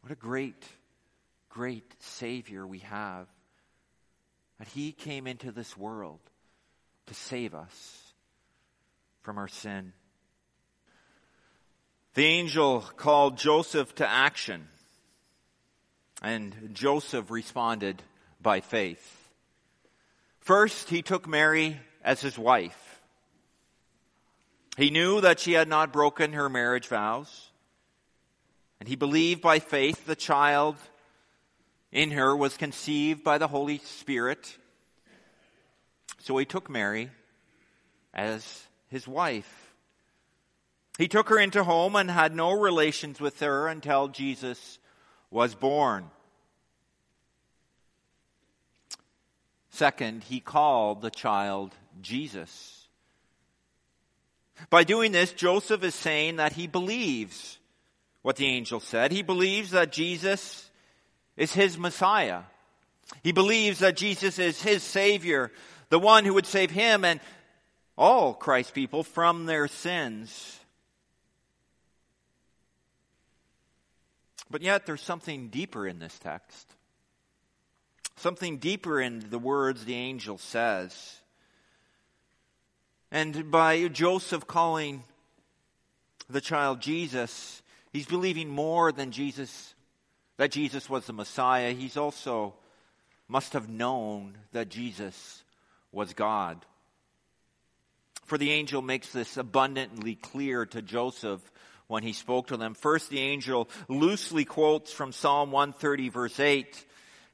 What 0.00 0.12
a 0.12 0.16
great, 0.16 0.64
great 1.48 1.94
Savior 2.00 2.66
we 2.66 2.80
have. 2.80 3.26
That 4.58 4.68
He 4.68 4.92
came 4.92 5.26
into 5.26 5.52
this 5.52 5.76
world 5.76 6.20
to 7.06 7.14
save 7.14 7.54
us 7.54 8.12
from 9.22 9.38
our 9.38 9.48
sin. 9.48 9.92
The 12.14 12.24
angel 12.24 12.80
called 12.80 13.36
Joseph 13.38 13.94
to 13.96 14.08
action. 14.08 14.68
And 16.20 16.70
Joseph 16.72 17.30
responded 17.30 18.02
by 18.40 18.60
faith. 18.60 19.30
First, 20.40 20.88
he 20.88 21.02
took 21.02 21.28
Mary 21.28 21.78
as 22.02 22.20
his 22.20 22.38
wife. 22.38 23.02
He 24.76 24.90
knew 24.90 25.20
that 25.20 25.40
she 25.40 25.52
had 25.52 25.68
not 25.68 25.92
broken 25.92 26.32
her 26.32 26.48
marriage 26.48 26.88
vows. 26.88 27.50
And 28.80 28.88
he 28.88 28.96
believed 28.96 29.42
by 29.42 29.58
faith 29.58 30.06
the 30.06 30.16
child 30.16 30.76
in 31.90 32.12
her 32.12 32.36
was 32.36 32.56
conceived 32.56 33.24
by 33.24 33.38
the 33.38 33.48
Holy 33.48 33.78
Spirit. 33.78 34.56
So 36.20 36.36
he 36.36 36.44
took 36.44 36.68
Mary 36.68 37.10
as 38.14 38.66
his 38.88 39.08
wife. 39.08 39.72
He 40.98 41.08
took 41.08 41.28
her 41.28 41.38
into 41.38 41.64
home 41.64 41.96
and 41.96 42.10
had 42.10 42.34
no 42.34 42.52
relations 42.52 43.20
with 43.20 43.40
her 43.40 43.68
until 43.68 44.08
Jesus 44.08 44.78
was 45.30 45.54
born. 45.54 46.10
Second, 49.70 50.24
he 50.24 50.40
called 50.40 51.02
the 51.02 51.10
child 51.10 51.72
Jesus. 52.02 52.88
By 54.70 54.82
doing 54.82 55.12
this, 55.12 55.32
Joseph 55.32 55.84
is 55.84 55.94
saying 55.94 56.36
that 56.36 56.54
he 56.54 56.66
believes 56.66 57.57
what 58.28 58.36
the 58.36 58.44
angel 58.44 58.78
said. 58.78 59.10
He 59.10 59.22
believes 59.22 59.70
that 59.70 59.90
Jesus 59.90 60.68
is 61.38 61.54
his 61.54 61.78
Messiah. 61.78 62.42
He 63.22 63.32
believes 63.32 63.78
that 63.78 63.96
Jesus 63.96 64.38
is 64.38 64.60
his 64.60 64.82
Savior, 64.82 65.50
the 65.88 65.98
one 65.98 66.26
who 66.26 66.34
would 66.34 66.44
save 66.44 66.70
him 66.70 67.06
and 67.06 67.20
all 67.96 68.34
Christ's 68.34 68.70
people 68.70 69.02
from 69.02 69.46
their 69.46 69.66
sins. 69.66 70.60
But 74.50 74.60
yet 74.60 74.84
there's 74.84 75.00
something 75.00 75.48
deeper 75.48 75.86
in 75.86 75.98
this 75.98 76.18
text. 76.18 76.74
Something 78.16 78.58
deeper 78.58 79.00
in 79.00 79.30
the 79.30 79.38
words 79.38 79.86
the 79.86 79.94
angel 79.94 80.36
says. 80.36 81.16
And 83.10 83.50
by 83.50 83.88
Joseph 83.88 84.46
calling 84.46 85.02
the 86.28 86.42
child 86.42 86.82
Jesus, 86.82 87.62
he's 87.98 88.06
believing 88.06 88.48
more 88.48 88.92
than 88.92 89.10
Jesus, 89.10 89.74
that 90.36 90.52
Jesus 90.52 90.88
was 90.88 91.06
the 91.06 91.12
Messiah. 91.12 91.72
He's 91.72 91.96
also 91.96 92.54
must 93.26 93.54
have 93.54 93.68
known 93.68 94.38
that 94.52 94.68
Jesus 94.68 95.42
was 95.90 96.14
God. 96.14 96.64
For 98.24 98.38
the 98.38 98.52
angel 98.52 98.82
makes 98.82 99.10
this 99.10 99.36
abundantly 99.36 100.14
clear 100.14 100.64
to 100.66 100.80
Joseph 100.80 101.40
when 101.88 102.04
he 102.04 102.12
spoke 102.12 102.46
to 102.48 102.56
them. 102.56 102.74
First, 102.74 103.10
the 103.10 103.18
angel 103.18 103.68
loosely 103.88 104.44
quotes 104.44 104.92
from 104.92 105.10
Psalm 105.10 105.50
130 105.50 106.08
verse 106.08 106.38
8, 106.38 106.84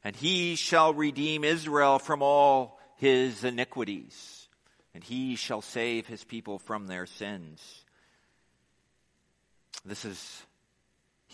and 0.02 0.16
he 0.16 0.54
shall 0.54 0.94
redeem 0.94 1.44
Israel 1.44 1.98
from 1.98 2.22
all 2.22 2.80
his 2.96 3.44
iniquities, 3.44 4.48
and 4.94 5.04
he 5.04 5.36
shall 5.36 5.60
save 5.60 6.06
his 6.06 6.24
people 6.24 6.58
from 6.58 6.86
their 6.86 7.04
sins. 7.04 7.84
This 9.84 10.06
is 10.06 10.42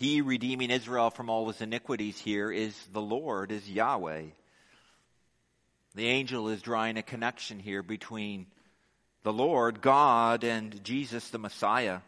he 0.01 0.21
redeeming 0.21 0.71
Israel 0.71 1.11
from 1.11 1.29
all 1.29 1.47
his 1.47 1.61
iniquities 1.61 2.19
here 2.19 2.51
is 2.51 2.75
the 2.91 2.99
Lord, 2.99 3.51
is 3.51 3.69
Yahweh. 3.69 4.23
The 5.93 6.07
angel 6.07 6.49
is 6.49 6.63
drawing 6.63 6.97
a 6.97 7.03
connection 7.03 7.59
here 7.59 7.83
between 7.83 8.47
the 9.21 9.31
Lord, 9.31 9.79
God, 9.79 10.43
and 10.43 10.83
Jesus 10.83 11.29
the 11.29 11.37
Messiah. 11.37 11.99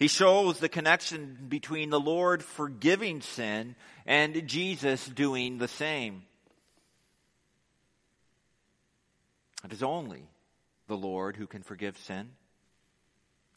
He 0.00 0.08
shows 0.08 0.58
the 0.58 0.68
connection 0.68 1.38
between 1.48 1.90
the 1.90 2.00
Lord 2.00 2.42
forgiving 2.42 3.20
sin 3.20 3.76
and 4.06 4.48
Jesus 4.48 5.06
doing 5.06 5.58
the 5.58 5.68
same. 5.68 6.24
It 9.64 9.72
is 9.72 9.84
only 9.84 10.24
the 10.88 10.96
Lord 10.96 11.36
who 11.36 11.46
can 11.46 11.62
forgive 11.62 11.96
sin. 11.96 12.30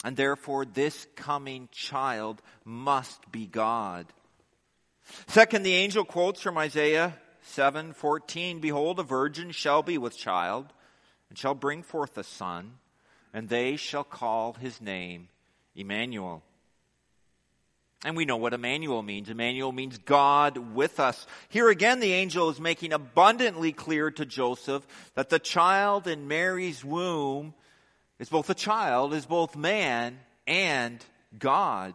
And 0.04 0.16
therefore, 0.16 0.66
this 0.66 1.08
coming 1.16 1.70
child 1.72 2.42
must 2.64 3.32
be 3.32 3.48
God. 3.48 4.06
Second, 5.28 5.64
the 5.64 5.74
angel 5.74 6.06
quotes 6.06 6.42
from 6.42 6.58
Isaiah 6.58 7.18
7:14, 7.42 8.60
"Behold, 8.60 9.00
a 9.00 9.04
virgin 9.04 9.52
shall 9.52 9.82
be 9.82 9.98
with 9.98 10.18
child, 10.18 10.74
and 11.30 11.38
shall 11.38 11.56
bring 11.56 11.84
forth 11.84 12.18
a 12.18 12.24
son, 12.24 12.80
and 13.34 13.50
they 13.50 13.76
shall 13.76 14.04
call 14.04 14.54
his 14.54 14.82
name 14.82 15.30
Emmanuel. 15.76 16.44
And 18.04 18.16
we 18.16 18.26
know 18.26 18.38
what 18.38 18.54
Emmanuel 18.54 19.02
means. 19.02 19.30
Emmanuel 19.30 19.72
means 19.72 19.98
God 19.98 20.58
with 20.58 21.00
us. 21.00 21.26
Here 21.50 21.70
again, 21.70 22.00
the 22.00 22.14
angel 22.14 22.50
is 22.50 22.60
making 22.60 22.94
abundantly 22.94 23.72
clear 23.72 24.12
to 24.12 24.26
Joseph 24.26 24.86
that 25.16 25.30
the 25.30 25.40
child 25.40 26.08
in 26.08 26.28
Mary's 26.28 26.86
womb 26.86 27.54
is 28.20 28.30
both 28.30 28.50
a 28.50 28.56
child, 28.56 29.14
is 29.14 29.26
both 29.26 29.56
man 29.56 30.20
and 30.46 31.04
God. 31.38 31.94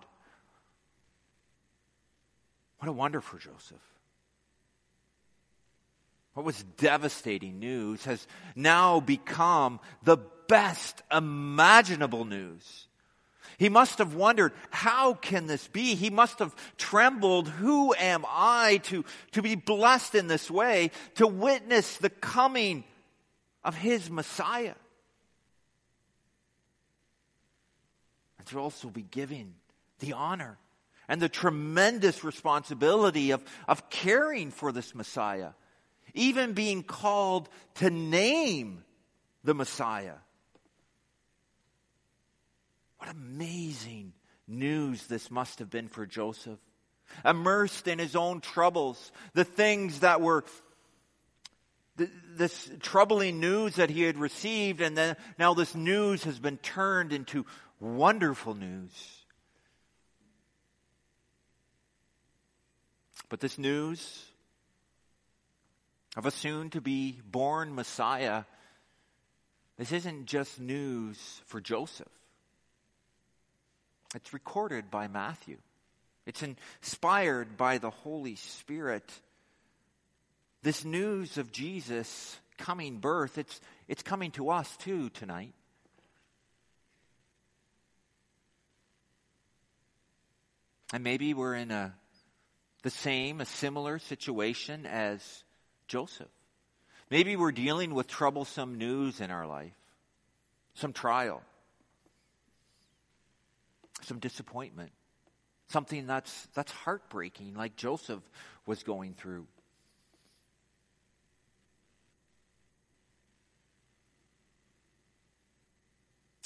What 2.78 2.88
a 2.88 2.92
wonder 2.92 3.20
for 3.20 3.38
Joseph. 3.38 3.78
What 6.34 6.46
was 6.46 6.62
devastating 6.78 7.58
news 7.58 8.04
has 8.06 8.26
now 8.56 9.00
become 9.00 9.80
the 10.02 10.16
best 10.48 11.02
imaginable 11.12 12.24
news. 12.24 12.88
He 13.58 13.68
must 13.68 13.98
have 13.98 14.14
wondered, 14.14 14.52
how 14.70 15.14
can 15.14 15.46
this 15.46 15.68
be? 15.68 15.94
He 15.94 16.10
must 16.10 16.38
have 16.38 16.56
trembled, 16.78 17.48
who 17.48 17.94
am 17.94 18.24
I 18.28 18.80
to, 18.84 19.04
to 19.32 19.42
be 19.42 19.54
blessed 19.54 20.14
in 20.14 20.26
this 20.26 20.50
way, 20.50 20.90
to 21.16 21.26
witness 21.26 21.98
the 21.98 22.10
coming 22.10 22.84
of 23.62 23.76
his 23.76 24.10
Messiah. 24.10 24.74
To 28.52 28.58
also 28.58 28.90
be 28.90 29.00
giving 29.00 29.54
the 30.00 30.12
honor 30.12 30.58
and 31.08 31.22
the 31.22 31.28
tremendous 31.30 32.22
responsibility 32.22 33.30
of, 33.30 33.42
of 33.66 33.88
caring 33.88 34.50
for 34.50 34.72
this 34.72 34.94
Messiah, 34.94 35.52
even 36.12 36.52
being 36.52 36.82
called 36.82 37.48
to 37.76 37.88
name 37.88 38.84
the 39.42 39.54
Messiah. 39.54 40.16
What 42.98 43.08
amazing 43.10 44.12
news 44.46 45.06
this 45.06 45.30
must 45.30 45.60
have 45.60 45.70
been 45.70 45.88
for 45.88 46.04
Joseph. 46.04 46.58
Immersed 47.24 47.88
in 47.88 47.98
his 47.98 48.14
own 48.14 48.42
troubles, 48.42 49.12
the 49.32 49.44
things 49.44 50.00
that 50.00 50.20
were 50.20 50.44
this 51.96 52.70
troubling 52.80 53.40
news 53.40 53.76
that 53.76 53.90
he 53.90 54.02
had 54.02 54.16
received, 54.16 54.80
and 54.80 54.96
then 54.96 55.16
now 55.38 55.54
this 55.54 55.74
news 55.74 56.24
has 56.24 56.38
been 56.38 56.56
turned 56.58 57.12
into 57.12 57.44
wonderful 57.82 58.54
news. 58.54 58.92
But 63.28 63.40
this 63.40 63.58
news 63.58 64.24
of 66.16 66.26
a 66.26 66.30
soon 66.30 66.70
to 66.70 66.80
be 66.80 67.20
born 67.24 67.74
Messiah, 67.74 68.44
this 69.78 69.90
isn't 69.90 70.26
just 70.26 70.60
news 70.60 71.40
for 71.46 71.60
Joseph. 71.60 72.12
It's 74.14 74.32
recorded 74.32 74.90
by 74.90 75.08
Matthew. 75.08 75.56
It's 76.24 76.42
inspired 76.42 77.56
by 77.56 77.78
the 77.78 77.90
Holy 77.90 78.36
Spirit. 78.36 79.10
This 80.62 80.84
news 80.84 81.38
of 81.38 81.50
Jesus 81.50 82.38
coming 82.58 82.98
birth, 82.98 83.38
it's, 83.38 83.60
it's 83.88 84.02
coming 84.02 84.30
to 84.32 84.50
us 84.50 84.76
too 84.76 85.08
tonight. 85.08 85.54
And 90.92 91.02
maybe 91.02 91.32
we're 91.32 91.54
in 91.54 91.70
a, 91.70 91.94
the 92.82 92.90
same, 92.90 93.40
a 93.40 93.46
similar 93.46 93.98
situation 93.98 94.84
as 94.84 95.44
Joseph. 95.88 96.28
Maybe 97.10 97.36
we're 97.36 97.52
dealing 97.52 97.94
with 97.94 98.06
troublesome 98.06 98.76
news 98.76 99.20
in 99.20 99.30
our 99.30 99.46
life, 99.46 99.74
some 100.74 100.92
trial, 100.92 101.42
some 104.02 104.18
disappointment, 104.18 104.92
something 105.68 106.06
that's, 106.06 106.48
that's 106.54 106.72
heartbreaking, 106.72 107.54
like 107.54 107.76
Joseph 107.76 108.22
was 108.66 108.82
going 108.82 109.14
through. 109.14 109.46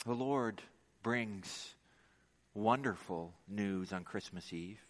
The 0.05 0.15
Lord 0.15 0.63
brings 1.03 1.75
wonderful 2.57 3.35
news 3.47 3.93
on 3.93 4.03
Christmas 4.03 4.53
Eve. 4.53 4.81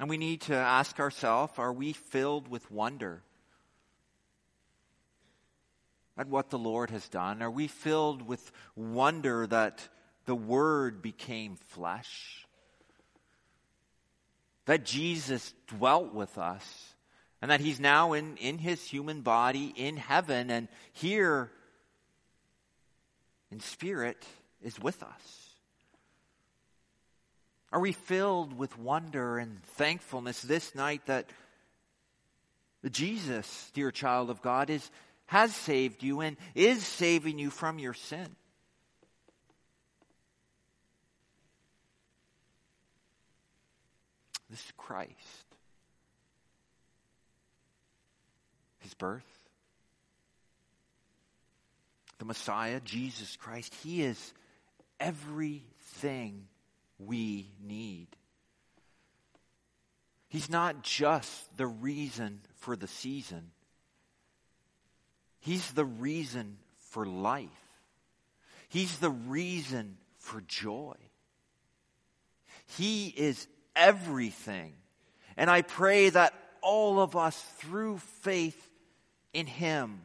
And 0.00 0.08
we 0.08 0.16
need 0.16 0.42
to 0.42 0.54
ask 0.54 1.00
ourselves 1.00 1.54
are 1.58 1.72
we 1.72 1.92
filled 1.92 2.48
with 2.48 2.70
wonder 2.70 3.22
at 6.16 6.28
what 6.28 6.50
the 6.50 6.58
Lord 6.58 6.90
has 6.90 7.08
done? 7.08 7.42
Are 7.42 7.50
we 7.50 7.66
filled 7.66 8.22
with 8.22 8.52
wonder 8.76 9.46
that 9.48 9.86
the 10.26 10.36
Word 10.36 11.02
became 11.02 11.56
flesh? 11.56 12.46
That 14.66 14.84
Jesus 14.84 15.52
dwelt 15.66 16.14
with 16.14 16.38
us? 16.38 16.94
And 17.42 17.50
that 17.50 17.60
He's 17.60 17.80
now 17.80 18.12
in, 18.12 18.36
in 18.36 18.58
His 18.58 18.82
human 18.84 19.22
body 19.22 19.72
in 19.76 19.96
heaven 19.96 20.50
and 20.50 20.68
here 20.92 21.50
in 23.50 23.60
spirit 23.60 24.24
is 24.62 24.78
with 24.80 25.02
us? 25.02 25.50
Are 27.70 27.80
we 27.80 27.92
filled 27.92 28.56
with 28.56 28.78
wonder 28.78 29.38
and 29.38 29.62
thankfulness 29.62 30.40
this 30.40 30.74
night 30.74 31.02
that 31.06 31.26
Jesus, 32.90 33.70
dear 33.74 33.90
child 33.90 34.30
of 34.30 34.40
God, 34.40 34.70
is, 34.70 34.90
has 35.26 35.54
saved 35.54 36.02
you 36.02 36.20
and 36.20 36.36
is 36.54 36.84
saving 36.86 37.38
you 37.38 37.50
from 37.50 37.78
your 37.78 37.92
sin? 37.92 38.28
This 44.48 44.60
is 44.60 44.72
Christ. 44.78 45.12
His 48.78 48.94
birth. 48.94 49.22
The 52.18 52.24
Messiah, 52.24 52.80
Jesus 52.80 53.36
Christ, 53.36 53.74
He 53.82 54.02
is 54.02 54.32
everything 55.00 56.46
we 56.98 57.50
need. 57.62 58.08
He's 60.28 60.50
not 60.50 60.82
just 60.82 61.56
the 61.56 61.66
reason 61.66 62.40
for 62.56 62.76
the 62.76 62.86
season. 62.86 63.50
He's 65.40 65.70
the 65.72 65.84
reason 65.84 66.58
for 66.90 67.06
life. 67.06 67.48
He's 68.68 68.98
the 68.98 69.10
reason 69.10 69.96
for 70.18 70.42
joy. 70.42 70.96
He 72.76 73.08
is 73.08 73.46
everything. 73.74 74.74
And 75.36 75.48
I 75.48 75.62
pray 75.62 76.10
that 76.10 76.34
all 76.60 77.00
of 77.00 77.16
us, 77.16 77.40
through 77.58 77.98
faith 78.22 78.70
in 79.32 79.46
Him, 79.46 80.02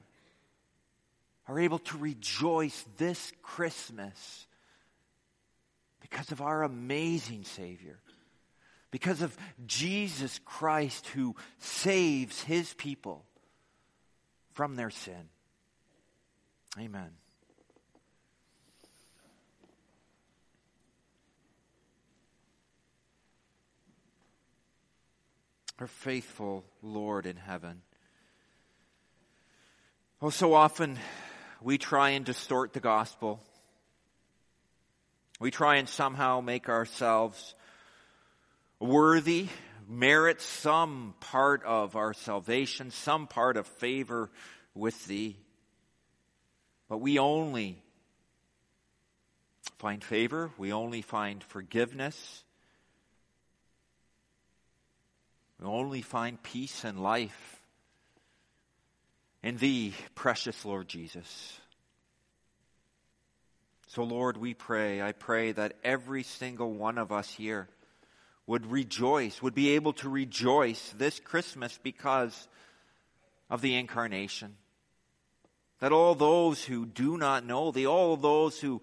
are 1.48 1.60
able 1.60 1.80
to 1.80 1.98
rejoice 1.98 2.86
this 2.98 3.34
Christmas 3.42 4.46
because 6.14 6.32
of 6.32 6.42
our 6.42 6.62
amazing 6.62 7.44
Savior, 7.44 7.98
because 8.92 9.24
of 9.24 9.36
Jesus 9.66 10.40
Christ 10.46 11.08
who 11.08 11.36
saves 11.58 12.44
his 12.44 12.72
people 12.76 13.26
from 14.52 14.76
their 14.76 14.92
sin. 14.92 15.30
Amen. 16.80 17.10
Our 25.80 25.88
faithful 25.88 26.64
Lord 26.84 27.26
in 27.26 27.38
heaven. 27.38 27.82
Oh, 30.22 30.30
so 30.30 30.54
often 30.54 31.00
we 31.60 31.80
try 31.80 32.12
and 32.12 32.24
distort 32.24 32.74
the 32.74 32.80
gospel 32.80 33.42
we 35.40 35.52
try 35.52 35.76
and 35.76 35.90
somehow 35.90 36.42
make 36.42 36.70
ourselves 36.70 37.56
worthy, 38.80 39.48
merit 39.88 40.42
some 40.42 41.16
part 41.20 41.64
of 41.64 41.96
our 41.96 42.14
salvation, 42.14 42.92
some 42.92 43.28
part 43.28 43.58
of 43.58 43.68
favor 43.68 44.30
with 44.76 45.06
Thee. 45.06 45.38
But 46.88 47.00
we 47.00 47.20
only 47.20 47.82
find 49.78 50.04
favor, 50.04 50.52
we 50.58 50.72
only 50.72 51.02
find 51.02 51.44
forgiveness, 51.44 52.44
we 55.60 55.68
only 55.68 56.02
find 56.02 56.42
peace 56.44 56.84
and 56.84 57.02
life 57.02 57.62
in 59.42 59.58
Thee, 59.58 59.94
precious 60.16 60.64
Lord 60.66 60.88
Jesus. 60.88 61.60
So, 63.94 64.02
Lord, 64.02 64.38
we 64.38 64.56
pray, 64.56 65.04
I 65.04 65.12
pray 65.12 65.52
that 65.52 65.76
every 65.84 66.24
single 66.24 66.74
one 66.74 66.98
of 66.98 67.12
us 67.12 67.30
here 67.30 67.70
would 68.48 68.72
rejoice, 68.72 69.40
would 69.40 69.54
be 69.54 69.76
able 69.76 69.94
to 69.94 70.10
rejoice 70.10 70.96
this 70.98 71.20
Christmas 71.20 71.80
because 71.84 72.48
of 73.52 73.62
the 73.62 73.76
incarnation. 73.76 74.56
That 75.80 75.92
all 75.92 76.16
those 76.16 76.64
who 76.64 76.88
do 76.88 77.20
not 77.20 77.46
know 77.46 77.70
thee, 77.70 77.86
all 77.86 78.18
those 78.18 78.60
who 78.60 78.82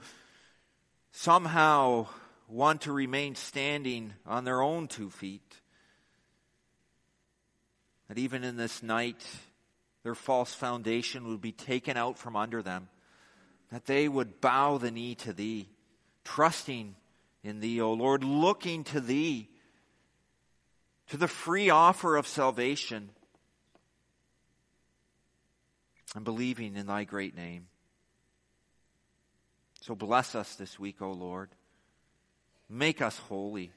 somehow 1.10 2.06
want 2.48 2.82
to 2.82 2.92
remain 2.92 3.34
standing 3.34 4.12
on 4.24 4.44
their 4.44 4.62
own 4.62 4.86
two 4.86 5.10
feet, 5.10 5.56
that 8.06 8.16
even 8.16 8.44
in 8.44 8.56
this 8.56 8.80
night, 8.80 9.26
their 10.04 10.14
false 10.14 10.54
foundation 10.54 11.26
would 11.26 11.40
be 11.40 11.50
taken 11.50 11.96
out 11.96 12.16
from 12.16 12.36
under 12.36 12.62
them 12.62 12.88
that 13.70 13.86
they 13.86 14.08
would 14.08 14.40
bow 14.40 14.78
the 14.78 14.90
knee 14.90 15.14
to 15.16 15.32
thee, 15.32 15.68
trusting 16.24 16.94
in 17.42 17.60
thee, 17.60 17.80
O 17.80 17.92
Lord, 17.92 18.24
looking 18.24 18.84
to 18.84 19.00
thee, 19.00 19.48
to 21.08 21.16
the 21.16 21.28
free 21.28 21.70
offer 21.70 22.16
of 22.16 22.26
salvation, 22.26 23.10
and 26.14 26.24
believing 26.24 26.76
in 26.76 26.86
thy 26.86 27.04
great 27.04 27.36
name. 27.36 27.66
So 29.82 29.94
bless 29.94 30.34
us 30.34 30.56
this 30.56 30.78
week, 30.78 31.00
O 31.00 31.12
Lord. 31.12 31.50
Make 32.68 33.00
us 33.00 33.18
holy. 33.18 33.72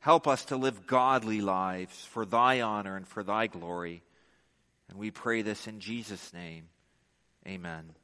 Help 0.00 0.28
us 0.28 0.44
to 0.46 0.56
live 0.56 0.86
godly 0.86 1.40
lives 1.40 2.04
for 2.04 2.24
thy 2.24 2.60
honor 2.60 2.96
and 2.96 3.06
for 3.06 3.22
thy 3.22 3.46
glory. 3.46 4.02
And 4.88 4.98
we 4.98 5.10
pray 5.10 5.42
this 5.42 5.66
in 5.66 5.80
Jesus' 5.80 6.32
name. 6.32 6.68
Amen. 7.46 7.97